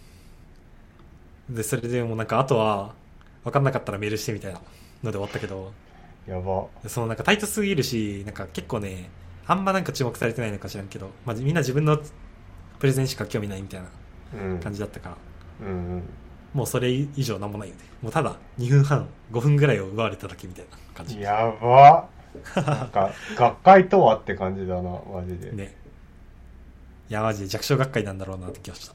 [1.49, 2.95] で、それでもうなんかあとは、
[3.43, 4.59] わかんなかったらメールしてみたいな
[5.03, 5.73] ので終わったけど、
[6.27, 6.67] やば。
[6.83, 9.09] でそのなんかタイトすぎるし、なんか結構ね、
[9.45, 11.97] あんまなんか注目されてないのか知らんけど、まあ、みんな自分の
[12.79, 13.89] プレゼンしか興味ないみたいな
[14.33, 14.59] うん。
[14.59, 15.17] 感じだったから、
[15.67, 16.03] うんうん。
[16.53, 17.81] もうそれ以上なんもないよね。
[18.01, 21.19] もうただ2分半、5分ぐらいを奪われただけみたいな感じ。
[21.19, 22.12] やば。
[22.55, 25.51] なんか、学会とはって感じだな、マジで。
[25.51, 25.75] ね。
[27.09, 28.93] いや、マジで弱小学会なんだろうなって気がした。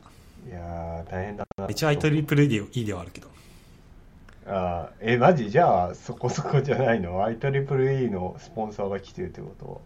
[0.48, 1.66] いやー、大変だな。
[1.68, 3.28] 一応 IEEE ではあるけど。
[4.46, 5.50] あーえ、マジ？
[5.50, 9.82] じゃあ、そこそこじゃないの ?IEEE のスポンサーが来てるってこ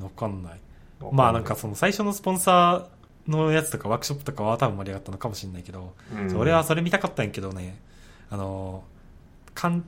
[0.00, 0.60] わかんない。
[1.00, 7.78] とまあなんか、その最初のスポンサーのやつとかワークショップとかは多分盛り上がったのかもしれないけど、うん俺はそれ見たかったんやけどね、
[8.30, 8.84] あの、
[9.54, 9.82] かん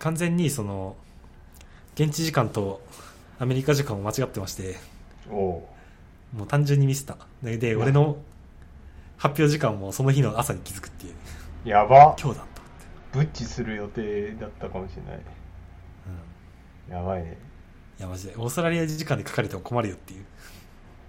[0.00, 0.96] 完全にその、
[1.98, 2.80] 現地時間と
[3.40, 4.76] アメリカ時間を間違ってまして、
[5.28, 5.66] も
[6.40, 7.16] う単純にミスった。
[7.42, 8.18] で、で俺の
[9.16, 11.14] 発表時間もその日の朝に気づくっていう、
[11.68, 12.14] やば。
[12.20, 12.62] 今日だと
[13.12, 15.20] ブッチする予定だったかもしれない。
[16.88, 16.94] うん。
[16.94, 17.36] やばいね。
[17.98, 20.24] いやマジで、オーストラリア時間で書かれても困るよっていう。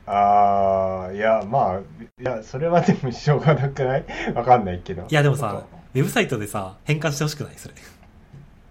[0.08, 1.84] あー、いや、まあ、い
[2.24, 4.06] や、それはでもしょうがなくない？
[4.34, 5.06] わかんないけど。
[5.08, 7.54] いやでもさ、ウェブサイトでさ、変換してほしくない？
[7.58, 7.76] それ。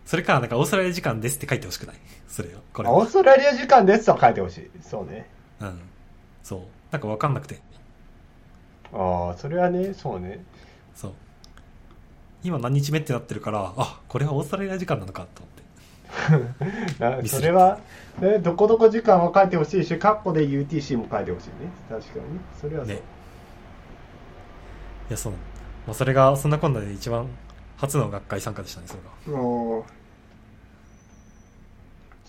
[0.09, 1.97] それか、なんかオーストラリア時間ですって書いてほしくない？
[2.28, 2.60] それを。
[2.72, 4.70] これあオーストラリア時間ですと書いてほしい。
[4.80, 5.28] そうね。
[5.60, 5.78] うん。
[6.43, 6.60] そう。
[6.90, 7.60] なんかわかんなくて。
[8.90, 10.43] ああ、それはね、そうね。
[10.94, 11.12] そう。
[12.43, 17.28] 今何日目ってなってるから、あ、これはオーストラリア時間なのかと思って。
[17.28, 17.78] それは、
[18.18, 21.70] ね、どこどこ時間は書いてほしいし、カッコで UTC も書いてほしいね。
[21.90, 22.40] 確かに。
[22.59, 22.94] それはそう。
[22.94, 23.02] ね。
[25.10, 25.32] いや、そう。
[25.86, 27.26] まあ、それが、そんなこんなで一番
[27.76, 28.94] 初の学会参加でしたね、そ
[29.30, 29.39] れが。
[29.39, 29.97] おー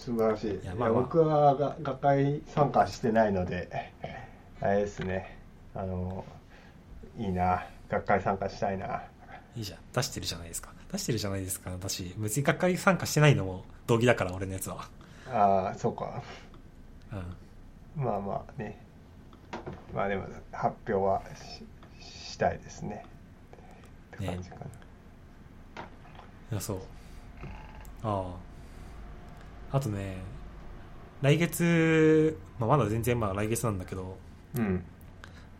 [0.09, 0.51] 素晴らしい。
[0.51, 3.93] いややまあまあ僕はが学会参加してないので、
[4.59, 5.37] あれですね。
[5.75, 6.25] あの、
[7.17, 7.67] いいな。
[7.89, 9.03] 学会参加したいな。
[9.55, 9.79] いいじゃん。
[9.93, 10.73] 出してるじゃないですか。
[10.91, 11.71] 出してるじゃないですか。
[11.77, 14.87] だし、別に学会参加してないのも同義だから、俺のやつは。
[15.31, 16.23] ああ、そうか。
[17.95, 18.03] うん。
[18.03, 18.83] まあまあね。
[19.93, 21.63] まあでも、発表はし
[22.31, 23.05] したいですね。
[24.15, 24.61] って感じかな。
[26.51, 26.77] いや、そう。
[28.01, 28.48] ああ。
[29.71, 30.17] あとね、
[31.21, 34.17] 来月、まあ、まだ全然まあ来月なんだけど、
[34.57, 34.83] うん。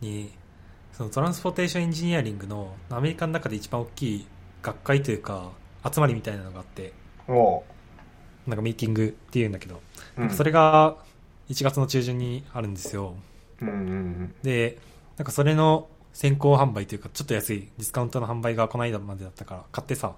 [0.00, 0.32] に、
[0.92, 4.26] そのトランスポーテーションエンジニアリングのアメリカの中で一番大きい
[4.62, 5.50] 学会というか、
[5.90, 6.92] 集まりみたいなのがあって、
[7.28, 7.62] お
[8.46, 9.80] なんかミーティングっていうんだけど、
[10.16, 10.20] う。
[10.20, 10.96] なんかそれが
[11.48, 13.14] 1月の中旬にあるんですよ。
[13.60, 14.34] うんうんうん。
[14.42, 14.78] で、
[15.16, 20.14] なんかそれの先行販売というか、ちょっと安いディスカウントの販売がこの間までだったから買ってさ、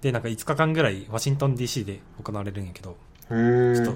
[0.00, 2.96] で、なんか5日間ぐらいワシントン DC で行われるんやけど。
[3.28, 3.90] ちょっと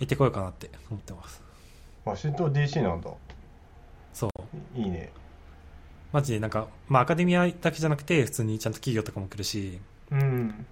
[0.00, 1.42] 行ってこようかなって思ってます。
[2.04, 3.10] ワシントン DC なんだ。
[4.12, 4.78] そう。
[4.78, 5.10] いいね。
[6.12, 9.80] マジでなんか、まあアカデミアだけじゃなくて、普通にちゃんと企業とかも来るし、
[10.10, 10.66] うん。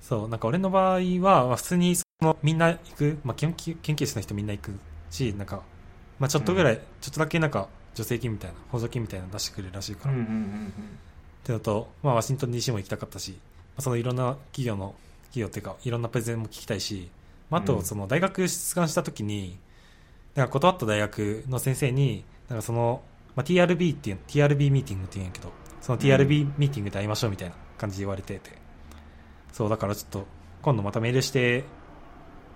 [0.00, 4.78] そう、なんか俺の場合は、まあ普通にそのみんな行く、まあ研究研究室の人みんな行く
[5.10, 5.62] し、なんか、
[6.18, 10.28] まあちょっとぐらい、ちょっとだけなんか助成金みたいな、補助金みたいなの出してくれるらしいから、うんうんう
[11.52, 13.38] っんてのと、まあワシントン DC も行きたかったし、ま
[13.78, 14.94] あそのいろんな企業の、
[15.30, 17.10] 企業っていうか、いろんなプレゼンも聞きたいし、
[17.50, 19.58] まああとうんその大学出願した時に、
[20.34, 23.02] なんか断った大学の先生に、なんかその、
[23.34, 28.50] まあ TRB っていう、TRB ミーティングっていうんやけど、その TRB ミーティングで会いましょうみたいな感じで言われてて、
[29.52, 30.26] そう、だからちょっと、
[30.62, 31.64] 今度またメールして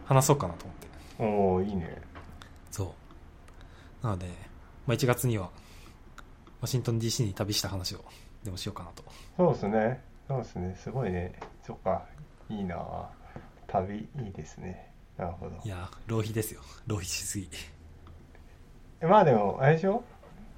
[0.06, 0.88] 話そうかなと思って。
[1.20, 1.26] うん。
[1.26, 2.00] おおいいね。
[2.70, 2.94] そ
[4.02, 4.06] う。
[4.06, 4.26] なので、
[4.86, 5.50] まあ、1月には、
[6.60, 8.04] ワシントン DC に旅した話を、
[8.44, 9.04] でもしようかなと。
[9.36, 10.00] そうですね。
[10.28, 10.76] そうですね。
[10.82, 11.32] すごいね。
[11.64, 12.04] そっか。
[12.48, 13.08] いいな
[13.66, 14.90] 旅いいですね。
[15.16, 15.68] なるほどい。
[15.68, 16.60] やー、浪費ですよ。
[16.86, 17.48] 浪費しすぎ。
[19.00, 20.02] えまあでも、あれでしょ？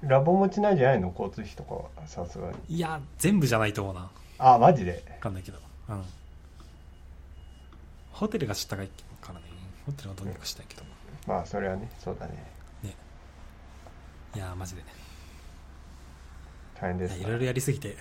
[0.01, 1.09] ラボ持ちないんじゃないの？
[1.09, 2.55] 交通費とかは、さすがに。
[2.69, 4.01] いやー、全部じゃないと思うな。
[4.01, 4.09] わ
[4.55, 5.03] あ、マジで？
[5.19, 5.59] かんないけど。
[5.89, 6.03] うん。
[8.11, 8.89] ホテルが高い
[9.21, 9.45] からね。
[9.85, 10.83] ホテルはどうにかしたいけど。
[11.27, 12.33] まあ、それはね、そうだね。
[14.35, 14.83] いやー、マジで。
[16.79, 17.95] 大変ですないろいろやりすぎて、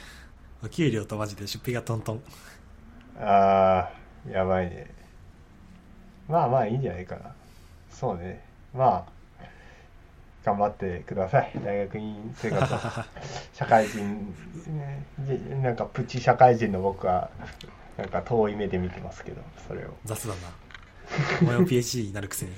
[0.63, 2.23] お給料とマジで出費がトントン。
[3.21, 3.91] あ
[4.27, 4.91] あ、やばいね。
[6.29, 7.33] まあまあいいんじゃないかな。
[7.91, 8.43] そうね。
[8.75, 9.45] まあ、
[10.45, 11.53] 頑張ってください。
[11.65, 13.07] 大学院生活は。
[13.55, 14.35] 社会人、
[15.63, 17.31] なんかプチ社会人の僕は、
[17.97, 19.95] なんか遠い目で見てますけど、それを。
[20.05, 20.65] 雑だな。
[21.43, 22.53] お前も PhD になるくせに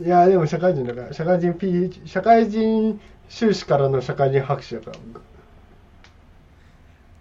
[0.04, 5.22] いやでも社会人だから社会人 P 社会人修士からの社会人博士だから僕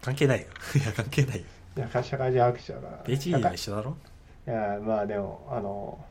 [0.04, 0.48] 関係ないよ。
[0.76, 1.44] いや関係ないよ。
[1.78, 3.04] いや社会人博士だから。
[3.06, 3.96] PhD は一緒だろ。
[4.48, 6.04] いやまあでもあの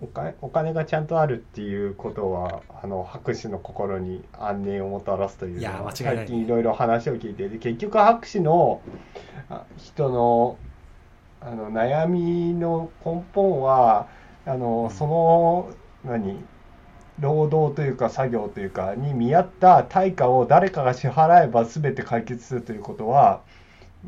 [0.00, 8.82] お金お金がちゃんとあるっていうことはあの博士の心に安寧をもたらすというのいやは間違いない最近いろいろ話を聞いてで結局博士の
[9.48, 10.58] あ人の
[11.40, 14.08] あの悩みの根本は
[14.46, 15.70] あのその
[16.04, 16.44] 何
[17.20, 23.42] 労働というか作業というかに見合った対価を誰かが支払えば全て解決するということは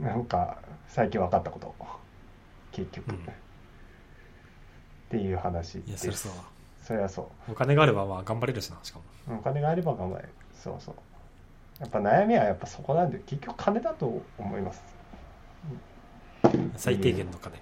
[0.01, 0.59] なんか
[0.89, 1.75] 最近分かったこと。
[2.73, 3.17] 結局、うん。
[3.17, 3.19] っ
[5.09, 6.33] ていう話いやですそりゃそう。
[6.33, 6.43] だ
[6.85, 9.37] そりゃそお金があればまあ頑張れるしなしかも。
[9.37, 10.29] うお金があれば頑張れる。
[10.53, 10.95] そうそう。
[11.81, 14.83] やっぱ悩みはやっぱそこなんで結局金だと思います。
[16.77, 17.57] 最低限の金。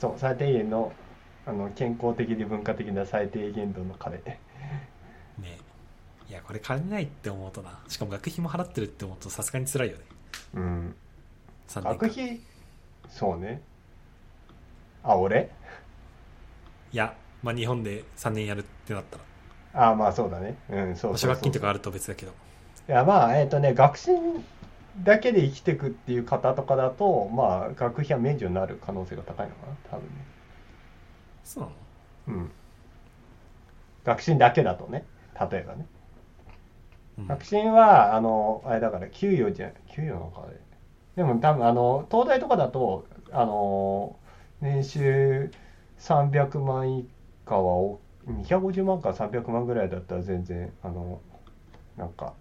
[0.00, 0.92] そう最低限の
[1.46, 4.18] あの健康的で文化的な最低限度の金
[5.40, 5.58] ね。
[6.28, 7.78] いやこれ金ないって思うとな。
[7.88, 10.04] しかも学費も払ってるって思うとさすがに辛いよね。
[10.54, 10.94] うん。
[11.68, 11.92] 3年間。
[11.94, 12.40] 学費？
[13.08, 13.62] そうね。
[15.04, 15.50] あ俺？
[16.92, 19.90] いやまあ日本で3年やるってなったら。
[19.90, 20.58] あまあそうだね。
[20.68, 22.32] うんそう奨学金とかあると別だけど。
[22.88, 24.12] いやまあえっ、とね学生
[25.04, 30.10] だけで生きていくっていう方とかだとまあ学費は免除になる可能性が高いのかな多分ね。
[31.44, 32.40] そうなの？
[32.40, 32.50] うん
[34.06, 35.04] 学信だけだとね。
[35.50, 35.86] 例えばね。
[37.18, 37.26] うん。
[37.26, 40.56] 学信はあのあれだから給与じゃ給与なのかあれ
[41.16, 44.16] でも多分あの東大とかだとあの
[44.60, 45.50] 年収
[45.98, 47.08] 300万以
[47.44, 51.20] 下はお250万から300万ぐらいだったら全然あの
[51.96, 52.34] なんか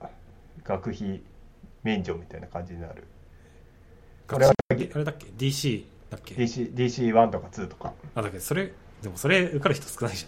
[0.63, 1.21] 学費
[1.83, 3.05] 免除みたいな感じになる。
[4.27, 7.93] これはあれだっけ？DC だっけ？DC DC1 とか2とか。
[8.13, 8.37] あだけ？
[8.37, 8.71] どそれ
[9.01, 10.25] でもそれ受かる人少ないじ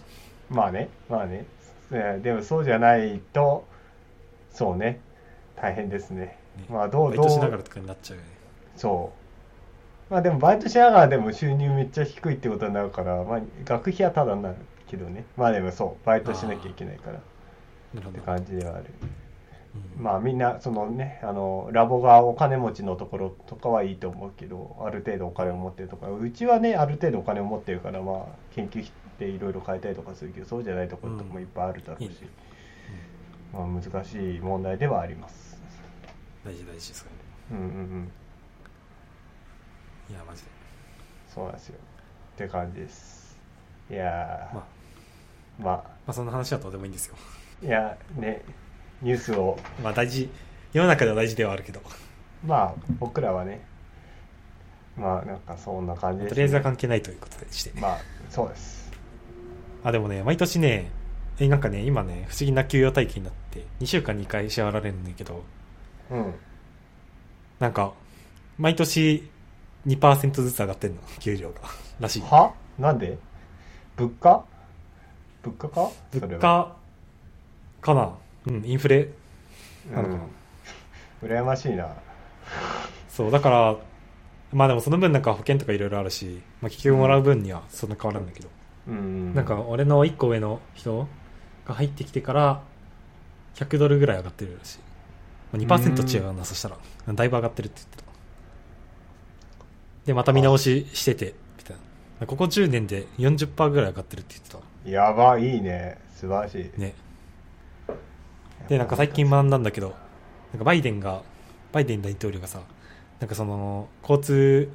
[0.50, 1.46] まあねまあね。
[1.90, 3.66] えでもそうじゃないと
[4.52, 5.00] そうね。
[5.56, 6.38] 大変ですね。
[6.56, 8.30] ね、まあどうバイどうトしながらとかになっちゃうよね。
[8.76, 9.12] そ
[10.10, 10.12] う。
[10.12, 14.56] まあでもバイトしながらでも収入めっちゃ低いってことになるから、まあ、学費はただになる
[14.88, 15.24] けどね。
[15.36, 16.06] まあでもそう。
[16.06, 17.18] バイトしなきゃいけないから。
[17.18, 18.84] って感じではある。
[19.02, 19.27] うん
[19.96, 26.08] まあみんなそのねあのラボがお金持ちのところとかはいいと思うけどある程度お金を持ってるとか。
[26.10, 28.24] うちはねある程度お金を持ってるからまあ
[28.54, 32.14] 研究費でいろいろ変えたりとかするけどそうじゃないところとかもいっぱいあるだろうし、いいね。
[33.52, 35.60] まあ、難しい問題ではあります。
[36.44, 37.10] 大事大事それ
[37.50, 38.10] うんうんうん。
[40.10, 40.48] いやマジで。
[41.34, 41.76] そうなんですよ。
[42.34, 43.38] って感じです。
[43.90, 44.54] いやー。
[44.54, 44.64] まあ。
[45.58, 45.74] まあ。
[45.74, 47.16] まあそんな話はどうでもいいんですよ。
[47.62, 48.42] いやね
[49.02, 49.58] ニュースを。
[49.82, 50.30] まあ大事。
[50.72, 51.80] 世の中では大事ではあるけど。
[52.44, 53.64] まあ僕らはね。
[54.96, 56.28] まあなんかそんな感じで。
[56.28, 57.80] す、とりあえずは関係ないということでして。
[57.80, 57.98] まあ
[58.30, 58.90] そうです。
[59.84, 60.90] あでもね毎年ね
[61.38, 65.44] えなんかね今ね不思議な給与体系になって2週間に1回支払われるんだけど。
[66.10, 66.34] うん。
[67.60, 67.92] なんか
[68.58, 69.30] 毎年
[69.86, 71.00] 2%ずつ上がってんの。
[71.20, 71.60] 給料が。
[72.00, 72.22] らしい。
[72.22, 72.52] は？
[72.78, 73.18] なんで？
[73.96, 74.44] 物価？
[75.42, 75.90] 物価か？
[76.12, 76.76] 物価
[77.80, 78.12] かな
[78.46, 79.08] うんインフレ。
[79.92, 80.20] なのかな、
[81.22, 81.88] うん、羨ましいな。
[83.08, 83.76] そうだから
[84.52, 88.48] まあでもその分なんか保険とかいろいろあるし、まあ、結局もらう分にはそんな変わらんだけど、
[88.88, 91.06] うんなんか俺の1個上の人
[91.66, 92.62] が入ってきてから
[93.56, 94.78] 100ドルぐらい上がってるらしい、
[95.66, 96.78] まあ、2%違うなそしたら。
[97.12, 98.04] だいぶ上がってるって言ってた。
[100.06, 101.76] でまた見直ししててみたい
[102.20, 102.26] な。
[102.26, 105.98] ここ10年で40%ぐらい上がってるって言ってやばいいね。
[106.14, 106.64] 素晴らしい。
[106.64, 106.94] たね
[108.68, 109.94] でなんか最近学んだんだけど
[110.52, 111.22] なんかバイデンが
[111.72, 112.60] バイデン大統領がさ
[113.20, 114.70] なんかその交通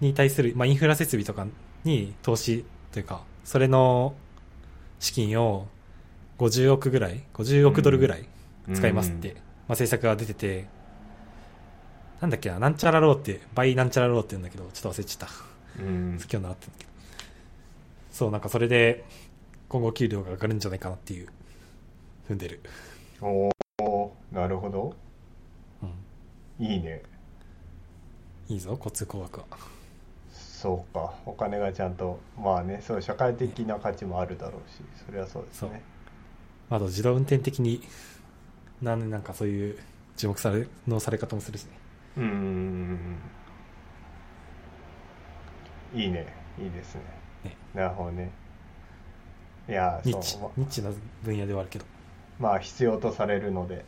[0.00, 1.46] に対する、まあ、インフラ設備とか
[1.84, 4.14] に投資というかそれの
[5.00, 5.66] 資金を
[6.38, 8.28] 50億ぐらい50億ドルぐらい
[8.74, 10.66] 使いますって、まあ、政策が出てて
[12.20, 15.34] なんだっけななんちゃら law ってバイなんちゃら law って言うんだけどちょっと忘れちゃった。
[15.80, 16.18] うん。
[16.18, 16.90] 今日習ってんだけど。
[18.10, 19.04] そうなんかそれで
[19.68, 21.28] 今後給料が上がるんじゃないかなっていう
[22.28, 22.60] 踏んでる、
[23.22, 23.50] お
[23.80, 24.94] おなるほど。
[25.82, 27.02] うん、いいね。
[28.48, 29.46] いいぞ交通工学は。
[30.30, 31.14] そうか。
[31.24, 35.82] お金がちゃんとまあねそう社会的な価値もあるだろうしそれはそうですね。
[36.68, 37.80] あと自動運転的に
[38.82, 39.78] なんなんかそういう
[40.16, 41.70] 注目されのされ方もするしね。
[42.18, 43.18] うん
[45.94, 46.26] いいね。
[46.58, 47.02] いいですね。
[47.44, 47.56] ね。
[47.72, 48.30] なるほどね。
[49.68, 50.16] いやニッ
[50.56, 50.90] ニッチな
[51.22, 51.84] 分野ではあるけど、
[52.38, 53.84] まあ必要とされるので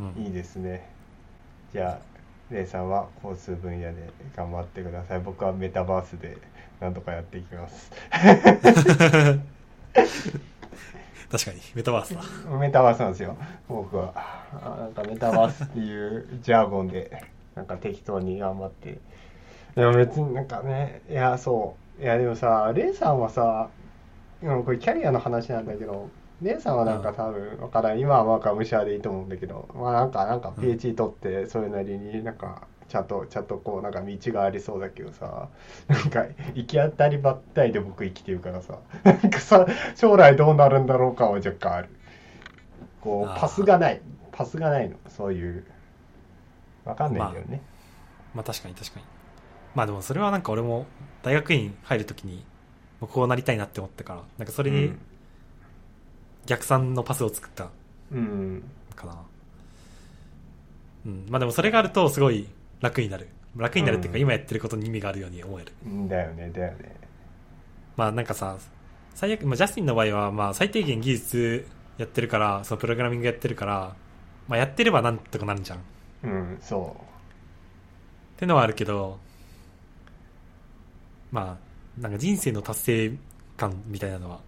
[0.00, 0.24] うん。
[0.24, 0.88] いいですね。
[1.72, 5.20] じゃあレイさんは交通分野で頑張ってください。
[5.20, 6.38] 僕はメタバースで
[6.80, 7.90] なんとかやっていきます。
[11.30, 12.22] 確かに、メタバースだ。
[12.56, 13.36] メタバースなんですよ。
[13.68, 14.12] 僕は。
[14.16, 17.22] あなんかメタバースっていうジャーゴンで
[17.54, 18.98] なんか適当に頑張って。
[19.74, 22.02] でも別になんかねいやそう。
[22.02, 23.68] いやでもさレイさんはさ
[24.42, 26.08] うんこれキャリアの話なんだけど
[26.42, 27.98] レイさんはなんか多分わからん。
[27.98, 29.68] 今はまあがむしゃでいいと思うんだけど。
[29.74, 30.64] まあなんかなんかうん。
[30.64, 35.48] PhD 取ってそれなりになんかちゃんとちゃんとこうなんか道がありそうだけどさ。
[35.88, 36.24] なんか
[36.54, 38.78] 行き当たりばったりで僕生きてるからさ。
[39.04, 39.66] なんかさ
[39.96, 41.88] 将来どうなるんだろうかは若干ある。
[43.00, 44.00] こうパスがない。
[44.32, 44.96] パスがないの。
[45.08, 45.64] そういう。
[46.84, 47.60] わかんないんだよね、
[48.34, 49.04] まあ確かに確かに。
[49.74, 50.86] まあでもそれはなんか俺も
[51.22, 52.46] 大学院入るときに、
[52.98, 54.94] こうなりたいなって思ったから、なんかそれに
[56.48, 57.68] 逆算のパスを作った
[58.10, 58.62] うん、
[58.96, 59.18] かな。
[61.06, 61.26] うん。
[61.28, 62.48] まあでもそれがあるとすごい
[62.80, 63.28] 楽になる。
[63.54, 65.72] 楽になるっていうかうん今やってることに意味があるように思える。
[65.84, 66.96] うん、だよねだよね
[67.96, 68.56] まあなんかさ、
[69.14, 71.66] 最悪、まあジャスティンの場合はまあ最低限技術
[71.98, 73.94] やってるから、そのプログラミングやってるから、
[74.48, 75.78] まあやってればなんとかなるじゃん。
[75.78, 75.80] っ
[76.24, 76.96] うんそ
[78.38, 79.18] てのはあるけど、
[81.30, 81.58] ま
[81.98, 83.12] あ、なんか人生の達成
[83.56, 84.40] 感みたいなのは、う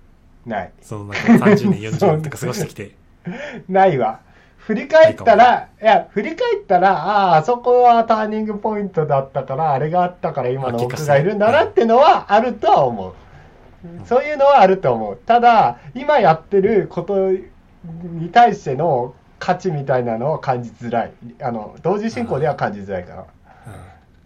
[0.46, 0.72] ない。
[0.82, 2.94] そのなんか30年、40年とか過ごしてきて、
[3.68, 4.20] ないわ。
[4.58, 13.14] 振り返ったらいや振り返ったらあああそこはターニングポイントだったからあれがあったから今の僕がいるんだなってのはあるとは思う、
[14.06, 15.16] そういうのはあると思う。
[15.16, 21.12] ただ今やってることに対しての価値みたいなのを感じづらい。
[21.40, 23.20] あの同時進行では感じづらいから。
[23.22, 23.26] うん。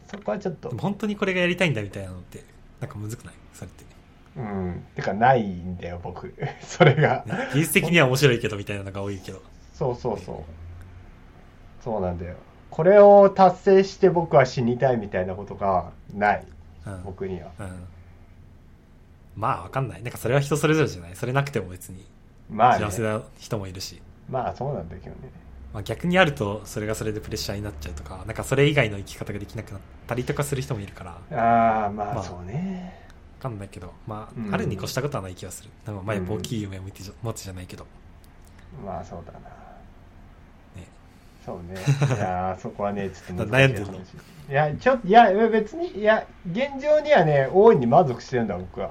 [0.09, 0.71] そこはちょっと。
[0.77, 2.43] 本当にこれがやりたいんだみたいなのって、
[2.81, 3.35] なんかむずくない？
[3.53, 3.84] それって。
[4.37, 4.85] うん。
[4.95, 6.35] てかないんだよ僕。
[6.63, 7.25] それが。
[7.27, 9.41] ね技術的には面白いけどみたいなのが多いけど。
[9.73, 10.37] そうそうそう。
[11.83, 12.37] そうなんだよ。
[12.71, 16.45] これを達成して僕は死にたいみたいなことがない。
[16.87, 17.03] うん。
[17.05, 17.51] 僕には。
[17.61, 17.87] うん。
[19.37, 20.03] まあわかんない。
[20.03, 21.17] なんかそれは人それぞれじゃない。
[21.17, 22.05] それなくても別に。
[22.51, 22.85] まあ、ね。
[22.85, 24.01] 幸、せな人もいるし。
[24.29, 25.31] まあそうなんだけどね。
[25.73, 31.19] まあ、逆にあるとそれがそれでプレッシャーになっちゃうとかなんかそれ以外の生き方ができなくなったりとかする人もいるから。
[31.29, 32.23] 分ああまあ。
[32.23, 33.04] そうね、
[33.45, 34.55] かんないけどまあ、うん。
[34.55, 35.71] あるに越したことはない気がする。
[35.87, 36.31] なんか前うん。
[36.33, 37.87] 大きい夢を見てじゃ持つじゃないけど。
[38.85, 39.39] まあそうだな。
[39.39, 40.89] ね。
[41.45, 41.81] そうね。
[42.17, 43.93] いやーそこはねちょっと悩んでんの？
[43.93, 48.91] いやちょいや別にいや現状にはね大いに満足してるんだ僕は。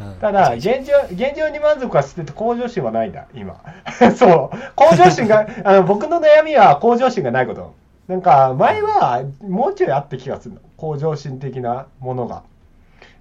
[0.00, 0.14] うん。
[0.14, 3.60] ただ、現状、現状に満足はしてて向上心はないんだ、今。
[4.16, 4.56] そう。
[4.74, 7.74] 向上心が、 あの、僕の悩みは向上心がないこと。
[8.08, 10.62] なんか、前はもうちょいあった気がするの。
[10.78, 12.44] 向上心的なものが。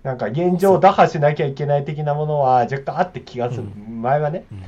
[0.03, 3.63] なんか、現状を打破しなきゃいけない的なものは若干あって気がする。
[3.63, 4.45] う前はね。
[4.51, 4.63] うん。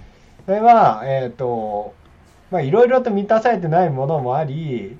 [0.45, 1.93] それは、えっ、と、
[2.51, 4.97] まあ、いろいろと満たされてないものもあり、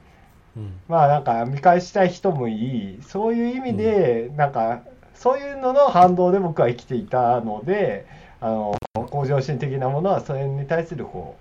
[0.55, 0.73] うん。
[0.87, 4.83] まあなんか見返したい人もいい、そういう意味で、なんか、
[5.13, 8.05] そういうのの反動で僕は生きていたので、
[8.39, 11.35] あの、向上心的なものはそれに対するこ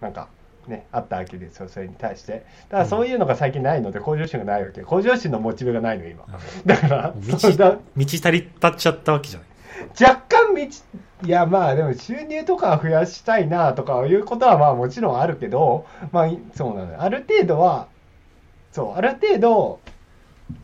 [0.00, 0.28] う、なんか、
[0.68, 2.44] ね、あったわけですよ、それに対して。
[2.68, 4.82] だからそういうのが最近ないので、向上心がないわけ。
[4.82, 6.24] 向上心のモチベがないの、今。
[6.64, 9.48] だから、道道足りたっちゃったわけじゃない
[10.00, 10.60] 若干道、
[11.26, 17.02] いやまあでも収入とかは増やしたいなとかいうことはまあもちろんあるけど、まあいそうなのよ。
[17.02, 17.88] ある程度は、
[18.72, 19.80] そう、ある程度、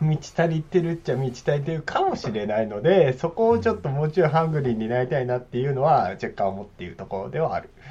[0.01, 7.84] 満ち足りてるっちゃ満ち足りてるかもしれないので、そこをちょっともうちょいハングリーになりたいなっていうのは若干思っているところではあるうん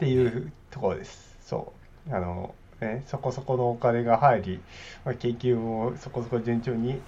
[0.00, 1.36] っていうところです。
[1.42, 1.74] そ
[2.08, 2.14] う。
[2.14, 4.60] あの、ね、そこそこのお金が入り、
[5.04, 7.02] まあ、研究もそこそこ順調に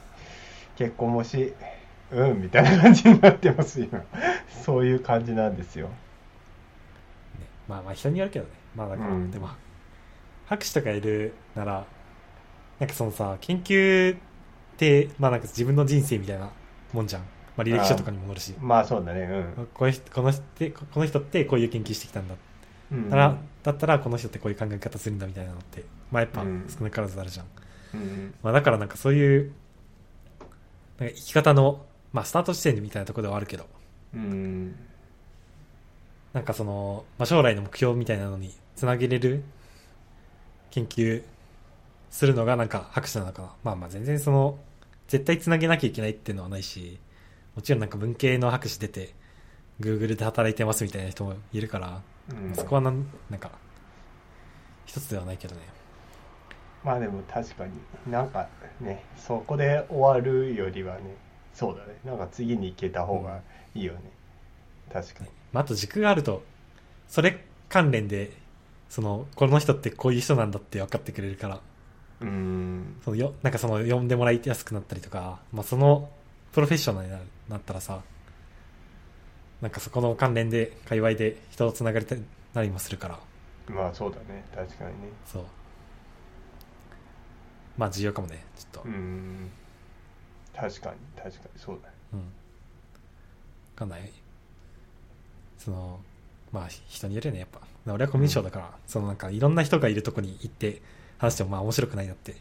[0.76, 1.54] 結婚もし、
[2.10, 4.04] うん、みたいな感じになってます、今。
[4.62, 5.88] そういう感じなんですよ。
[5.88, 5.92] ね
[7.66, 9.48] まあまあ人によるけどねまあだから、うんでも
[10.44, 11.86] 博士とかいるなら
[12.78, 14.18] なんかそのさ研究っ
[14.76, 16.50] てまあなんか自分の人生みたいな
[16.92, 17.22] もんじゃん、
[17.56, 22.40] まあ、履歴書とかにも載るしまあそうだね、こういう人この人ってこの人ってこういう研究してきたんだうん。
[22.92, 27.46] うんだから、だったらこの人ってこういう考え方するんだみたいなのってまあやっぱうん少なからずあるじゃん、
[27.94, 29.52] うんまあ、だからなんかそういう
[30.98, 33.66] なんか生き方のまあスタート地点みたいなところではあるけど
[34.14, 34.74] うん。
[36.32, 39.42] なんかその、まあ、将来の目標みたいなのにつなげれる
[40.70, 41.22] 研究
[42.10, 43.52] するのがなんか博士なのかな。
[43.64, 44.58] まあまあ全然その、
[45.08, 46.98] 絶対つなげなきゃいけないっていうのはないし、
[47.54, 49.14] もちろんなんか文系の博士出て、
[49.80, 53.50] Google で働いてますみたいな人もいるから、うんそこはなん、なんか、
[54.86, 55.62] 一つではないけどね。
[56.84, 57.72] まあでも確かに
[58.10, 58.48] なんか
[58.80, 61.16] ね、そこで終わるよりはね、
[61.54, 61.98] そうだね。
[62.04, 63.40] なんか次に行けた方が
[63.74, 64.00] いいよね。
[64.92, 65.30] 確かに。
[65.52, 66.42] まあ、あと軸があると、
[67.08, 68.32] それ関連で、
[68.92, 71.60] そのこの人ってこういう人なんだって分かってくれるから
[72.20, 76.10] うんそのよなんかその呼んでもらいやすくなったりとか、まあ、その
[76.52, 78.02] プロフェッショナルになるなったらさ
[79.62, 82.16] なんかそこの関連で界隈で人とつながりた
[82.52, 83.18] なりもするから。
[83.68, 84.44] まあそうだね。
[84.54, 84.94] 確かにね。
[85.24, 85.44] そう。
[87.78, 88.44] まあ重要かもね。
[88.56, 88.88] ちょっと。
[88.88, 89.50] うん。
[90.54, 90.96] 確かに。
[91.16, 91.50] 確かに。
[91.56, 91.88] そうだ。
[91.88, 92.18] ねうん。
[92.18, 92.24] わ
[93.76, 94.12] かんない。
[95.58, 96.00] その
[96.50, 97.60] まあ人によるよねやっぱ。
[97.86, 100.82] 俺はコミュ障だから、そのなんかいろんな人がいるとこに行って
[101.18, 102.36] 話してもまあ面白くないなって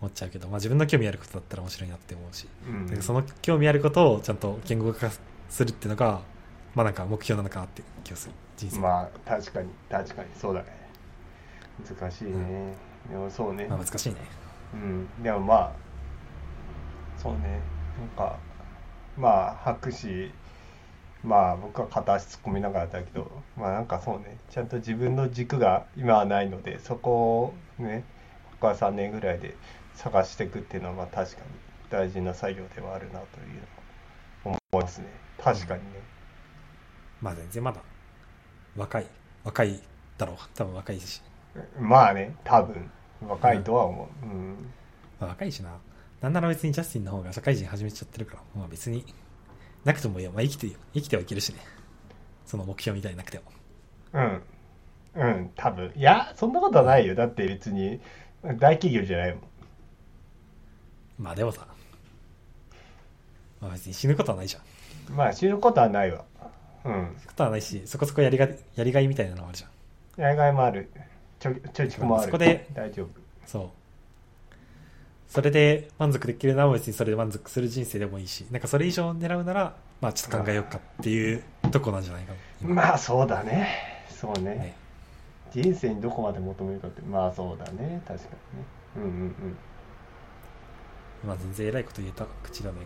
[0.00, 3.02] 思っちゃうけど、まあ、自分の興味あることだったら面白いなって思うし、うん。
[3.02, 5.10] その興味あることをちゃんと言語化
[5.48, 6.20] するっていうのが
[6.74, 8.34] まあなんか目標なのかなって気がする。
[8.56, 10.28] 人生、まあ確かに確かに。
[10.34, 10.66] そうだね。
[11.88, 12.74] 難しいね、
[13.08, 14.16] でもそうね、まあ難しいね。
[14.74, 15.22] うん。
[15.22, 15.72] でもまあ
[17.16, 17.60] そうね。
[17.98, 18.38] なんか
[19.16, 20.32] まあ博士
[21.24, 24.38] まあ僕は片足突っ込みながらだけどまあなんかそうね。
[24.50, 28.04] ちゃんと自分の軸が今はないのでそこをね
[28.60, 29.54] 他は3年ぐらいで
[29.94, 31.46] 探していくっていうのはまあ確かに
[31.90, 33.46] 大事な作業ではあるなという
[34.44, 35.06] のは思いますね
[35.42, 36.00] 確かにね。
[37.20, 37.80] まあ全然まだ
[38.76, 39.06] 若い
[39.44, 39.80] 若い
[40.16, 40.36] だろう。
[40.54, 41.22] 多分若いし、
[41.80, 42.90] まあね多分。
[43.26, 44.72] 若いとは思う、うん。
[45.18, 45.76] まあ、若いしな。
[46.20, 48.42] なんなら別にジャスティンの方が社会人始めちゃってるから。
[48.54, 49.04] まあ別に
[49.84, 51.60] なくてもいいよ、まあ、生きて生きてはいけるしね。
[52.46, 53.44] その目標みたいになくても。
[54.14, 54.42] うん。
[55.16, 55.92] うん、多分。
[55.96, 57.14] いや、そんなことはないよ。
[57.14, 58.00] だって別に、
[58.42, 59.42] 大企業じゃないもん。
[61.18, 61.66] まあでもさ、
[63.60, 64.62] まあ別に死ぬことはないじゃん。
[65.08, 66.24] 死まあ、死ぬことはないわ。
[66.84, 66.92] うん。
[66.92, 70.22] ぬことはないし、そこそこやりがやりがいみたいなのはあるじゃん。
[70.22, 70.90] やりがいもある。
[71.40, 72.24] ちょ、ちょいちくもある。
[72.26, 73.08] そこで大丈夫。
[73.46, 73.68] そう。
[75.28, 82.32] それで満足できるなら別にそれで満足する人生でもいいし、なんかそれ以上狙うなら、まあちょっと考えようかっていうとこなんじゃないか
[82.62, 84.04] まあ、そうだね。
[84.08, 84.54] そうね。
[84.54, 84.76] ね
[85.52, 88.02] 人生にどこまで求めるかって、まあそうだね。
[88.06, 88.66] 確かにね。
[88.96, 89.56] うんうんうん。
[91.26, 92.78] まあ全然偉いこと言えた口だね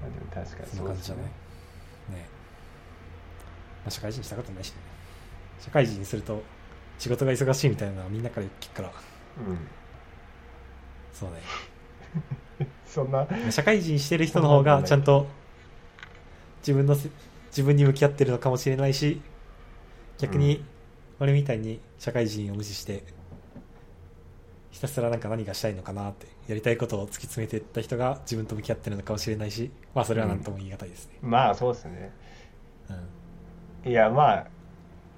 [0.00, 1.24] まあでも確かにそんな感じじゃない。
[1.24, 1.30] ね
[3.84, 4.76] まあ社会人したことないしね。
[5.60, 6.42] 社会人にすると
[6.98, 8.90] 仕事が忙しいみたいなのはみんなから聞くから、う
[9.52, 9.58] ん。
[11.12, 11.36] そうね。
[12.86, 15.26] そんな、社会人してる人の方がちゃんと
[16.60, 17.08] 自分のせ
[17.50, 19.20] 自分に向き合ってるのかもしれないし
[20.18, 20.64] 逆に
[21.18, 23.02] 俺みたいに社会人を無視して
[24.70, 32.12] ひたすらなんか何がしたいのかなってやりたいことを突き詰めていった人が自分と向き合ってるのかもしれないしまあそれは何とも言い難いですね、まあそうですね。
[33.84, 33.90] うん。
[33.90, 34.46] いやまあ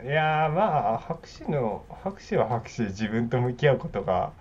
[0.02, 4.32] いやまあ博士の博士は博士で自分と向き合うことが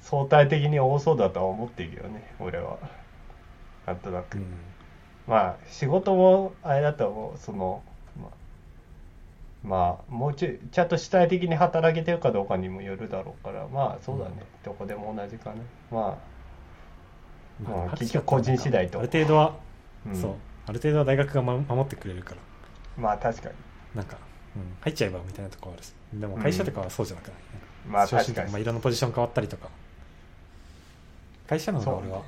[0.00, 2.78] 相対的に多そうだとは思ってるけどね俺は。
[3.86, 4.46] なんとなく、うん。
[5.26, 7.38] まあ仕事もあれだと思う。
[7.38, 7.89] そのまあ、
[9.62, 15.56] まあ、もうちょいちゃんと主体的に働けてるかどうかにもよるだろうからまあそうだね、どこでも同じかな。
[15.90, 16.18] ま
[17.62, 18.98] まあうん結局個人次第と。
[18.98, 19.48] ある程度は、
[20.06, 20.34] あ、うんそう。
[20.66, 22.36] ある程度は大学が守守ってくれるから。
[22.96, 23.54] まあ確かに。
[23.94, 24.16] なんか、
[24.56, 25.92] うん、入っちゃえばみたいなところあるし。
[26.14, 27.34] でも会社とかはそうじゃなくない、
[27.84, 28.50] なんまあ確かに。
[28.50, 29.68] まあ、いろんなポジション変わったりとか。
[31.46, 32.24] 会社の方が俺は、ね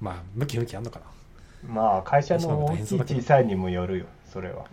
[0.00, 1.06] まあ向き向きあんのかな。
[1.68, 4.66] まあ会社の大きい小さいにもよるよそれは。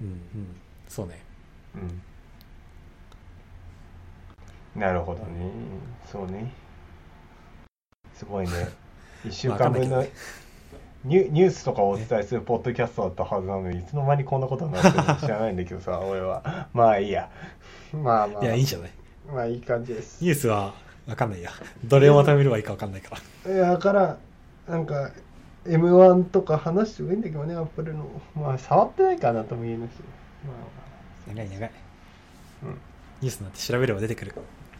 [0.00, 0.56] うんうん。
[0.88, 1.29] そうね
[1.74, 2.02] うん。
[4.80, 5.50] なるほどね。
[6.10, 6.52] そうね。
[8.14, 8.52] すごいね。
[9.26, 10.04] 1週間分の
[11.04, 16.68] ニュニュースとかをお伝えするポッドキャストだったはずなのにいつの間にこんなことになってるのか知らないんだけどさ 俺は。
[16.72, 17.28] まあいいや。
[17.92, 18.44] まあまあ。
[18.44, 18.90] いやいいじゃない？
[19.32, 20.22] まあいい感じです。
[20.24, 20.74] ニュースは
[21.06, 21.50] わかんないや。
[21.84, 23.16] どれをまとめればいいかわかんないか
[23.46, 23.52] ら。
[23.52, 24.16] いやだから
[24.68, 25.10] なんか
[25.66, 28.06] m 1とか話してもいいんだけどねアップルの。
[28.34, 29.92] まあ触ってないかなとも言えないし。
[30.46, 30.52] ま
[31.34, 31.70] 長い長い。
[31.70, 32.78] あうん。
[33.20, 34.34] ニュースなんて調べれば出てくる。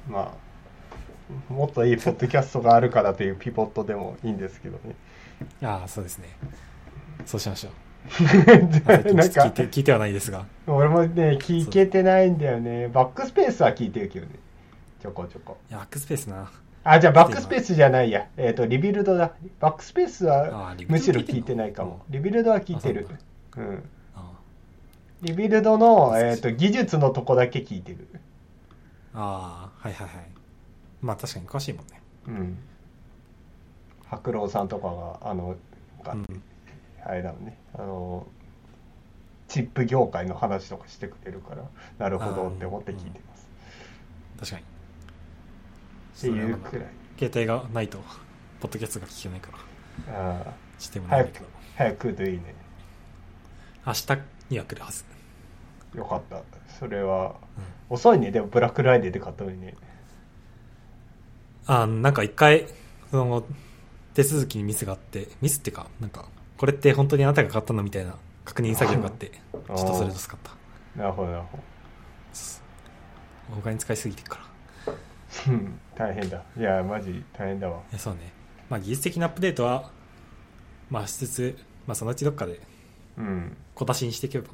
[0.08, 0.50] まあ
[1.52, 4.94] もっといいポッドキャストがあるからというピボットでもいいんですけどね。
[5.62, 6.28] ああそうですね。
[7.26, 7.72] そうしましょう。
[8.10, 10.46] なんか聞いて聞いてはないですが。
[10.66, 12.88] 俺もね聞けてないんだよね。
[12.88, 14.32] バックスペースは聞いてるけどね。
[15.00, 15.58] ちょこちょこ。
[15.70, 16.50] バックスペースな。
[16.82, 18.26] あじゃあバックスペースじゃないや。
[18.36, 19.32] えっ、とリビルドだ。
[19.60, 22.02] バックスペースあはむしろ聞いてないかも。
[22.08, 23.06] リビルドは聞いてる。
[23.56, 23.66] あうん。
[23.76, 23.99] あ
[25.22, 28.08] リビルドの、えー、と技術のとこだけ聞いてる。
[29.14, 30.26] ああはいはいはい。
[31.02, 32.00] まあ確かに詳しいもんね。
[32.28, 32.58] うん。
[34.06, 35.56] 白郎さんとかがあの
[36.02, 36.42] がうん。
[37.04, 37.58] あれだもんね。
[37.74, 38.26] あの
[39.48, 41.64] チップ業界の話とかしてくれるから
[41.98, 43.48] なるほどって思って聞いてます、
[44.38, 44.62] 確かに。
[44.62, 46.86] っていうくらい。
[47.18, 47.98] 携帯がないと
[48.60, 49.50] ポッドキャストが聞けないか
[50.08, 50.14] ら。
[50.14, 51.46] ああしてもないけど。
[51.76, 52.54] 早く来るといいね。
[53.84, 54.06] 明日
[54.50, 55.04] には来るはず
[55.94, 56.42] よかった。
[56.78, 57.34] それは
[57.88, 58.30] 遅いね。
[58.30, 59.74] でもブラックフライデーで買ったのにね。
[61.66, 62.66] あなんか一回
[63.10, 63.44] その
[64.14, 71.00] 手続きにミスがあってミスってかなんかこれって本当にあなたが買ったのみたいな確認作業があってちょっとそれ助かった。
[71.00, 71.58] なるほどなるほ
[73.56, 74.38] 他に使いすぎてるか
[74.86, 74.92] ら。
[75.46, 76.42] どうん大変だ。
[76.56, 77.80] いやマジ大変だわ。
[77.90, 78.32] いやそうね。
[78.68, 79.90] まあ技術的なアップデートは
[80.88, 82.60] まあしつつまあそのうちどっかで
[83.16, 83.56] うん。
[83.74, 84.48] 小出しにしていけば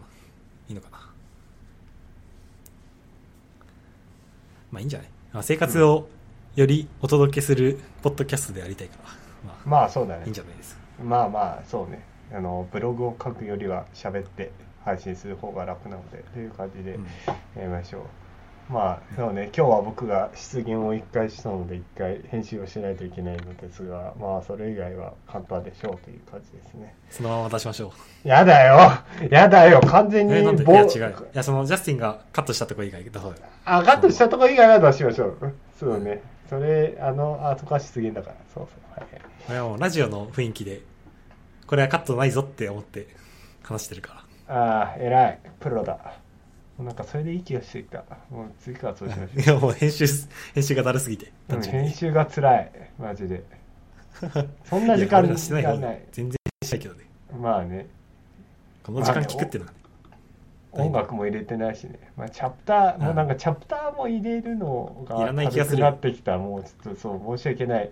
[0.69, 1.06] いいのかな
[4.71, 6.09] まあいいんじゃない、まあ、生活を
[6.55, 9.11] よりお届けするポッドキャストでやりたいから。
[9.67, 10.21] ままあそうだね。
[10.23, 10.75] あいいんじゃないです。
[10.75, 12.03] かまあまあそうね。
[12.33, 14.51] あのブログを書くよりは喋って
[14.85, 17.05] 配信する方が楽なのでという感じでうん。
[17.05, 18.03] やりましょう、
[18.69, 19.51] まあそうね。
[19.57, 26.95] 今日は僕が出現を1回したので1回編集をしないといけないのですがまあそれ以外は簡単でしょうという感じですね。
[27.11, 27.93] そのまま出しましょ
[28.25, 28.29] う。
[28.29, 28.77] やだよ。
[29.31, 29.81] やだよ。
[29.83, 30.63] 完全にえなんで？
[30.65, 33.35] いぼや違ういやそのジャスティンがカットしたとこ以外だそう
[33.65, 35.55] あカットしたとこ以外は出しましょう。
[35.79, 36.21] そうね。
[36.51, 38.37] それあのあそこは出現だから。
[38.53, 39.01] そうそう。
[39.01, 39.55] はいい。
[39.55, 40.81] やもうラジオの雰囲気で
[41.69, 43.07] これはカットないぞって思って
[43.63, 45.41] 話してるかああ偉い。
[45.61, 45.99] プロだ
[46.79, 48.05] なんかそれでいい気がしてきた。
[48.31, 50.07] もう次からそうしましょうらいやもう編集
[50.55, 51.27] 編集がだるすぎて。
[51.27, 51.89] うん単純に。
[51.89, 52.73] 編集が辛い。
[52.99, 53.43] マジで。
[54.65, 56.03] そんな時間いや俺らしてない方ががない。
[56.13, 57.05] 全然しないけどね。
[57.41, 57.87] まあね。
[58.83, 59.77] この時間聞くってのがね。
[60.73, 63.03] 音楽も入れてないしね、まあ、チャプター、うん。
[63.05, 65.79] もうなんかチャプターも入れるのがいらない気がする。
[65.79, 66.37] 軽くなってきた。
[66.37, 67.91] もうちょっとそう申し訳ない。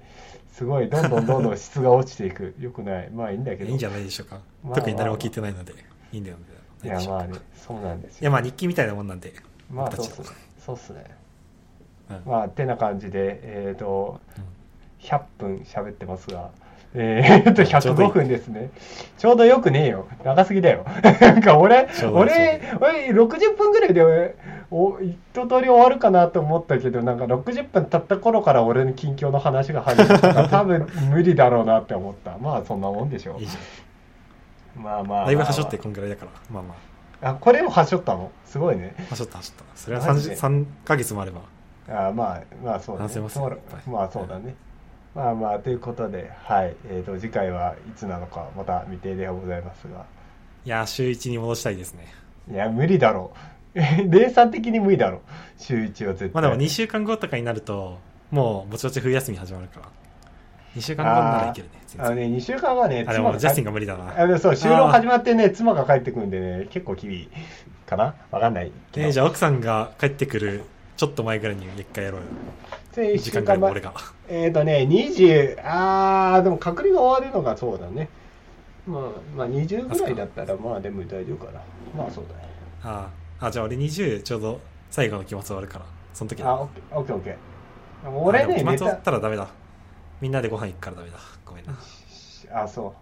[0.53, 2.55] すごいどんどんどんどん質が落ちていく。
[2.61, 3.11] よくない。
[3.11, 3.71] まあいいんだけど。
[3.71, 4.75] いいんじゃないでしょうか、まあ。
[4.75, 5.73] 特に誰も聞いてないので。
[6.13, 6.37] いいんだよ
[6.85, 8.23] いやまあねそうなんですよ。
[8.23, 9.33] いやまあ日記みたいなもんなんで。
[9.71, 10.21] まあそうっす。
[10.21, 10.27] ね
[10.59, 11.05] そうっすね。
[12.11, 12.31] うん。
[12.31, 14.45] まあてな感じでえっ、とうん。
[15.05, 16.51] 100分喋ってますが、
[16.95, 18.09] えー、っと、ちょうどいい。
[18.09, 18.71] 105分ですね。
[19.19, 20.07] ちょうどよくねえよ。
[20.25, 20.87] 長すぎだよ。
[21.21, 24.35] なんか俺俺、俺、60分ぐらいで、
[24.71, 32.39] お一通り終わるかなと思ったけど、なんか60分経った頃から俺の近況の話が入るから、多分無理だろうなって思った。
[32.41, 33.59] まあ、そんなもんでしょいいじう。
[34.77, 35.27] まあまあ。
[35.27, 36.31] だいぶはしょってこんぐらいだから。
[36.51, 36.75] まあま
[37.23, 37.31] あ。
[37.31, 38.31] あ、これもはしょったの？
[38.45, 38.95] すごいね。
[39.09, 39.65] はしょったはしょった。
[39.75, 41.41] それはマジで？3, 3ヶ月もあれば。
[41.89, 43.01] あまあまあそうね。
[43.01, 43.51] 反省ますそう。
[43.51, 43.83] よいっぱい。
[43.87, 44.55] まあそうだね。
[45.15, 46.75] まあまあということではい。
[46.89, 50.05] えー、と次回はいつなのかまた未定ではございますが。
[50.65, 52.07] いや週1に戻したいですね。
[52.51, 53.39] いや無理だろう。
[53.75, 55.21] 連鎖的に無理だろう。
[55.57, 56.31] 週1は絶対。
[56.31, 57.99] まあでも2週間後とかになると
[58.31, 59.87] もうぼちぼち冬休み始まるから
[60.77, 67.29] 2週間後ならいけるねあのね2週間はねあでもジャスティンが無理だなあでもそう収録始まってね妻が帰ってくるんでね結構厳しい
[67.87, 68.15] かな？
[68.31, 68.73] わかんない。
[68.97, 70.63] えーじゃあ奥さんが帰ってくる
[70.97, 72.27] ちょっと前ぐらいに一回やろうよ。
[72.95, 73.93] で時間ぐらいも俺が。
[74.29, 78.09] えっ、とね、20、あー、でも隔離が終わるのがそうだね。
[78.87, 79.03] まあ、
[79.37, 81.61] まあ、20ぐらいだったら、まあ、でも大丈夫かな。
[81.97, 82.49] まあ、そうだね。
[82.85, 83.09] あ
[83.41, 84.61] ああじゃあ俺20ちょうど
[84.91, 85.85] 最後の期末終わるから。
[86.13, 86.49] その時だ。
[86.49, 88.11] あ、オッケー、オッケー、オッケー。
[88.11, 89.49] 俺ね、期末終わったらダメだ
[90.21, 91.79] みんなでご飯行くからダメだごめんな
[92.53, 92.95] あ、そ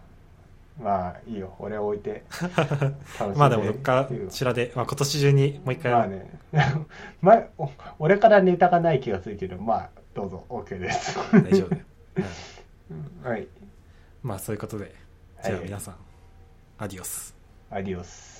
[0.80, 0.82] う。
[0.82, 1.54] まあ、いいよ。
[1.58, 2.24] 俺置いて。
[3.36, 6.40] まあでもどっかしらで、まあ、今年中にもう一回、まあね。
[7.20, 11.18] まあ、お俺からネタがない気がするけど、まあ、どうぞ、OK です。
[11.32, 11.82] 大丈夫だよ、
[12.90, 13.46] うんはい。
[14.22, 14.94] まあそういうことで
[15.42, 15.96] じゃあはい皆さん、
[16.78, 17.34] アディオス
[17.70, 18.31] アディオス。